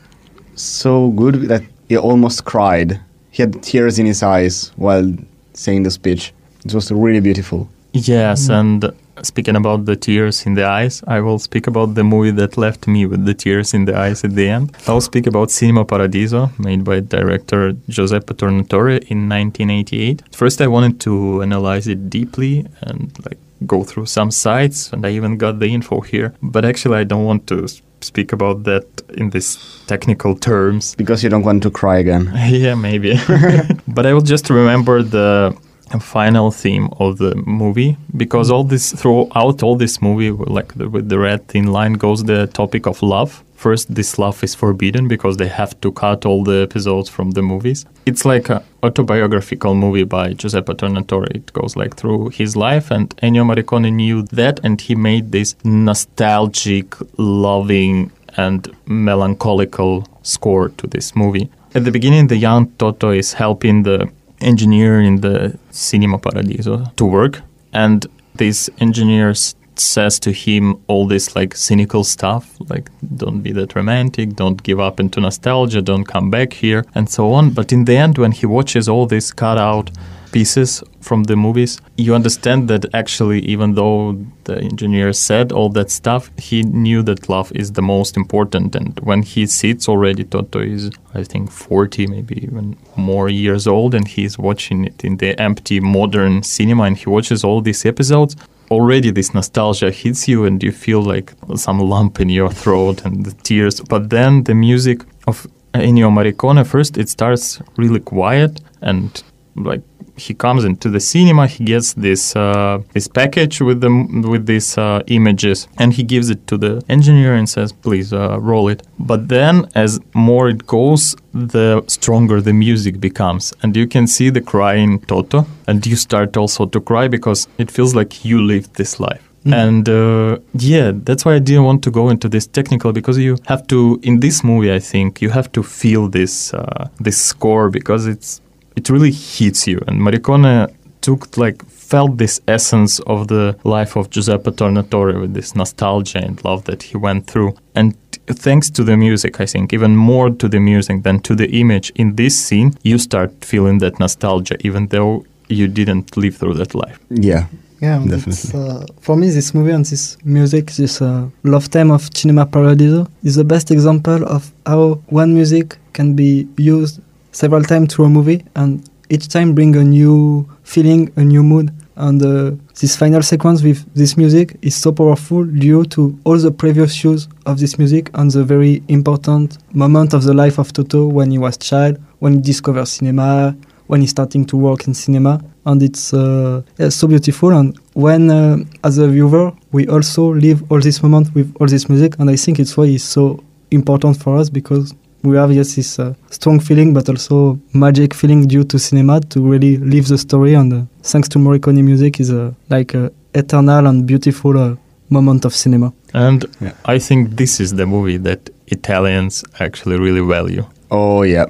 so 0.55 1.10
good 1.12 1.47
that 1.49 1.64
he 1.89 1.97
almost 1.97 2.45
cried. 2.45 2.99
He 3.32 3.41
had 3.43 3.62
tears 3.64 3.97
in 3.99 4.05
his 4.05 4.22
eyes 4.24 4.72
while 4.76 5.12
saying 5.53 5.84
the 5.84 5.91
speech. 5.91 6.34
It 6.66 6.74
was 6.74 6.91
really 6.91 7.20
beautiful. 7.22 7.68
Yes, 7.93 8.49
and 8.49 8.91
speaking 9.24 9.55
about 9.55 9.86
the 9.86 9.95
tears 9.95 10.45
in 10.45 10.53
the 10.53 10.65
eyes, 10.65 11.03
I 11.07 11.20
will 11.22 11.39
speak 11.39 11.68
about 11.68 11.95
the 11.95 12.03
movie 12.03 12.32
that 12.32 12.57
left 12.57 12.88
me 12.88 13.05
with 13.05 13.26
the 13.26 13.34
tears 13.34 13.74
in 13.74 13.86
the 13.86 13.97
eyes 13.97 14.24
at 14.24 14.36
the 14.36 14.47
end. 14.47 14.76
I'll 14.88 15.01
speak 15.01 15.28
about 15.28 15.51
Cinema 15.51 15.86
Paradiso, 15.86 16.51
made 16.57 16.84
by 16.84 16.99
director 16.99 17.74
Giuseppe 17.89 18.34
Tornatore 18.34 18.97
in 19.09 19.30
1988. 19.30 20.24
First, 20.36 20.61
I 20.61 20.68
wanted 20.68 20.99
to 21.01 21.41
analyze 21.41 21.88
it 21.88 22.09
deeply 22.09 22.65
and 22.82 23.11
like 23.26 23.39
go 23.65 23.84
through 23.84 24.05
some 24.05 24.32
sites, 24.32 24.91
and 24.93 25.05
I 25.05 25.09
even 25.11 25.38
got 25.38 25.59
the 25.59 25.68
info 25.68 26.01
here. 26.01 26.34
But 26.41 26.65
actually, 26.65 26.97
I 26.97 27.03
don't 27.03 27.26
want 27.26 27.47
to 27.47 27.68
speak 28.01 28.32
about 28.32 28.63
that 28.63 28.86
in 29.15 29.32
these 29.32 29.57
technical 29.88 30.36
terms. 30.36 30.95
Because 30.95 31.24
you 31.24 31.30
don't 31.30 31.43
want 31.43 31.63
to 31.63 31.72
cry 31.72 31.97
again. 31.97 32.32
Yeah, 32.47 32.76
maybe. 32.76 33.20
but 33.88 34.05
I 34.05 34.13
will 34.13 34.22
just 34.22 34.49
remember 34.49 35.03
the 35.03 35.57
final 36.00 36.52
theme 36.52 36.90
of 37.00 37.18
the 37.18 37.36
movie 37.36 37.98
because 38.16 38.52
all 38.52 38.64
this 38.64 38.94
throughout 38.94 39.64
all 39.64 39.76
this 39.76 40.02
movie, 40.02 40.32
like 40.32 40.74
the, 40.76 40.90
with 40.90 41.10
the 41.10 41.20
red 41.20 41.48
thin 41.48 41.68
line, 41.68 41.94
goes 41.94 42.24
the 42.24 42.48
topic 42.48 42.86
of 42.86 43.02
love. 43.02 43.44
First, 43.56 43.96
this 43.96 44.20
love 44.20 44.44
is 44.44 44.54
forbidden 44.54 45.08
because 45.08 45.38
they 45.38 45.48
have 45.48 45.80
to 45.82 45.92
cut 45.92 46.26
all 46.28 46.44
the 46.44 46.62
episodes 46.62 47.10
from 47.10 47.32
the 47.32 47.42
movies. 47.42 47.86
It's 48.06 48.24
like 48.24 48.50
an 48.50 48.62
autobiographical 48.84 49.74
movie 49.74 50.04
by 50.04 50.34
Giuseppe 50.34 50.74
Tornatore. 50.74 51.28
It 51.36 51.52
goes 51.54 51.76
like 51.76 51.96
through 51.96 52.30
his 52.30 52.56
life, 52.56 52.92
and 52.92 53.10
Ennio 53.18 53.44
Morricone 53.44 53.92
knew 53.92 54.22
that, 54.24 54.60
and 54.64 54.80
he 54.80 54.94
made 54.94 55.32
this 55.32 55.56
nostalgic, 55.64 56.96
loving, 57.18 58.12
and 58.38 58.64
melancholical 58.86 60.06
score 60.22 60.70
to 60.70 60.86
this 60.86 61.16
movie. 61.16 61.50
At 61.74 61.84
the 61.84 61.92
beginning, 61.92 62.28
the 62.28 62.38
young 62.38 62.72
Toto 62.74 63.10
is 63.10 63.34
helping 63.34 63.84
the 63.84 64.10
engineer 64.42 65.02
in 65.02 65.22
the 65.22 65.58
Cinema 65.72 66.18
Paradiso 66.18 66.86
to 66.96 67.06
work, 67.06 67.42
and 67.74 68.06
this 68.36 68.70
engineer 68.80 69.34
says 69.76 70.20
to 70.20 70.32
him 70.32 70.76
all 70.88 71.08
this 71.08 71.36
like 71.36 71.56
cynical 71.56 72.04
stuff, 72.04 72.56
like 72.70 72.90
don't 73.16 73.42
be 73.42 73.52
that 73.52 73.76
romantic, 73.76 74.36
don't 74.36 74.64
give 74.64 74.80
up 74.80 75.00
into 75.00 75.22
nostalgia, 75.22 75.82
don't 75.82 76.06
come 76.06 76.30
back 76.30 76.54
here, 76.54 76.86
and 76.96 77.10
so 77.10 77.32
on. 77.34 77.52
But 77.52 77.72
in 77.72 77.86
the 77.86 77.98
end, 77.98 78.18
when 78.18 78.32
he 78.32 78.46
watches 78.46 78.90
all 78.90 79.06
this 79.06 79.32
cut 79.32 79.58
out 79.58 79.92
pieces 80.38 80.84
from 81.02 81.24
the 81.24 81.36
movies, 81.36 81.74
you 82.06 82.14
understand 82.14 82.68
that 82.72 82.84
actually, 82.94 83.40
even 83.54 83.70
though 83.74 84.00
the 84.44 84.56
engineer 84.72 85.12
said 85.12 85.52
all 85.52 85.70
that 85.70 85.90
stuff, 85.90 86.30
he 86.38 86.62
knew 86.86 87.02
that 87.10 87.28
love 87.28 87.52
is 87.62 87.72
the 87.72 87.82
most 87.82 88.16
important. 88.16 88.76
And 88.76 88.92
when 89.10 89.22
he 89.24 89.48
sits 89.48 89.90
already, 89.90 90.24
Toto 90.24 90.60
is, 90.60 90.92
I 91.20 91.24
think, 91.24 91.46
40, 91.50 92.06
maybe 92.16 92.36
even 92.48 92.78
more 92.96 93.30
years 93.30 93.66
old, 93.66 93.96
and 93.96 94.08
he's 94.08 94.38
watching 94.38 94.86
it 94.86 95.04
in 95.04 95.18
the 95.18 95.32
empty 95.48 95.80
modern 95.80 96.44
cinema, 96.44 96.84
and 96.84 96.98
he 97.02 97.10
watches 97.10 97.44
all 97.44 97.62
these 97.62 97.84
episodes. 97.94 98.36
Already, 98.70 99.10
this 99.12 99.34
nostalgia 99.34 99.90
hits 99.90 100.28
you, 100.28 100.46
and 100.46 100.62
you 100.62 100.72
feel 100.72 101.02
like 101.14 101.34
some 101.56 101.80
lump 101.80 102.20
in 102.20 102.30
your 102.30 102.52
throat 102.62 102.98
and 103.06 103.26
the 103.26 103.34
tears. 103.48 103.82
But 103.94 104.12
then 104.12 104.44
the 104.44 104.54
music 104.54 105.00
of 105.26 105.48
Ennio 105.74 106.10
Morricone, 106.18 106.64
first 106.64 106.98
it 106.98 107.10
starts 107.10 107.60
really 107.76 108.00
quiet 108.00 108.62
and 108.82 109.24
like 109.58 109.82
he 110.16 110.34
comes 110.34 110.66
into 110.66 110.89
the 110.89 110.99
cinema 110.99 111.45
he 111.47 111.64
gets 111.64 111.93
this 111.93 112.36
uh, 112.36 112.82
this 112.93 113.08
package 113.08 113.62
with 113.62 113.82
the 113.82 113.91
with 114.28 114.45
these 114.47 114.78
uh, 114.78 115.03
images 115.08 115.68
and 115.78 115.93
he 115.93 116.03
gives 116.03 116.30
it 116.30 116.47
to 116.47 116.58
the 116.58 116.84
engineer 116.89 117.36
and 117.36 117.47
says 117.47 117.72
please 117.72 118.14
uh, 118.14 118.39
roll 118.39 118.68
it. 118.68 118.82
But 118.99 119.28
then 119.28 119.70
as 119.76 119.99
more 120.14 120.49
it 120.49 120.66
goes 120.66 121.16
the 121.34 121.84
stronger 121.88 122.41
the 122.41 122.53
music 122.53 122.99
becomes. 122.99 123.53
And 123.62 123.76
you 123.76 123.88
can 123.88 124.08
see 124.08 124.30
the 124.30 124.41
crying 124.41 124.99
toto. 125.01 125.45
And 125.68 125.86
you 125.86 125.95
start 125.95 126.36
also 126.36 126.66
to 126.66 126.82
cry 126.82 127.08
because 127.08 127.47
it 127.58 127.70
feels 127.70 127.93
like 127.93 128.26
you 128.26 128.41
lived 128.41 128.76
this 128.76 128.99
life. 128.99 129.24
And 129.45 129.88
uh, 129.88 130.39
yeah, 130.55 130.91
that's 130.93 131.24
why 131.24 131.36
I 131.36 131.39
didn't 131.39 131.64
want 131.64 131.82
to 131.84 131.91
go 131.91 132.10
into 132.10 132.28
this 132.28 132.47
technical 132.47 132.91
because 132.91 133.18
you 133.18 133.38
have 133.45 133.66
to 133.68 133.97
in 134.03 134.20
this 134.20 134.43
movie. 134.43 134.74
I 134.74 134.80
think 134.80 135.22
you 135.22 135.30
have 135.30 135.49
to 135.53 135.64
feel 135.64 136.10
this 136.10 136.53
uh, 136.53 136.89
this 136.99 137.18
score 137.18 137.70
because 137.70 138.08
it's 138.08 138.41
it 138.78 138.89
really 138.89 139.11
hits 139.11 139.67
you. 139.67 139.80
And 139.88 139.99
Morricone 139.99 140.73
took 141.01 141.36
like 141.38 141.65
felt 141.65 142.17
this 142.17 142.39
essence 142.47 142.99
of 143.01 143.28
the 143.28 143.57
life 143.63 143.95
of 143.95 144.09
Giuseppe 144.09 144.51
Tornatore 144.51 145.19
with 145.21 145.34
this 145.34 145.55
nostalgia 145.55 146.19
and 146.19 146.43
love 146.43 146.65
that 146.65 146.84
he 146.84 146.97
went 146.97 147.28
through. 147.28 147.55
And 147.75 147.95
thanks 148.28 148.69
to 148.71 148.84
the 148.84 148.97
music, 148.97 149.39
I 149.39 149.45
think 149.45 149.73
even 149.73 149.95
more 149.95 150.30
to 150.30 150.47
the 150.47 150.59
music 150.59 151.03
than 151.03 151.19
to 151.21 151.34
the 151.36 151.49
image 151.49 151.91
in 151.95 152.15
this 152.15 152.38
scene, 152.38 152.73
you 152.84 152.97
start 152.97 153.32
feeling 153.43 153.80
that 153.80 153.99
nostalgia, 153.99 154.55
even 154.67 154.88
though 154.88 155.25
you 155.47 155.67
didn't 155.67 156.17
live 156.17 156.36
through 156.38 156.55
that 156.55 156.75
life. 156.75 156.99
Yeah. 157.09 157.45
Yeah, 157.80 157.99
Definitely. 157.99 158.32
it's, 158.32 158.55
uh, 158.55 158.86
for 159.01 159.15
me, 159.15 159.30
this 159.30 159.53
movie 159.53 159.71
and 159.71 159.86
this 159.86 160.17
music, 160.25 160.71
this 160.71 160.99
uh, 160.99 161.30
love 161.43 161.65
theme 161.65 161.91
of 161.91 162.09
Cinema 162.11 162.47
Paradiso, 162.47 163.07
is 163.23 163.36
the 163.36 163.43
best 163.43 163.69
example 163.69 164.25
of 164.25 164.51
how 164.65 164.95
one 165.09 165.36
music 165.36 165.78
can 165.93 166.15
be 166.15 166.47
used 166.57 166.99
several 167.38 167.62
times 167.62 167.94
through 167.94 168.06
a 168.06 168.10
movie, 168.10 168.44
and 168.56 168.70
each 169.10 169.28
time 169.28 169.54
bring 169.54 169.76
a 169.76 169.84
new 169.84 170.48
feeling, 170.64 171.12
a 171.18 171.24
new 171.24 171.44
mood. 171.44 171.72
And 171.96 172.22
uh, 172.22 172.52
this 172.80 172.96
final 172.96 173.22
sequence 173.22 173.62
with 173.64 173.80
this 173.94 174.18
music 174.18 174.58
is 174.62 174.76
so 174.76 174.92
powerful 174.92 175.44
due 175.46 175.84
to 175.86 176.18
all 176.26 176.38
the 176.38 176.52
previous 176.52 177.04
use 177.04 177.28
of 177.46 177.60
this 177.60 177.78
music 177.78 178.10
and 178.16 178.30
the 178.32 178.44
very 178.44 178.84
important 178.88 179.58
moment 179.74 180.14
of 180.14 180.24
the 180.24 180.34
life 180.34 180.58
of 180.60 180.74
Toto 180.74 181.06
when 181.08 181.30
he 181.32 181.38
was 181.38 181.58
child, 181.58 181.98
when 182.20 182.34
he 182.34 182.42
discovered 182.42 182.88
cinema, 182.88 183.56
when 183.88 184.02
he's 184.02 184.12
starting 184.12 184.46
to 184.46 184.58
work 184.58 184.88
in 184.88 184.94
cinema. 184.94 185.42
And 185.66 185.82
it's 185.82 186.14
uh, 186.14 186.62
yeah, 186.78 186.90
so 186.90 187.08
beautiful. 187.08 187.52
And 187.52 187.78
when 187.94 188.30
uh, 188.30 188.58
as 188.84 188.98
a 188.98 189.08
viewer 189.08 189.52
we 189.72 189.88
also 189.88 190.34
live 190.34 190.72
all 190.72 190.80
this 190.80 191.02
moment 191.04 191.34
with 191.36 191.56
all 191.60 191.68
this 191.68 191.90
music. 191.90 192.16
And 192.20 192.30
i 192.30 192.36
think 192.36 192.60
it's 192.60 192.78
why 192.78 192.86
it's 192.86 193.04
so 193.04 193.44
important 193.72 194.18
for 194.22 194.38
us 194.38 194.50
because 194.50 194.94
we 195.24 195.36
have 195.38 195.51
yes 195.51 195.76
this 195.76 195.99
uh, 195.99 196.13
strong 196.30 196.59
feeling 196.59 196.93
but 196.93 197.09
also 197.09 197.59
magic 197.74 198.13
feeling 198.13 198.47
due 198.47 198.63
to 198.63 198.78
cinema 198.80 199.20
to 199.22 199.41
really 199.41 199.78
live 199.78 200.07
the 200.07 200.18
story 200.18 200.53
and 200.55 200.74
uh, 200.74 200.82
thanks 201.03 201.28
to 201.30 201.39
morricone 201.39 201.84
music 201.84 202.20
is 202.20 202.32
uh, 202.32 202.51
like 202.70 202.93
a 202.93 203.11
eternal 203.34 203.88
and 203.88 204.05
beautiful 204.05 204.57
uh, 204.57 204.76
moment 205.09 205.45
of 205.45 205.53
cinema 205.55 205.91
And 206.13 206.45
Yeah. 206.61 206.72
I 206.86 206.99
think 206.99 207.36
this 207.38 207.59
is 207.59 207.74
the 207.76 207.86
movie 207.86 208.18
that 208.24 208.49
Italians 208.68 209.43
actually 209.59 209.97
really 209.99 210.22
value. 210.22 210.63
Oh 210.89 211.24
yeah. 211.24 211.45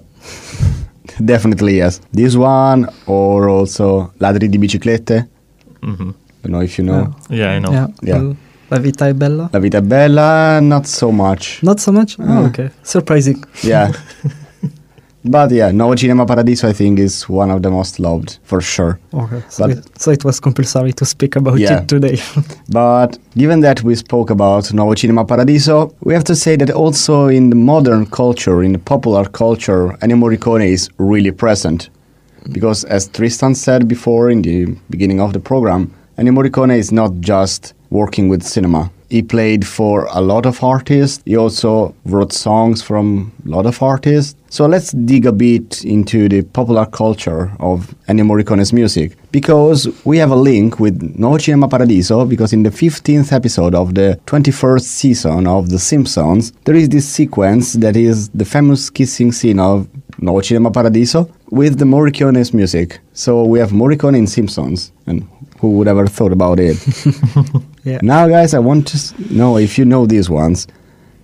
Definitely 1.26 1.78
yes. 1.78 2.02
This 2.14 2.36
one 2.36 2.88
or 3.06 3.50
also 3.50 4.12
Ladri 4.20 4.48
di 4.50 4.58
biciclette. 4.58 5.28
hmm 5.84 6.12
Don't 6.44 6.52
know 6.52 6.62
if 6.62 6.78
you 6.78 6.86
know. 6.86 7.14
Yeah, 7.30 7.56
I 7.56 7.60
know. 7.60 7.72
Yeah. 7.72 7.88
Yeah. 8.04 8.34
La 8.70 8.80
Vita 8.80 9.08
è 9.08 9.14
Bella? 9.14 9.48
La 9.52 9.60
vita 9.60 9.78
è 9.78 9.82
bella, 9.82 10.60
not 10.60 10.86
so 10.86 11.10
much. 11.10 11.60
Not 11.62 11.80
so 11.80 11.92
much? 11.92 12.16
Oh, 12.20 12.46
okay. 12.46 12.70
Surprising. 12.82 13.42
Yeah. 13.62 13.92
but 15.24 15.52
yeah, 15.52 15.72
Nuovo 15.72 15.96
Cinema 15.96 16.26
Paradiso 16.26 16.68
I 16.68 16.74
think 16.74 17.00
is 17.00 17.28
one 17.30 17.50
of 17.52 17.62
the 17.62 17.70
most 17.70 17.98
loved 18.00 18.40
for 18.44 18.62
sure. 18.62 19.00
Okay. 19.14 19.42
So, 19.50 19.68
But- 19.68 19.78
it, 19.78 20.02
so 20.02 20.12
it 20.12 20.24
was 20.26 20.40
compulsory 20.42 20.92
to 20.94 21.06
speak 21.06 21.36
about 21.38 21.60
Yeah. 21.60 21.82
it 21.82 21.88
today. 21.88 22.20
But 22.70 23.18
given 23.38 23.62
that 23.62 23.84
we 23.84 23.96
spoke 23.96 24.30
about 24.32 24.66
Nuovo 24.74 24.96
Cinema 24.98 25.24
Paradiso, 25.24 25.94
we 26.04 26.14
have 26.14 26.26
to 26.26 26.36
say 26.36 26.58
that 26.58 26.70
also 26.70 27.28
in 27.28 27.50
the 27.50 27.56
modern 27.56 28.06
culture, 28.06 28.64
in 28.64 28.74
the 28.74 28.80
popular 28.80 29.30
culture, 29.30 29.96
Ennio 30.02 30.18
Morricone 30.18 30.66
is 30.68 30.90
really 30.98 31.32
present. 31.32 31.90
Because 32.52 32.84
as 32.86 33.08
Tristan 33.08 33.56
said 33.56 33.88
before 33.88 34.30
in 34.30 34.42
the 34.42 34.76
beginning 34.90 35.20
of 35.22 35.32
the 35.34 35.40
program, 35.40 35.92
Ennio 36.18 36.34
Morricone 36.34 36.76
is 36.76 36.92
not 36.92 37.12
just 37.20 37.76
working 37.92 38.28
with 38.28 38.42
cinema. 38.42 38.90
He 39.12 39.22
played 39.22 39.68
for 39.68 40.08
a 40.12 40.20
lot 40.20 40.48
of 40.48 40.64
artists. 40.64 41.22
He 41.26 41.38
also 41.38 41.94
wrote 42.06 42.34
songs 42.34 42.82
from 42.82 43.32
a 43.46 43.50
lot 43.50 43.68
of 43.68 43.84
artists. 43.84 44.36
So 44.50 44.66
let's 44.66 44.94
dig 44.94 45.28
a 45.28 45.32
bit 45.32 45.86
into 45.86 46.28
the 46.28 46.42
popular 46.42 46.88
culture 46.88 47.52
of 47.60 47.94
Ennio 48.08 48.26
Morricone's 48.26 48.74
music 48.74 49.16
because 49.32 49.88
we 50.06 50.18
have 50.18 50.32
a 50.32 50.36
link 50.36 50.80
with 50.80 51.00
Nuovo 51.20 51.40
Cinema 51.40 51.68
Paradiso 51.68 52.26
because 52.26 52.52
in 52.52 52.64
the 52.64 52.72
15th 52.72 53.32
episode 53.32 53.76
of 53.76 53.94
the 53.94 54.20
21st 54.26 54.82
season 54.82 55.46
of 55.46 55.70
The 55.70 55.78
Simpsons, 55.78 56.52
there 56.66 56.76
is 56.76 56.90
this 56.90 57.08
sequence 57.08 57.74
that 57.74 57.96
is 57.96 58.30
the 58.30 58.46
famous 58.46 58.90
kissing 58.90 59.32
scene 59.32 59.60
of 59.60 59.88
Nuovo 60.20 60.44
Cinema 60.44 60.72
Paradiso 60.72 61.30
with 61.52 61.78
the 61.78 61.86
Morricone's 61.86 62.56
music. 62.56 63.02
So 63.14 63.46
we 63.46 63.60
have 63.60 63.70
Morricone 63.70 64.18
in 64.18 64.26
Simpsons 64.26 64.92
and 65.06 65.28
who 65.60 65.72
would 65.78 65.88
ever 65.88 66.08
thought 66.08 66.32
about 66.32 66.60
it? 66.60 66.78
yeah. 67.84 68.00
Now, 68.02 68.28
guys, 68.28 68.54
I 68.54 68.60
want 68.60 68.88
to 68.88 69.34
know 69.34 69.58
if 69.58 69.78
you 69.78 69.86
know 69.86 70.06
these 70.06 70.30
ones, 70.30 70.68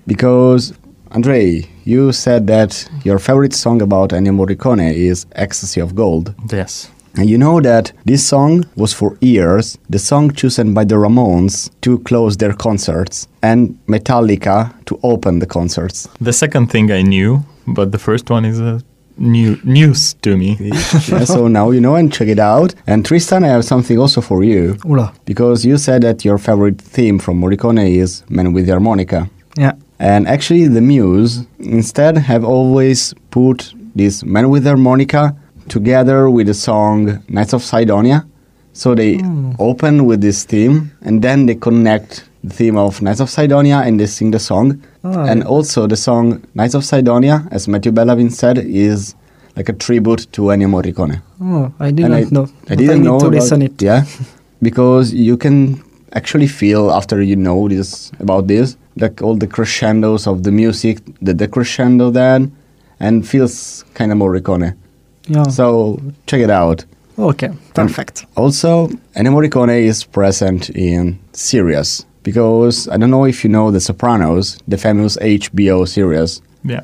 because 0.08 0.74
Andrei, 1.12 1.68
you 1.86 2.12
said 2.12 2.48
that 2.48 2.90
your 3.04 3.20
favorite 3.20 3.54
song 3.54 3.82
about 3.82 4.10
Ennio 4.12 4.34
Morricone 4.34 4.94
is 4.94 5.26
"Ecstasy 5.34 5.80
of 5.82 5.94
Gold," 5.96 6.34
Yes. 6.52 6.90
and 7.16 7.30
you 7.30 7.38
know 7.38 7.62
that 7.62 7.92
this 8.06 8.26
song 8.26 8.66
was 8.76 8.94
for 8.94 9.16
years 9.22 9.78
the 9.90 10.00
song 10.00 10.32
chosen 10.32 10.74
by 10.74 10.84
the 10.86 10.96
Ramones 10.96 11.70
to 11.82 12.00
close 12.00 12.38
their 12.38 12.54
concerts 12.54 13.28
and 13.44 13.78
Metallica 13.88 14.74
to 14.86 15.00
open 15.04 15.40
the 15.40 15.46
concerts. 15.46 16.08
The 16.20 16.34
second 16.34 16.72
thing 16.72 16.92
I 16.92 17.04
knew, 17.04 17.44
but 17.68 17.92
the 17.92 18.00
first 18.00 18.30
one 18.32 18.46
is 18.46 18.60
uh, 18.60 18.80
new 19.18 19.60
news 19.64 20.16
to 20.16 20.38
me. 20.38 20.58
yeah, 20.62 21.26
so 21.26 21.48
now 21.48 21.72
you 21.72 21.82
know 21.82 21.96
and 21.96 22.12
check 22.12 22.28
it 22.28 22.40
out. 22.40 22.74
And 22.88 23.06
Tristan, 23.06 23.44
I 23.44 23.48
have 23.48 23.66
something 23.66 23.98
also 23.98 24.22
for 24.22 24.44
you. 24.44 24.78
Ula. 24.86 25.14
Because 25.26 25.66
you 25.66 25.78
said 25.78 26.04
that 26.04 26.26
your 26.26 26.38
favorite 26.38 26.82
theme 26.82 27.20
from 27.20 27.42
Morricone 27.42 27.98
is 27.98 28.24
"Men 28.30 28.54
with 28.54 28.66
the 28.66 28.72
Harmonica. 28.72 29.30
Yeah. 29.58 29.74
And 30.00 30.28
actually, 30.28 30.68
the 30.68 30.82
Muse 30.82 31.46
instead 31.60 32.18
have 32.18 32.44
always 32.44 33.14
put 33.32 33.74
this 33.96 34.24
"Men 34.24 34.50
with 34.50 34.64
the 34.64 34.72
Harmonica 34.72 35.36
together 35.70 36.30
with 36.30 36.48
the 36.48 36.54
song 36.54 37.24
Knights 37.28 37.54
of 37.54 37.64
Cydonia. 37.64 38.26
So 38.74 38.96
they 38.96 39.18
hmm. 39.18 39.54
open 39.60 40.06
with 40.06 40.22
this 40.22 40.44
theme 40.44 40.92
and 41.02 41.22
then 41.22 41.46
they 41.46 41.56
connect 41.56 42.28
the 42.44 42.50
theme 42.54 42.78
of 42.78 43.02
Knights 43.02 43.20
of 43.22 43.30
Cydonia 43.30 43.78
and 43.86 44.00
they 44.00 44.06
sing 44.06 44.32
the 44.32 44.40
song. 44.40 44.84
Ah, 45.04 45.26
and 45.26 45.40
yeah. 45.42 45.46
also, 45.48 45.88
the 45.88 45.96
song 45.96 46.44
Knights 46.54 46.74
of 46.76 46.84
Cydonia, 46.84 47.48
as 47.52 47.68
Matthew 47.68 47.92
Bellamy 47.92 48.30
said, 48.30 48.58
is 48.58 49.16
like 49.56 49.70
a 49.70 49.74
tribute 49.74 50.28
to 50.34 50.42
Ennio 50.44 50.68
Morricone. 50.68 51.22
Oh, 51.42 51.72
I 51.80 51.92
didn't 51.92 52.14
I, 52.14 52.24
know. 52.32 52.48
I 52.70 52.76
didn't 52.76 53.02
need 53.02 53.06
know 53.06 53.20
to 53.20 53.28
about- 53.28 53.36
listen 53.36 53.62
it. 53.62 53.82
Yeah, 53.82 54.06
because 54.62 55.14
you 55.14 55.38
can 55.38 55.84
actually 56.14 56.48
feel 56.48 56.92
after 56.92 57.22
you 57.22 57.36
know 57.36 57.68
this 57.70 58.12
about 58.20 58.48
this, 58.48 58.78
like 58.98 59.22
all 59.22 59.36
the 59.36 59.48
crescendos 59.48 60.28
of 60.28 60.44
the 60.44 60.52
music, 60.52 61.00
the 61.22 61.34
decrescendo 61.34 62.12
then, 62.12 62.56
and 63.00 63.28
feels 63.28 63.86
kind 63.94 64.12
of 64.12 64.18
Morricone. 64.18 64.76
Yeah. 65.28 65.44
So 65.44 66.02
check 66.28 66.42
it 66.42 66.50
out. 66.50 66.86
okay. 67.18 67.52
Perfect. 67.74 68.26
Also, 68.36 68.88
Ennio 69.16 69.32
Morricone 69.32 69.82
is 69.84 70.04
present 70.04 70.70
in 70.72 71.20
series 71.32 72.06
because 72.24 72.88
I 72.88 72.98
don't 72.98 73.12
know 73.12 73.26
if 73.26 73.44
you 73.44 73.50
know 73.50 73.72
The 73.72 73.80
Sopranos, 73.80 74.58
the 74.68 74.78
famous 74.78 75.18
HBO 75.18 75.88
series. 75.88 76.42
Yeah. 76.64 76.82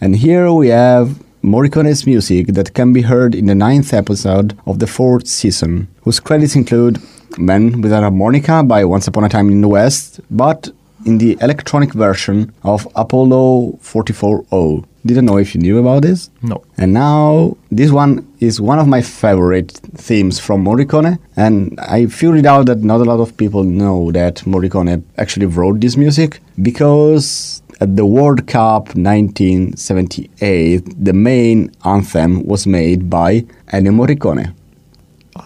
And 0.00 0.16
here 0.16 0.52
we 0.52 0.68
have 0.68 1.22
Morricone's 1.42 2.06
music 2.06 2.48
that 2.48 2.72
can 2.74 2.92
be 2.92 3.02
heard 3.02 3.34
in 3.34 3.46
the 3.46 3.54
ninth 3.54 3.92
episode 3.92 4.56
of 4.64 4.78
the 4.78 4.86
fourth 4.86 5.26
season, 5.26 5.88
whose 6.02 6.20
credits 6.20 6.54
include 6.54 6.98
Men 7.38 7.80
with 7.80 7.92
a 7.92 8.00
Harmonica 8.00 8.62
by 8.62 8.84
Once 8.84 9.08
Upon 9.08 9.24
a 9.24 9.28
Time 9.28 9.50
in 9.50 9.60
the 9.60 9.68
West, 9.68 10.20
but 10.30 10.70
in 11.04 11.18
the 11.18 11.36
electronic 11.40 11.92
version 11.92 12.52
of 12.62 12.86
Apollo 12.94 13.78
440. 13.80 14.86
Didn't 15.04 15.24
know 15.24 15.36
if 15.38 15.52
you 15.54 15.60
knew 15.60 15.78
about 15.78 16.02
this. 16.02 16.30
No. 16.42 16.62
And 16.78 16.92
now, 16.92 17.56
this 17.72 17.90
one 17.90 18.24
is 18.38 18.60
one 18.60 18.78
of 18.78 18.86
my 18.86 19.02
favorite 19.02 19.72
themes 19.96 20.38
from 20.38 20.64
Morricone, 20.64 21.18
and 21.36 21.78
I 21.80 22.06
figured 22.06 22.46
out 22.46 22.66
that 22.66 22.82
not 22.84 23.00
a 23.00 23.04
lot 23.04 23.18
of 23.20 23.36
people 23.36 23.64
know 23.64 24.12
that 24.12 24.36
Morricone 24.46 25.02
actually 25.18 25.46
wrote 25.46 25.80
this 25.80 25.96
music 25.96 26.40
because 26.62 27.62
at 27.80 27.96
the 27.96 28.06
World 28.06 28.46
Cup 28.46 28.94
1978, 28.94 31.04
the 31.04 31.12
main 31.12 31.70
anthem 31.84 32.44
was 32.46 32.66
made 32.66 33.10
by 33.10 33.40
Ennio 33.72 33.92
Morricone. 33.92 34.54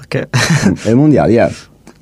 Okay. 0.02 0.24
El 0.90 0.96
Mundial, 0.96 1.30
yeah. 1.30 1.50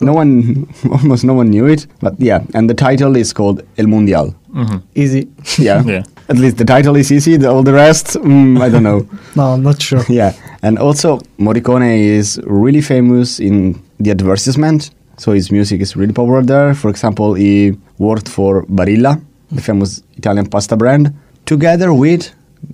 No 0.01 0.13
one, 0.13 0.67
almost 0.91 1.25
no 1.25 1.35
one 1.35 1.51
knew 1.51 1.67
it, 1.67 1.87
but 2.01 2.19
yeah, 2.21 2.43
and 2.55 2.69
the 2.69 2.75
title 2.75 3.17
is 3.17 3.33
called 3.33 3.63
El 3.79 3.87
Mundial. 3.87 4.35
hmm 4.53 4.79
Easy. 4.95 5.29
Yeah. 5.59 5.83
Yeah. 5.87 6.03
At 6.29 6.37
least 6.39 6.57
the 6.57 6.65
title 6.65 6.97
is 6.97 7.11
easy, 7.13 7.37
the, 7.37 7.49
all 7.51 7.63
the 7.63 7.73
rest, 7.75 8.17
mm, 8.17 8.59
I 8.61 8.69
don't 8.71 8.83
know. 8.83 9.07
No, 9.37 9.53
I'm 9.53 9.63
not 9.63 9.83
sure. 9.83 10.03
Yeah, 10.09 10.33
and 10.63 10.79
also 10.79 11.19
Morricone 11.39 11.99
is 12.19 12.41
really 12.47 12.81
famous 12.81 13.41
in 13.41 13.75
the 14.01 14.11
advertisement, 14.11 14.91
so 15.19 15.33
his 15.33 15.51
music 15.53 15.81
is 15.83 15.97
really 15.97 16.13
popular 16.15 16.43
there. 16.43 16.75
For 16.75 16.89
example, 16.89 17.35
he 17.35 17.77
worked 17.99 18.29
for 18.29 18.65
Barilla, 18.67 19.21
the 19.53 19.61
famous 19.61 20.03
Italian 20.17 20.47
pasta 20.47 20.77
brand, 20.77 21.13
together 21.45 21.93
with 21.93 22.31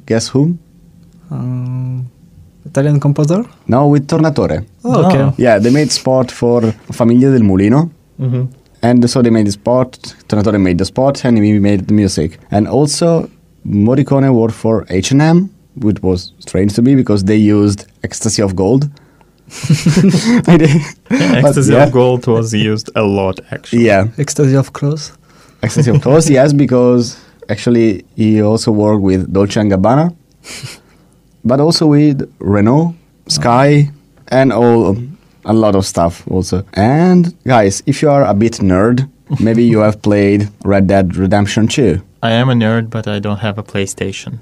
guess 0.07 0.29
who? 0.29 0.57
Um, 1.31 2.07
Italian 2.65 3.01
composer? 3.01 3.45
No, 3.67 3.89
with 3.89 4.07
Tornatore. 4.07 4.65
Oh, 4.85 5.07
okay. 5.07 5.23
Ah. 5.23 5.35
Yeah, 5.39 5.59
they 5.59 5.71
made 5.71 5.91
spot 5.91 6.31
for 6.31 6.61
Famiglia 6.93 7.33
del 7.33 7.43
Mulino. 7.43 7.91
hmm 8.19 8.45
And 8.83 9.09
so 9.11 9.23
they 9.23 9.31
made 9.31 9.47
the 9.47 9.53
spot, 9.53 9.93
Tornatore 10.29 10.59
made 10.61 10.79
the 10.79 10.85
spot, 10.85 11.25
and 11.25 11.37
he 11.39 11.59
made 11.59 11.87
the 11.89 11.95
music. 11.95 12.39
And 12.51 12.67
also, 12.69 13.29
Morricone 13.71 14.33
worked 14.35 14.55
for 14.55 14.85
H&M, 14.91 15.55
which 15.77 16.03
was 16.03 16.33
strange 16.41 16.75
to 16.75 16.83
me 16.83 16.95
because 16.95 17.25
they 17.25 17.37
used 17.37 17.87
Ecstasy 18.03 18.43
of 18.43 18.57
Gold. 18.57 18.85
I 20.49 20.57
did- 20.57 20.81
Ecstasy 21.11 21.73
yeah. 21.73 21.85
of 21.85 21.93
Gold 21.93 22.27
was 22.27 22.53
used 22.53 22.91
a 22.97 23.03
lot, 23.03 23.39
actually. 23.53 23.87
Yeah, 23.87 24.09
Ecstasy 24.19 24.57
of 24.57 24.73
Clothes. 24.73 25.13
Ecstasy 25.63 25.91
of 25.91 26.01
Gold, 26.01 26.29
yes, 26.39 26.53
because 26.53 27.21
actually 27.49 28.05
he 28.17 28.43
also 28.43 28.73
worked 28.73 29.03
with 29.03 29.33
Dolce 29.33 29.61
& 29.61 29.63
Gabbana, 29.63 30.15
but 31.45 31.61
also 31.61 31.87
with 31.87 32.33
Renault, 32.39 32.95
Sky, 33.29 33.91
and 34.29 34.53
all 34.53 34.97
a 35.45 35.53
lot 35.53 35.75
of 35.75 35.87
stuff 35.87 36.27
also. 36.29 36.65
And 36.75 37.35
guys, 37.45 37.83
if 37.87 38.03
you 38.03 38.11
are 38.11 38.25
a 38.25 38.35
bit 38.35 38.55
nerd, 38.55 39.09
maybe 39.41 39.65
you 39.65 39.79
have 39.79 40.03
played 40.03 40.49
Red 40.65 40.87
Dead 40.87 41.17
Redemption 41.17 41.69
2. 41.69 42.03
I 42.23 42.33
am 42.33 42.51
a 42.51 42.55
nerd, 42.55 42.91
but 42.91 43.07
I 43.09 43.19
don't 43.19 43.39
have 43.39 43.59
a 43.59 43.63
PlayStation. 43.63 44.41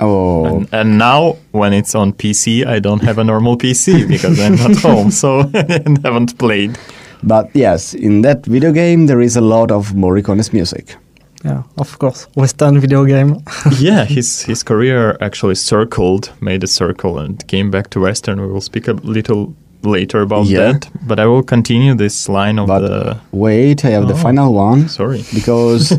Oh, 0.00 0.44
And, 0.46 0.68
and 0.72 0.98
now, 0.98 1.36
when 1.52 1.72
it's 1.72 1.94
on 1.94 2.12
PC, 2.12 2.64
I 2.66 2.78
don't 2.78 3.02
have 3.02 3.18
a 3.18 3.24
normal 3.24 3.56
PC 3.58 4.06
because 4.14 4.38
I'm 4.40 4.54
not 4.56 4.76
home, 4.76 5.10
so 5.10 5.40
I 5.54 5.82
haven't 6.04 6.38
played. 6.38 6.78
but 7.22 7.50
yes, 7.54 7.94
in 7.94 8.22
that 8.22 8.46
video 8.46 8.72
game 8.72 9.06
there 9.06 9.20
is 9.20 9.36
a 9.36 9.40
lot 9.40 9.70
of 9.72 9.94
Morricone's 9.94 10.52
music. 10.52 10.96
Yeah, 11.44 11.62
of 11.76 11.98
course. 11.98 12.26
Western 12.34 12.80
video 12.80 13.04
game. 13.04 13.42
yeah, 13.78 14.04
his 14.04 14.42
his 14.42 14.62
career 14.64 15.16
actually 15.20 15.54
circled, 15.54 16.32
made 16.40 16.64
a 16.64 16.66
circle, 16.66 17.18
and 17.18 17.46
came 17.48 17.70
back 17.70 17.90
to 17.90 18.00
Western. 18.00 18.40
We 18.40 18.46
will 18.48 18.60
speak 18.60 18.88
a 18.88 18.92
little 18.92 19.54
later 19.82 20.22
about 20.22 20.46
Yeah. 20.46 20.72
that, 20.72 20.88
but 21.06 21.18
I 21.20 21.26
will 21.26 21.42
continue 21.42 21.94
this 21.94 22.28
line 22.28 22.58
of 22.58 22.66
But 22.66 22.80
the. 22.80 23.16
wait, 23.32 23.84
I 23.84 23.90
have 23.90 24.08
the 24.08 24.14
Oh. 24.14 24.16
final 24.16 24.52
one. 24.54 24.88
Sorry. 24.88 25.22
because 25.34 25.92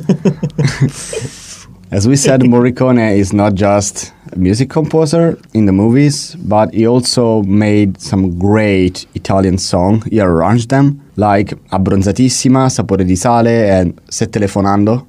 as 1.92 2.08
we 2.08 2.16
said 2.16 2.42
morricone 2.42 3.16
is 3.18 3.34
not 3.34 3.56
just 3.56 4.14
a 4.32 4.38
music 4.38 4.70
composer 4.70 5.38
in 5.54 5.66
the 5.66 5.72
movies 5.72 6.36
but 6.36 6.72
he 6.74 6.86
also 6.88 7.42
made 7.44 8.00
some 8.00 8.38
great 8.38 9.06
italian 9.16 9.58
song 9.58 10.04
he 10.12 10.20
arranged 10.20 10.70
them 10.70 11.02
like 11.16 11.50
Abbronzatissima, 11.72 12.70
Sapore 12.70 13.06
di 13.06 13.16
Sale, 13.16 13.48
and 13.80 14.00
Se 14.10 14.26
Telefonando, 14.28 15.06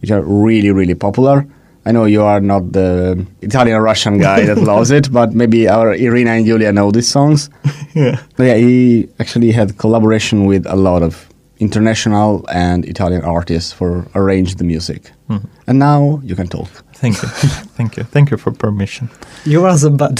which 0.00 0.10
are 0.10 0.22
really, 0.22 0.72
really 0.72 0.94
popular. 0.96 1.46
I 1.86 1.92
know 1.92 2.04
you 2.04 2.22
are 2.22 2.40
not 2.40 2.72
the 2.72 3.26
Italian 3.40 3.80
Russian 3.80 4.18
guy 4.18 4.44
that 4.46 4.58
loves 4.72 4.90
it, 4.90 5.10
but 5.12 5.32
maybe 5.32 5.66
our 5.68 5.94
Irina 5.94 6.30
and 6.32 6.46
Julia 6.46 6.72
know 6.72 6.90
these 6.90 7.08
songs. 7.08 7.48
yeah. 7.94 8.16
But 8.36 8.44
yeah, 8.44 8.56
he 8.56 9.08
actually 9.18 9.52
had 9.52 9.76
collaboration 9.78 10.44
with 10.46 10.66
a 10.66 10.76
lot 10.76 11.02
of 11.02 11.26
international 11.58 12.44
and 12.48 12.84
Italian 12.84 13.22
artists 13.22 13.72
for 13.72 14.06
arrange 14.14 14.54
the 14.56 14.64
music. 14.64 15.10
Mhm. 15.28 15.42
And 15.66 15.78
now 15.78 16.20
you 16.24 16.34
can 16.36 16.48
talk. 16.48 16.68
Thank 16.94 17.22
you. 17.22 17.28
Thank 17.76 17.96
you. 17.96 18.04
Thank 18.04 18.30
you 18.30 18.36
for 18.38 18.50
permission. 18.52 19.08
You 19.44 19.64
are 19.66 19.76
the 19.78 19.90
bad. 19.90 20.18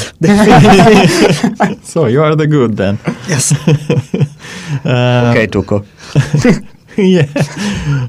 So 1.84 2.06
you 2.06 2.22
are 2.22 2.34
the 2.36 2.46
good 2.46 2.76
then. 2.76 2.98
yes. 3.28 3.52
Uh, 4.84 5.30
okay, 5.32 5.46
Tuco. 5.46 5.84
yeah. 6.96 7.26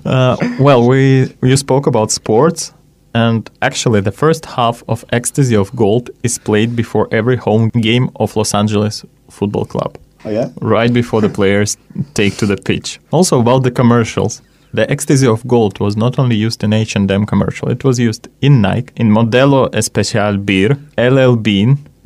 Uh, 0.06 0.36
well, 0.60 0.88
we 0.88 1.34
you 1.43 1.58
spoke 1.58 1.88
about 1.88 2.12
sports, 2.12 2.74
and 3.14 3.49
actually, 3.62 4.01
the 4.01 4.12
first 4.12 4.45
half 4.45 4.84
of 4.88 5.03
Ecstasy 5.12 5.55
of 5.55 5.76
Gold 5.76 6.09
is 6.24 6.38
played 6.38 6.76
before 6.76 7.07
every 7.12 7.36
home 7.38 7.70
game 7.70 8.09
of 8.16 8.36
Los 8.36 8.53
Angeles 8.53 9.03
Football 9.30 9.66
Club, 9.66 9.97
Oh 10.26 10.30
yeah. 10.30 10.49
right 10.62 10.93
before 10.93 11.22
the 11.22 11.30
players 11.39 11.78
take 12.14 12.38
to 12.38 12.45
the 12.45 12.57
pitch. 12.57 12.99
Also 13.12 13.39
about 13.41 13.64
the 13.64 13.72
commercials. 13.72 14.41
The 14.74 14.89
Ecstasy 14.89 15.28
of 15.28 15.45
Gold 15.47 15.80
was 15.82 15.97
not 15.97 16.18
only 16.18 16.38
used 16.38 16.64
in 16.64 16.72
H&M 16.72 17.26
commercial, 17.26 17.70
it 17.70 17.84
was 17.84 17.99
used 17.99 18.30
in 18.41 18.62
Nike, 18.62 18.93
in 18.95 19.09
Modelo 19.09 19.70
Especial 19.76 20.38
Beer, 20.38 20.78
LL 20.97 21.36
Bean, 21.36 21.78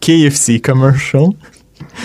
KFC 0.00 0.62
commercial, 0.62 1.36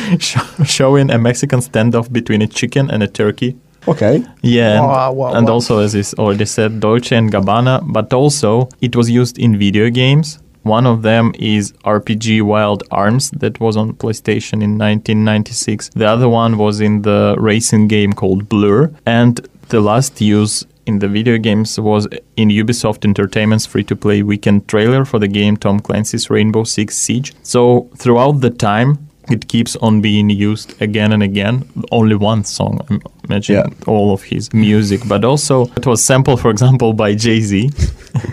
showing 0.66 1.10
a 1.10 1.18
Mexican 1.18 1.60
standoff 1.62 2.12
between 2.12 2.42
a 2.42 2.48
chicken 2.48 2.90
and 2.92 3.02
a 3.04 3.08
turkey 3.08 3.56
Okay. 3.88 4.24
yeah, 4.42 4.78
and, 4.78 4.86
Wow, 4.86 5.12
wow, 5.14 5.34
and 5.34 5.48
wow. 5.48 5.54
also 5.54 5.80
as 5.80 5.96
is 5.96 6.14
already 6.16 6.46
said, 6.46 6.80
Dolce 6.80 7.16
and 7.16 7.32
Gabbana, 7.32 7.82
but 7.92 8.14
also 8.14 8.70
it 8.82 8.96
was 8.96 9.10
used 9.10 9.38
in 9.40 9.58
video 9.58 9.90
games. 9.90 10.40
One 10.64 10.86
of 10.86 11.02
them 11.02 11.32
is 11.40 11.72
RPG 11.86 12.42
Wild 12.42 12.84
Arms 12.92 13.32
that 13.32 13.58
was 13.62 13.78
on 13.78 13.94
PlayStation 13.94 14.62
in 14.62 14.78
1996. 14.78 15.92
The 15.96 16.06
other 16.06 16.28
one 16.28 16.58
was 16.58 16.82
in 16.82 17.04
the 17.04 17.36
racing 17.40 17.88
game 17.88 18.12
called 18.12 18.50
Blur, 18.50 18.92
and 19.06 19.40
the 19.70 19.80
last 19.80 20.20
use 20.20 20.66
in 20.86 21.00
the 21.00 21.08
video 21.08 21.38
games 21.38 21.80
was 21.80 22.08
in 22.36 22.50
Ubisoft 22.50 23.06
Entertainment's 23.06 23.66
free-to-play 23.66 24.24
weekend 24.24 24.68
trailer 24.68 25.06
for 25.06 25.20
the 25.20 25.28
game 25.28 25.56
Tom 25.56 25.80
Clancy's 25.80 26.30
Rainbow 26.30 26.64
Six 26.64 26.98
Siege. 26.98 27.34
So 27.44 27.90
throughout 27.98 28.42
the 28.42 28.50
time, 28.50 29.07
it 29.30 29.48
keeps 29.48 29.76
on 29.78 30.02
being 30.02 30.30
used 30.30 30.82
again 30.82 31.12
and 31.12 31.22
again. 31.24 31.64
Only 31.92 32.16
one 32.16 32.44
song, 32.44 32.80
I'm 32.90 33.02
imagining 33.26 33.62
Yeah. 33.64 33.86
all 33.94 34.12
of 34.14 34.24
his 34.24 34.54
music, 34.54 35.02
but 35.08 35.24
also 35.26 35.66
it 35.78 35.86
was 35.86 36.04
sampled, 36.04 36.40
for 36.42 36.50
example, 36.52 36.94
by 36.94 37.16
Jay 37.16 37.42
Z. 37.42 37.70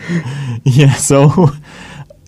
yeah, 0.65 0.95
so 0.95 1.49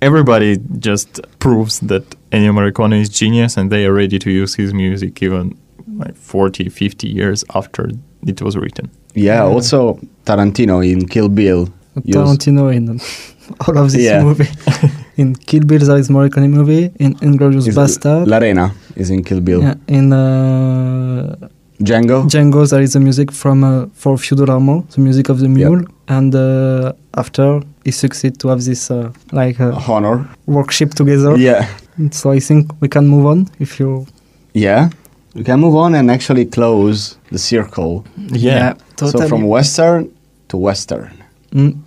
everybody 0.03 0.59
just 0.79 1.21
proves 1.39 1.81
that 1.81 2.05
Ennio 2.31 2.53
Morricone 2.53 3.01
is 3.01 3.09
genius 3.09 3.57
and 3.57 3.71
they 3.71 3.87
are 3.87 3.93
ready 3.93 4.19
to 4.19 4.31
use 4.31 4.55
his 4.55 4.73
music 4.75 5.23
even 5.23 5.57
like 5.99 6.17
40, 6.17 6.69
50 6.69 7.09
years 7.09 7.45
after 7.55 7.91
it 8.27 8.43
was 8.43 8.57
written. 8.57 8.91
Yeah. 9.15 9.45
Also, 9.45 9.99
Tarantino 10.25 10.83
in 10.87 11.07
Kill 11.09 11.29
Bill. 11.29 11.69
used- 12.05 12.19
Tarantino 12.19 12.75
in 12.75 13.01
all 13.67 13.79
of 13.79 13.93
this 13.93 14.03
Yeah. 14.03 14.23
movie. 14.23 14.49
in 15.17 15.35
Kill 15.35 15.65
Bill, 15.65 15.79
there 15.79 15.97
is 15.99 16.11
more 16.11 16.23
Morricone 16.29 16.51
movie. 16.51 16.91
In 16.99 17.15
Inglourious 17.17 17.67
is 17.69 17.75
Bastard. 17.75 18.29
L'Arena 18.29 18.73
is 18.97 19.11
in 19.11 19.23
Kill 19.25 19.41
Bill. 19.41 19.63
yeah, 19.63 19.75
in 19.89 20.13
uh, 20.13 21.37
Django. 21.83 22.25
Django, 22.29 22.69
there 22.69 22.83
is 22.83 22.93
the 22.93 23.01
music 23.01 23.33
from 23.33 23.65
uh, 23.65 23.87
For 23.95 24.17
Few 24.19 24.37
Dollar 24.37 24.61
More, 24.61 24.85
the 24.95 25.01
music 25.01 25.29
of 25.29 25.41
the 25.41 25.49
mule. 25.49 25.83
And 26.09 26.35
uh, 26.35 26.93
after, 27.15 27.61
he 27.85 27.91
succeed 27.91 28.39
to 28.41 28.49
have 28.49 28.63
this 28.65 28.91
uh, 28.91 29.11
like 29.33 29.61
uh, 29.61 29.73
Honor. 29.89 30.29
workship 30.47 30.95
together. 30.95 31.37
Yeah. 31.37 31.67
So 32.13 32.31
I 32.31 32.41
think 32.41 32.71
we 32.81 32.89
can 32.89 33.09
move 33.09 33.27
on 33.27 33.49
if 33.59 33.81
you. 33.81 34.07
Yeah. 34.53 34.91
We 35.35 35.45
can 35.45 35.61
move 35.61 35.77
on 35.77 35.95
and 35.95 36.11
actually 36.11 36.47
close 36.47 37.17
the 37.31 37.39
circle. 37.39 38.05
Yeah. 38.17 38.75
totally. 38.97 39.23
So 39.25 39.29
from 39.29 39.43
Western 39.45 40.11
to 40.49 40.57
Western. 40.57 41.11
Mm, 41.53 41.79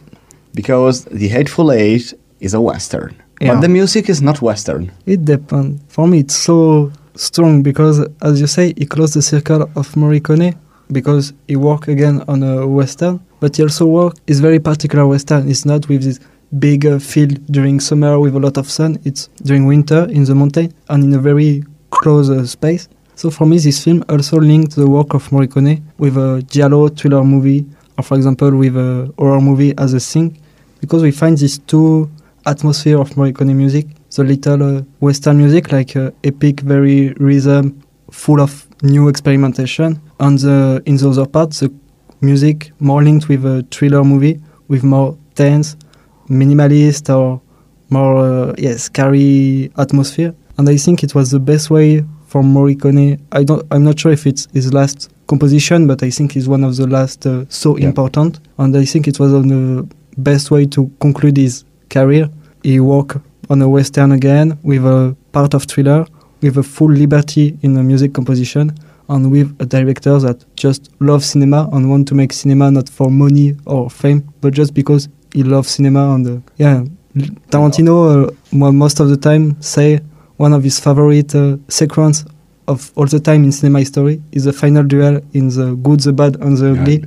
Because 0.54 1.06
The 1.06 1.28
Hateful 1.28 1.72
Eight 1.72 2.14
is 2.40 2.54
a 2.54 2.62
Western. 2.62 3.16
Yeah. 3.42 3.54
But 3.54 3.62
the 3.62 3.70
music 3.70 4.10
is 4.10 4.22
not 4.22 4.42
Western. 4.42 4.92
It 5.06 5.26
depends. 5.26 5.82
For 5.88 6.08
me, 6.08 6.20
it's 6.20 6.36
so 6.36 6.92
strong 7.16 7.64
because, 7.64 8.06
as 8.22 8.40
you 8.42 8.48
say, 8.48 8.74
he 8.78 8.86
closed 8.86 9.14
the 9.14 9.22
circle 9.22 9.64
of 9.76 9.90
Morricone 9.96 10.58
because 10.92 11.34
he 11.48 11.56
worked 11.56 11.88
again 11.88 12.24
on 12.28 12.44
a 12.44 12.68
western, 12.68 13.20
but 13.40 13.56
he 13.56 13.64
also 13.64 13.86
work 13.86 14.16
is 14.28 14.40
very 14.40 14.60
particular 14.60 15.06
western. 15.08 15.50
It's 15.50 15.66
not 15.66 15.88
with 15.88 16.04
this 16.04 16.20
big 16.58 16.86
uh, 16.86 17.00
field 17.00 17.46
during 17.52 17.80
summer 17.80 18.20
with 18.20 18.36
a 18.36 18.40
lot 18.40 18.58
of 18.58 18.70
sun. 18.70 19.00
It's 19.06 19.30
during 19.44 19.68
winter 19.68 20.08
in 20.10 20.24
the 20.24 20.36
mountain 20.36 20.74
and 20.90 21.04
in 21.04 21.14
a 21.14 21.20
very 21.20 21.64
close 21.92 22.30
uh, 22.30 22.46
space. 22.46 22.90
So 23.16 23.30
for 23.30 23.46
me, 23.46 23.60
this 23.60 23.84
film 23.84 24.04
also 24.10 24.38
linked 24.38 24.76
the 24.76 24.90
work 24.90 25.14
of 25.14 25.28
Morricone 25.30 25.82
with 25.98 26.18
a 26.18 26.42
giallo 26.48 26.88
thriller 26.88 27.24
movie, 27.24 27.66
or 27.98 28.04
for 28.04 28.16
example, 28.16 28.56
with 28.56 28.76
a 28.78 29.14
horror 29.18 29.42
movie 29.42 29.78
as 29.78 29.94
a 29.94 30.00
thing, 30.00 30.40
because 30.80 31.04
we 31.04 31.12
find 31.12 31.38
these 31.38 31.60
two 31.60 32.10
atmosphere 32.46 33.00
of 33.00 33.12
Morricone 33.12 33.56
music. 33.56 33.88
The 34.16 34.24
little 34.24 34.78
uh, 34.78 34.82
Western 35.00 35.38
music, 35.38 35.72
like 35.72 35.96
uh, 35.96 36.12
epic, 36.24 36.62
very 36.62 37.10
rhythm, 37.20 37.82
full 38.12 38.42
of 38.42 38.68
new 38.82 39.08
experimentation. 39.08 40.02
And 40.20 40.40
the, 40.40 40.82
in 40.86 40.98
the 40.98 41.10
other 41.10 41.26
part, 41.28 41.52
the 41.52 41.72
music 42.22 42.72
more 42.80 43.04
linked 43.04 43.28
with 43.30 43.46
a 43.46 43.66
thriller 43.72 44.04
movie, 44.04 44.40
with 44.68 44.84
more 44.84 45.18
tense, 45.36 45.76
minimalist, 46.30 47.10
or 47.16 47.42
more 47.90 48.18
uh, 48.18 48.56
yeah, 48.58 48.76
scary 48.78 49.72
atmosphere. 49.78 50.34
And 50.58 50.68
I 50.70 50.78
think 50.78 51.04
it 51.04 51.16
was 51.16 51.32
the 51.32 51.40
best 51.40 51.70
way 51.70 52.04
for 52.28 52.42
Morricone. 52.42 53.20
I 53.32 53.44
don't. 53.44 53.66
I'm 53.72 53.84
not 53.84 54.00
sure 54.00 54.12
if 54.12 54.28
it's 54.28 54.48
his 54.54 54.74
last 54.74 55.10
composition, 55.28 55.88
but 55.88 56.04
I 56.04 56.10
think 56.10 56.36
it's 56.36 56.48
one 56.48 56.64
of 56.64 56.76
the 56.76 56.88
last 56.88 57.26
uh, 57.26 57.46
so 57.50 57.78
Yeah. 57.78 57.88
important. 57.88 58.40
And 58.58 58.76
I 58.76 58.86
think 58.86 59.08
it 59.08 59.20
was 59.20 59.34
on 59.34 59.48
the 59.48 59.88
best 60.18 60.52
way 60.52 60.66
to 60.68 60.92
conclude 61.00 61.38
his 61.38 61.64
career. 61.90 62.30
He 62.64 62.80
worked 62.80 63.18
on 63.50 63.62
a 63.62 63.70
western 63.70 64.12
again 64.12 64.58
with 64.64 64.86
a 64.86 65.16
part 65.32 65.54
of 65.54 65.64
thriller, 65.64 66.06
with 66.42 66.58
a 66.58 66.64
full 66.64 66.92
liberty 66.92 67.58
in 67.62 67.74
the 67.74 67.84
music 67.84 68.14
composition, 68.14 68.72
and 69.10 69.32
with 69.32 69.56
a 69.60 69.66
director 69.66 70.20
that 70.20 70.46
just 70.56 70.92
loves 71.00 71.26
cinema 71.26 71.68
and 71.74 71.90
want 71.90 72.08
to 72.08 72.16
make 72.16 72.32
cinema 72.32 72.70
not 72.70 72.88
for 72.90 73.10
money 73.10 73.56
or 73.66 73.90
fame, 73.90 74.32
but 74.42 74.54
just 74.54 74.74
because 74.74 75.10
he 75.34 75.44
loves 75.44 75.70
cinema. 75.70 76.14
And 76.14 76.28
uh, 76.28 76.52
yeah, 76.58 76.84
Tarantino 77.50 78.30
uh, 78.30 78.72
most 78.72 79.00
of 79.00 79.10
the 79.10 79.18
time 79.18 79.60
say 79.62 80.00
one 80.38 80.54
of 80.54 80.64
his 80.64 80.80
favorite 80.80 81.34
uh, 81.36 81.58
sequence 81.68 82.24
of 82.68 82.92
all 82.96 83.08
the 83.08 83.20
time 83.20 83.44
in 83.44 83.52
cinema 83.52 83.80
history 83.80 84.22
is 84.32 84.44
the 84.46 84.54
final 84.54 84.84
duel 84.84 85.20
in 85.34 85.50
the 85.50 85.76
good, 85.82 86.00
the 86.02 86.14
bad, 86.14 86.36
and 86.40 86.56
the 86.58 86.72
ugly. 86.72 87.04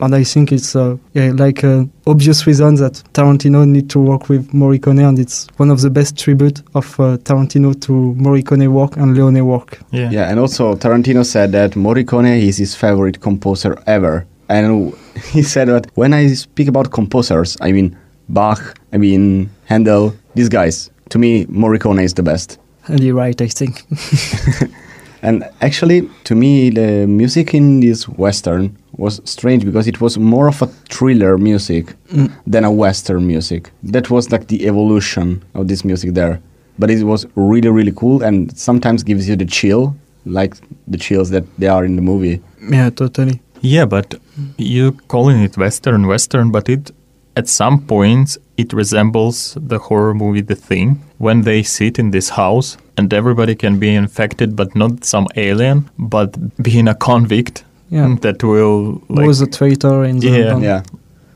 And 0.00 0.14
I 0.14 0.24
think 0.24 0.52
it's 0.52 0.74
uh, 0.74 0.96
yeah, 1.12 1.32
like 1.34 1.62
an 1.62 1.92
obvious 2.06 2.46
reason 2.46 2.76
that 2.76 3.02
Tarantino 3.12 3.66
need 3.68 3.90
to 3.90 3.98
work 3.98 4.28
with 4.28 4.50
Morricone, 4.52 5.06
and 5.06 5.18
it's 5.18 5.46
one 5.56 5.70
of 5.70 5.80
the 5.80 5.90
best 5.90 6.18
tribute 6.18 6.62
of 6.74 6.98
uh, 6.98 7.18
Tarantino 7.18 7.78
to 7.82 7.92
Morricone 8.18 8.68
work 8.68 8.96
and 8.96 9.14
Leone 9.14 9.44
work. 9.44 9.80
Yeah. 9.90 10.10
Yeah, 10.10 10.30
and 10.30 10.38
also 10.38 10.74
Tarantino 10.74 11.24
said 11.24 11.52
that 11.52 11.72
Morricone 11.72 12.40
is 12.40 12.56
his 12.58 12.74
favorite 12.74 13.20
composer 13.20 13.76
ever. 13.86 14.26
And 14.48 14.94
he 15.32 15.42
said 15.42 15.68
that 15.68 15.86
when 15.94 16.14
I 16.14 16.28
speak 16.28 16.68
about 16.68 16.90
composers, 16.90 17.56
I 17.60 17.72
mean 17.72 17.96
Bach, 18.28 18.78
I 18.92 18.98
mean 18.98 19.50
Handel, 19.66 20.14
these 20.34 20.48
guys. 20.48 20.90
To 21.10 21.18
me, 21.18 21.46
Morricone 21.46 22.02
is 22.02 22.14
the 22.14 22.22
best. 22.22 22.58
And 22.86 23.00
you're 23.00 23.16
right, 23.16 23.40
I 23.40 23.48
think. 23.48 23.84
And 25.22 25.44
actually, 25.60 26.08
to 26.24 26.34
me, 26.34 26.70
the 26.70 27.06
music 27.06 27.52
in 27.52 27.80
this 27.80 28.08
western 28.08 28.76
was 29.00 29.20
strange 29.24 29.62
because 29.64 29.86
it 29.92 29.98
was 30.00 30.18
more 30.18 30.48
of 30.48 30.62
a 30.62 30.66
thriller 30.94 31.34
music 31.38 31.84
Mm. 32.12 32.28
than 32.52 32.64
a 32.64 32.70
western 32.84 33.22
music. 33.26 33.62
That 33.94 34.06
was 34.10 34.24
like 34.32 34.44
the 34.46 34.60
evolution 34.70 35.26
of 35.54 35.66
this 35.68 35.84
music 35.84 36.14
there. 36.14 36.36
But 36.78 36.90
it 36.90 37.04
was 37.04 37.26
really, 37.34 37.70
really 37.78 37.92
cool 38.00 38.22
and 38.26 38.50
sometimes 38.56 39.02
gives 39.04 39.24
you 39.28 39.36
the 39.36 39.46
chill, 39.58 39.82
like 40.26 40.52
the 40.92 40.98
chills 40.98 41.28
that 41.30 41.44
they 41.58 41.68
are 41.76 41.84
in 41.88 41.96
the 41.96 42.02
movie. 42.02 42.38
yeah, 42.72 42.90
totally. 42.90 43.36
Yeah, 43.62 43.86
but 43.86 44.14
you 44.58 44.92
calling 45.08 45.42
it 45.46 45.56
Western, 45.56 46.06
Western, 46.06 46.50
but 46.50 46.68
it 46.68 46.90
at 47.36 47.48
some 47.48 47.78
points 47.86 48.38
it 48.56 48.72
resembles 48.72 49.56
the 49.70 49.78
horror 49.78 50.14
movie 50.14 50.42
The 50.42 50.56
Thing 50.68 50.88
when 51.18 51.42
they 51.42 51.62
sit 51.62 51.98
in 51.98 52.10
this 52.10 52.30
house 52.30 52.76
and 52.96 53.12
everybody 53.14 53.54
can 53.54 53.78
be 53.78 53.94
infected, 53.94 54.56
but 54.56 54.74
not 54.74 55.04
some 55.04 55.26
alien, 55.36 55.78
but 55.98 56.30
being 56.62 56.88
a 56.88 56.94
convict 56.94 57.64
Yeah. 57.90 58.06
Mm, 58.06 58.20
that 58.20 58.42
will 58.42 59.02
like 59.08 59.26
was 59.26 59.40
a 59.40 59.46
traitor 59.46 60.04
in 60.04 60.18
the 60.20 60.28
Yeah. 60.28 60.58
Yeah. 60.58 60.82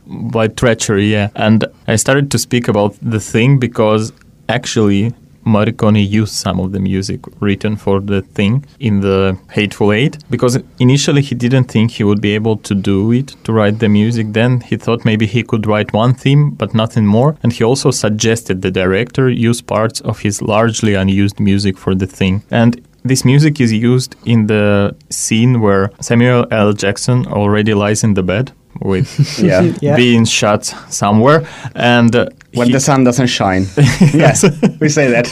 by 0.07 0.49
treachery, 0.49 1.11
yeah. 1.13 1.29
And 1.35 1.65
I 1.89 1.97
started 1.97 2.31
to 2.31 2.39
speak 2.39 2.69
about 2.69 2.95
the 3.03 3.21
thing 3.21 3.59
because 3.59 4.13
actually 4.49 5.13
Morricone 5.47 6.09
used 6.09 6.33
some 6.35 6.59
of 6.59 6.73
the 6.73 6.81
music 6.81 7.21
written 7.41 7.77
for 7.77 8.01
the 8.01 8.23
thing 8.23 8.65
in 8.81 9.01
the 9.01 9.37
Hateful 9.51 9.93
Eight 9.93 10.19
because 10.31 10.59
initially 10.79 11.21
he 11.23 11.35
didn't 11.35 11.65
think 11.65 11.93
he 11.93 12.05
would 12.05 12.21
be 12.21 12.35
able 12.35 12.57
to 12.59 12.75
do 12.75 13.13
it 13.13 13.29
to 13.45 13.53
write 13.53 13.79
the 13.79 13.89
music. 13.89 14.33
Then 14.33 14.61
he 14.61 14.77
thought 14.77 15.05
maybe 15.05 15.27
he 15.27 15.43
could 15.43 15.67
write 15.67 15.93
one 15.93 16.15
theme 16.15 16.51
but 16.51 16.75
nothing 16.75 17.07
more. 17.07 17.37
And 17.43 17.53
he 17.53 17.63
also 17.65 17.91
suggested 17.91 18.63
the 18.63 18.71
director 18.71 19.29
use 19.29 19.61
parts 19.61 20.01
of 20.01 20.21
his 20.21 20.41
largely 20.41 20.95
unused 20.95 21.39
music 21.41 21.77
for 21.79 21.95
the 21.95 22.07
thing. 22.07 22.43
And 22.51 22.81
this 23.05 23.25
music 23.25 23.61
is 23.61 23.73
used 23.73 24.17
in 24.25 24.47
the 24.47 24.95
scene 25.11 25.61
where 25.61 25.91
Samuel 26.01 26.47
L. 26.51 26.73
Jackson 26.73 27.27
already 27.27 27.75
lies 27.75 28.03
in 28.05 28.15
the 28.15 28.23
bed 28.23 28.51
with 28.81 29.39
Yeah. 29.43 29.73
Yeah. 29.83 29.97
being 29.97 30.25
shot 30.25 30.65
somewhere 30.91 31.47
and 31.75 32.15
uh, 32.17 32.27
when 32.55 32.67
he- 32.69 32.73
the 32.73 32.81
sun 32.81 33.05
doesn't 33.05 33.29
shine. 33.29 33.67
yes, 34.15 34.45
we 34.81 34.89
say 34.89 35.11
that. 35.11 35.27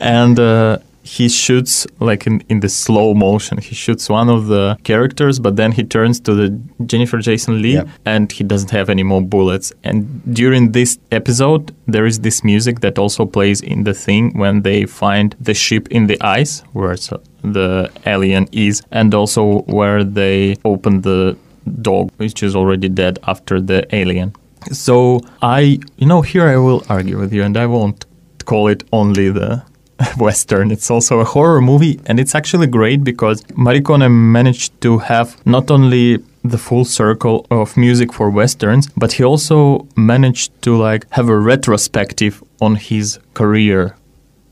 and 0.00 0.38
uh, 0.38 0.78
he 1.06 1.28
shoots 1.28 1.86
like 2.00 2.26
in, 2.26 2.42
in 2.48 2.60
the 2.60 2.68
slow 2.68 3.12
motion. 3.14 3.58
He 3.58 3.74
shoots 3.74 4.08
one 4.08 4.28
of 4.30 4.46
the 4.46 4.76
characters 4.84 5.38
but 5.38 5.56
then 5.56 5.70
he 5.72 5.82
turns 5.84 6.18
to 6.20 6.32
the 6.34 6.48
jennifer 6.86 7.18
jason 7.18 7.60
lee 7.62 7.74
Yep. 7.74 7.88
and 8.06 8.32
he 8.32 8.42
doesn't 8.52 8.70
have 8.70 8.88
any 8.88 9.02
more 9.02 9.20
bullets. 9.34 9.72
And 9.88 10.22
during 10.40 10.72
this 10.72 10.98
episode 11.12 11.74
there 11.86 12.06
is 12.06 12.20
this 12.20 12.42
music 12.42 12.80
that 12.80 12.98
also 12.98 13.26
plays 13.26 13.60
in 13.60 13.84
the 13.84 13.92
thing 13.94 14.24
when 14.42 14.62
they 14.62 14.86
find 14.86 15.36
the 15.48 15.54
ship 15.54 15.88
in 15.90 16.06
the 16.06 16.18
ice 16.22 16.62
where 16.72 16.96
so- 16.96 17.16
uh, 17.16 17.18
the 17.58 17.90
alien 18.06 18.48
is 18.52 18.80
and 18.90 19.12
also 19.14 19.42
where 19.78 20.02
they 20.02 20.56
open 20.64 21.02
the 21.02 21.36
dog 21.82 22.10
which 22.16 22.42
is 22.42 22.56
already 22.56 22.88
dead 22.88 23.18
after 23.32 23.60
the 23.60 23.80
alien. 23.94 24.32
So 24.72 25.20
i 25.42 25.60
you 26.00 26.06
know 26.06 26.22
here 26.22 26.46
i 26.48 26.56
will 26.56 26.82
argue 26.88 27.18
with 27.22 27.32
you 27.36 27.42
and 27.42 27.54
i 27.64 27.66
won't 27.66 28.06
call 28.46 28.68
it 28.68 28.80
only 28.92 29.28
the 29.30 29.62
western. 30.18 30.70
It's 30.70 30.90
also 30.90 31.20
a 31.20 31.24
horror 31.24 31.60
movie 31.60 32.00
and 32.06 32.18
it's 32.18 32.34
actually 32.34 32.66
great 32.66 33.04
because 33.04 33.42
Morricone 33.56 34.10
managed 34.10 34.80
to 34.80 34.98
have 34.98 35.44
not 35.46 35.70
only 35.70 36.22
the 36.42 36.58
full 36.58 36.84
circle 36.84 37.46
of 37.50 37.76
music 37.76 38.12
for 38.12 38.28
westerns 38.28 38.88
but 38.96 39.12
he 39.12 39.24
also 39.24 39.86
managed 39.96 40.50
to 40.62 40.76
like 40.76 41.06
have 41.10 41.28
a 41.28 41.38
retrospective 41.38 42.42
on 42.60 42.76
his 42.76 43.18
career 43.34 43.96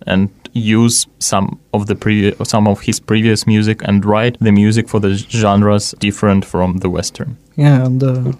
and 0.07 0.31
use 0.53 1.07
some 1.19 1.59
of 1.73 1.87
the 1.87 1.95
previous 1.95 2.37
some 2.49 2.69
of 2.69 2.81
his 2.83 3.01
previous 3.01 3.47
music 3.47 3.81
and 3.85 4.05
write 4.05 4.37
the 4.41 4.53
music 4.53 4.89
for 4.89 5.01
the 5.01 5.15
genres 5.15 5.95
different 5.99 6.45
from 6.45 6.79
the 6.79 6.91
western. 6.91 7.37
Yeah, 7.57 7.87
and 7.87 8.03
uh, 8.03 8.33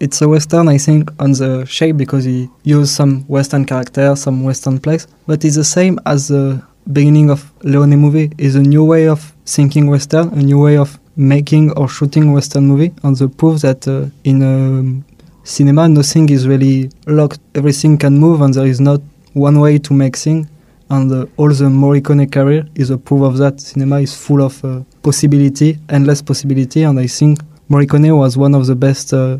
it's 0.00 0.22
a 0.22 0.28
western, 0.28 0.68
I 0.68 0.78
think, 0.78 1.10
on 1.18 1.32
the 1.32 1.64
shape 1.66 1.96
because 1.96 2.24
he 2.24 2.48
used 2.62 2.90
some 2.94 3.22
western 3.24 3.64
character, 3.64 4.14
some 4.16 4.44
western 4.44 4.78
place. 4.78 5.06
But 5.26 5.44
it's 5.44 5.56
the 5.56 5.64
same 5.64 5.98
as 6.06 6.28
the 6.28 6.62
beginning 6.92 7.30
of 7.30 7.52
Leone 7.62 7.96
movie. 7.96 8.32
Is 8.38 8.54
a 8.54 8.62
new 8.62 8.84
way 8.84 9.08
of 9.08 9.32
thinking 9.46 9.88
western, 9.88 10.28
a 10.28 10.42
new 10.42 10.60
way 10.60 10.76
of 10.76 10.98
making 11.16 11.72
or 11.72 11.88
shooting 11.88 12.32
western 12.32 12.66
movie, 12.66 12.92
and 13.02 13.16
the 13.16 13.28
proof 13.28 13.62
that 13.62 13.86
uh, 13.88 14.06
in 14.24 14.42
um, 14.42 15.04
cinema 15.44 15.88
nothing 15.88 16.28
is 16.30 16.46
really 16.46 16.90
locked. 17.06 17.40
Everything 17.54 17.98
can 17.98 18.18
move, 18.18 18.40
and 18.40 18.54
there 18.54 18.66
is 18.66 18.80
not 18.80 19.00
one 19.32 19.58
way 19.60 19.78
to 19.78 19.94
make 19.94 20.16
things. 20.16 20.46
And 20.90 21.12
uh, 21.12 21.26
all 21.36 21.50
the 21.50 21.64
Morricone 21.64 22.32
career 22.32 22.66
is 22.74 22.88
a 22.88 22.96
proof 22.96 23.22
of 23.22 23.36
that. 23.38 23.60
Cinema 23.60 24.00
is 24.00 24.14
full 24.14 24.42
of 24.42 24.64
uh, 24.64 24.80
possibility, 25.02 25.78
endless 25.90 26.22
possibility, 26.22 26.84
and 26.84 26.98
I 26.98 27.08
think 27.08 27.40
Morricone 27.68 28.16
was 28.16 28.38
one 28.38 28.54
of 28.54 28.64
the 28.66 28.74
best 28.74 29.12
uh, 29.12 29.38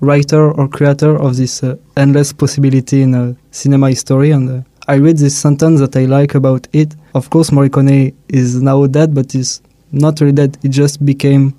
writer 0.00 0.50
or 0.50 0.68
creator 0.68 1.16
of 1.16 1.36
this 1.36 1.62
uh, 1.62 1.76
endless 1.96 2.32
possibility 2.32 3.02
in 3.02 3.14
uh, 3.14 3.34
cinema 3.50 3.88
history. 3.90 4.30
And 4.30 4.50
uh, 4.50 4.62
I 4.88 4.96
read 4.96 5.18
this 5.18 5.36
sentence 5.36 5.80
that 5.80 5.96
I 5.96 6.06
like 6.06 6.34
about 6.34 6.66
it. 6.72 6.94
Of 7.14 7.30
course, 7.30 7.50
Morricone 7.50 8.14
is 8.28 8.60
now 8.62 8.86
dead, 8.86 9.14
but 9.14 9.32
he's 9.32 9.62
not 9.92 10.20
really 10.20 10.32
dead. 10.32 10.58
It 10.62 10.70
just 10.70 11.04
became 11.04 11.54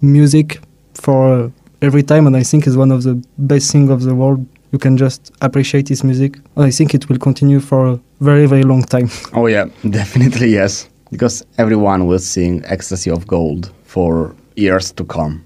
music 0.00 0.60
for 0.94 1.32
uh, 1.32 1.50
every 1.82 2.02
time, 2.02 2.26
and 2.26 2.36
I 2.36 2.42
think 2.42 2.66
is 2.66 2.76
one 2.76 2.90
of 2.92 3.02
the 3.02 3.22
best 3.38 3.72
thing 3.72 3.90
of 3.90 4.02
the 4.02 4.14
world. 4.14 4.46
You 4.72 4.78
can 4.78 4.96
just 4.96 5.32
appreciate 5.40 5.88
his 5.88 6.04
music, 6.04 6.36
and 6.56 6.64
I 6.66 6.70
think 6.70 6.94
it 6.94 7.08
will 7.08 7.18
continue 7.18 7.60
for 7.60 7.86
a 7.86 8.00
very, 8.20 8.46
very 8.46 8.62
long 8.62 8.82
time. 8.82 9.08
Oh 9.32 9.46
yeah, 9.46 9.66
definitely 9.90 10.48
yes. 10.48 10.88
Because 11.10 11.44
everyone 11.56 12.06
will 12.06 12.18
sing 12.18 12.62
"Ecstasy 12.66 13.10
of 13.10 13.26
Gold" 13.26 13.70
for 13.84 14.34
years 14.56 14.92
to 14.92 15.04
come. 15.04 15.44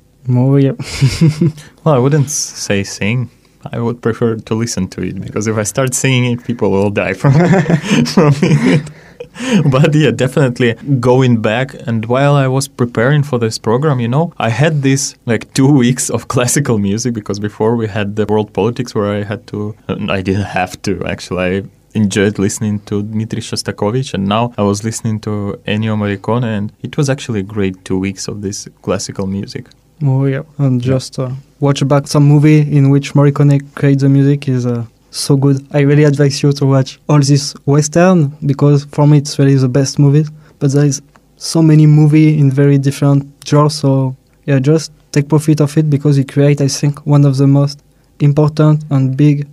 Yeah. 0.58 0.72
Well, 1.84 1.94
I 1.94 1.98
wouldn't 1.98 2.30
say 2.30 2.84
sing. 2.84 3.30
I 3.72 3.78
would 3.78 4.00
prefer 4.00 4.36
to 4.36 4.54
listen 4.54 4.88
to 4.88 5.02
it 5.02 5.20
because 5.20 5.46
if 5.46 5.56
I 5.56 5.64
start 5.64 5.94
singing 5.94 6.32
it, 6.32 6.44
people 6.44 6.70
will 6.70 6.90
die 6.90 7.14
from 7.14 7.32
from 8.14 8.34
it. 8.42 8.90
But 9.70 9.94
yeah, 9.94 10.10
definitely 10.10 10.74
going 10.98 11.40
back. 11.40 11.74
And 11.86 12.06
while 12.06 12.34
I 12.34 12.48
was 12.48 12.68
preparing 12.68 13.22
for 13.22 13.38
this 13.38 13.58
program, 13.58 14.00
you 14.00 14.08
know, 14.08 14.32
I 14.38 14.50
had 14.50 14.82
this 14.82 15.14
like 15.24 15.52
two 15.54 15.70
weeks 15.72 16.10
of 16.10 16.28
classical 16.28 16.78
music 16.78 17.14
because 17.14 17.38
before 17.38 17.76
we 17.76 17.86
had 17.86 18.16
the 18.16 18.26
world 18.26 18.52
politics 18.52 18.94
where 18.94 19.12
I 19.12 19.22
had 19.22 19.46
to, 19.48 19.74
I 19.88 20.22
didn't 20.22 20.50
have 20.60 20.80
to 20.82 21.04
actually. 21.06 21.44
I 21.44 21.62
enjoyed 21.94 22.38
listening 22.38 22.80
to 22.80 23.02
Dmitri 23.02 23.40
Shostakovich, 23.40 24.14
and 24.14 24.26
now 24.26 24.52
I 24.56 24.62
was 24.62 24.84
listening 24.84 25.20
to 25.20 25.60
Ennio 25.66 25.96
Morricone, 25.96 26.44
and 26.44 26.72
it 26.82 26.96
was 26.96 27.10
actually 27.10 27.40
a 27.40 27.42
great 27.42 27.84
two 27.84 27.98
weeks 27.98 28.28
of 28.28 28.42
this 28.42 28.68
classical 28.82 29.26
music. 29.26 29.66
Oh 30.02 30.24
yeah, 30.24 30.42
and 30.58 30.80
just 30.80 31.18
uh, 31.18 31.30
watch 31.60 31.86
back 31.86 32.06
some 32.06 32.24
movie 32.24 32.60
in 32.60 32.90
which 32.90 33.12
Morricone 33.14 33.60
creates 33.74 34.02
the 34.02 34.08
music 34.08 34.48
is 34.48 34.66
uh, 34.66 34.84
so 35.10 35.36
good. 35.36 35.66
I 35.72 35.80
really 35.80 36.04
advise 36.04 36.42
you 36.42 36.52
to 36.52 36.66
watch 36.66 36.98
all 37.08 37.20
this 37.20 37.52
western 37.66 38.28
because 38.46 38.84
for 38.86 39.06
me 39.06 39.18
it's 39.18 39.38
really 39.38 39.54
the 39.56 39.68
best 39.68 39.98
movie. 39.98 40.24
But 40.58 40.72
there 40.72 40.86
is 40.86 41.02
so 41.36 41.62
many 41.62 41.86
movie 41.86 42.38
in 42.38 42.50
very 42.50 42.78
different 42.78 43.26
genres. 43.46 43.74
So 43.74 44.16
yeah, 44.46 44.58
just 44.58 44.92
take 45.12 45.28
profit 45.28 45.60
of 45.60 45.76
it 45.76 45.90
because 45.90 46.16
he 46.16 46.24
create 46.24 46.60
I 46.60 46.68
think 46.68 47.06
one 47.06 47.24
of 47.24 47.36
the 47.36 47.46
most 47.46 47.82
important 48.20 48.84
and 48.90 49.16
big 49.16 49.46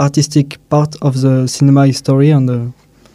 artistic 0.00 0.58
part 0.68 0.96
of 1.02 1.20
the 1.20 1.46
cinema 1.46 1.86
history 1.86 2.30
and. 2.30 2.50
Uh, 2.50 2.66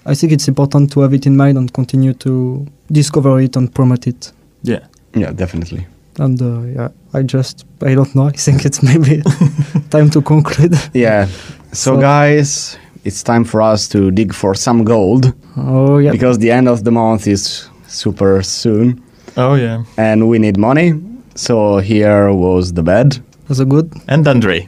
I 0.09 0.15
think 0.15 0.31
it's 0.31 0.47
important 0.47 0.89
to 0.93 1.01
have 1.01 1.13
it 1.13 1.25
in 1.25 1.35
mind 1.35 1.57
and 1.57 1.73
continue 1.73 2.13
to 2.13 2.65
discover 2.89 3.41
it 3.41 3.57
and 3.57 3.73
promote 3.75 4.07
it. 4.07 4.31
Yeah. 4.63 4.79
Yeah, 5.13 5.33
definitely. 5.33 5.85
And 6.19 6.41
uh, 6.41 6.61
yeah, 6.75 6.89
I 7.13 7.21
just 7.23 7.65
I 7.81 7.93
don't 7.95 8.13
know. 8.15 8.27
I 8.33 8.37
think 8.37 8.65
it's 8.65 8.81
maybe 8.81 9.21
time 9.89 10.09
to 10.11 10.21
conclude. 10.21 10.75
Yeah. 10.93 11.27
So, 11.73 11.95
So- 11.95 11.99
guys, 12.01 12.77
it's 13.03 13.21
time 13.23 13.43
for 13.43 13.61
us 13.61 13.87
to 13.89 14.09
dig 14.11 14.33
for 14.33 14.55
some 14.55 14.83
gold 14.85 15.33
Oh 15.57 15.97
yeah, 15.99 16.11
because 16.13 16.37
the 16.39 16.49
end 16.49 16.67
of 16.69 16.83
the 16.85 16.91
month 16.91 17.27
is 17.27 17.69
super 17.87 18.41
soon 18.41 19.01
Oh 19.35 19.55
yeah. 19.55 19.83
and 19.97 20.27
we 20.29 20.39
need 20.39 20.57
money. 20.57 20.93
So 21.35 21.77
here 21.79 22.31
was 22.33 22.71
the 22.73 22.83
bed. 22.83 23.19
was 23.49 23.59
a 23.59 23.65
good. 23.65 23.91
and 24.07 24.25
Andre. 24.27 24.67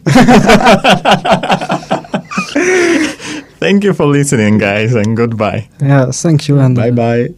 Thank 3.60 3.84
you 3.84 3.93
for 3.93 4.06
listening, 4.06 4.58
guys, 4.58 4.93
and 4.93 5.16
goodbye. 5.18 5.68
Yeah, 5.82 6.12
thank 6.12 6.47
you 6.47 6.60
and 6.60 6.76
Bye 6.76 6.91
bye. 6.91 7.30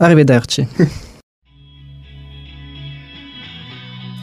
arrivederci. 0.00 0.66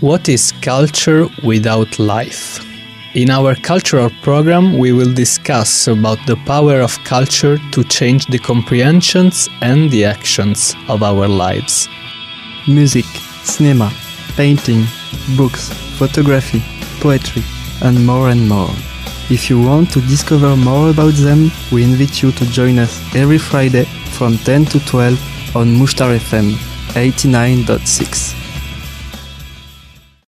What 0.02 0.30
is 0.30 0.52
culture 0.64 1.28
without 1.43 1.99
life? 1.99 2.66
In 3.14 3.30
our 3.30 3.54
cultural 3.54 4.10
program, 4.24 4.80
we 4.80 4.93
will 4.93 5.14
discuss 5.14 5.88
about 5.88 6.18
the 6.26 6.38
power 6.38 6.82
of 6.82 6.97
culture 7.04 7.60
to 7.72 7.84
change 7.84 8.26
the 8.26 8.39
comprehensions 8.39 9.47
and 9.62 9.91
the 9.91 10.06
actions 10.06 10.76
of 10.88 11.04
our 11.04 11.28
lives. 11.28 11.88
Music, 12.68 13.06
cinema, 13.43 13.93
painting, 14.36 14.88
books, 15.38 15.72
photography, 15.99 16.64
poetry, 16.99 17.43
and 17.84 18.04
more 18.04 18.30
and 18.30 18.49
more. 18.49 18.74
If 19.30 19.52
you 19.52 19.62
want 19.62 19.91
to 19.91 20.02
discover 20.02 20.56
more 20.56 20.89
about 20.89 21.14
them, 21.14 21.52
we 21.72 21.84
invite 21.84 22.24
you 22.24 22.32
to 22.32 22.45
join 22.47 22.80
us 22.80 22.99
every 23.16 23.38
Friday 23.38 23.86
from 24.18 24.39
10 24.39 24.66
to 24.66 24.80
12 24.80 25.56
on 25.56 25.68
Mushtar 25.76 26.18
FM 26.18 26.54
89.6. 26.95 28.51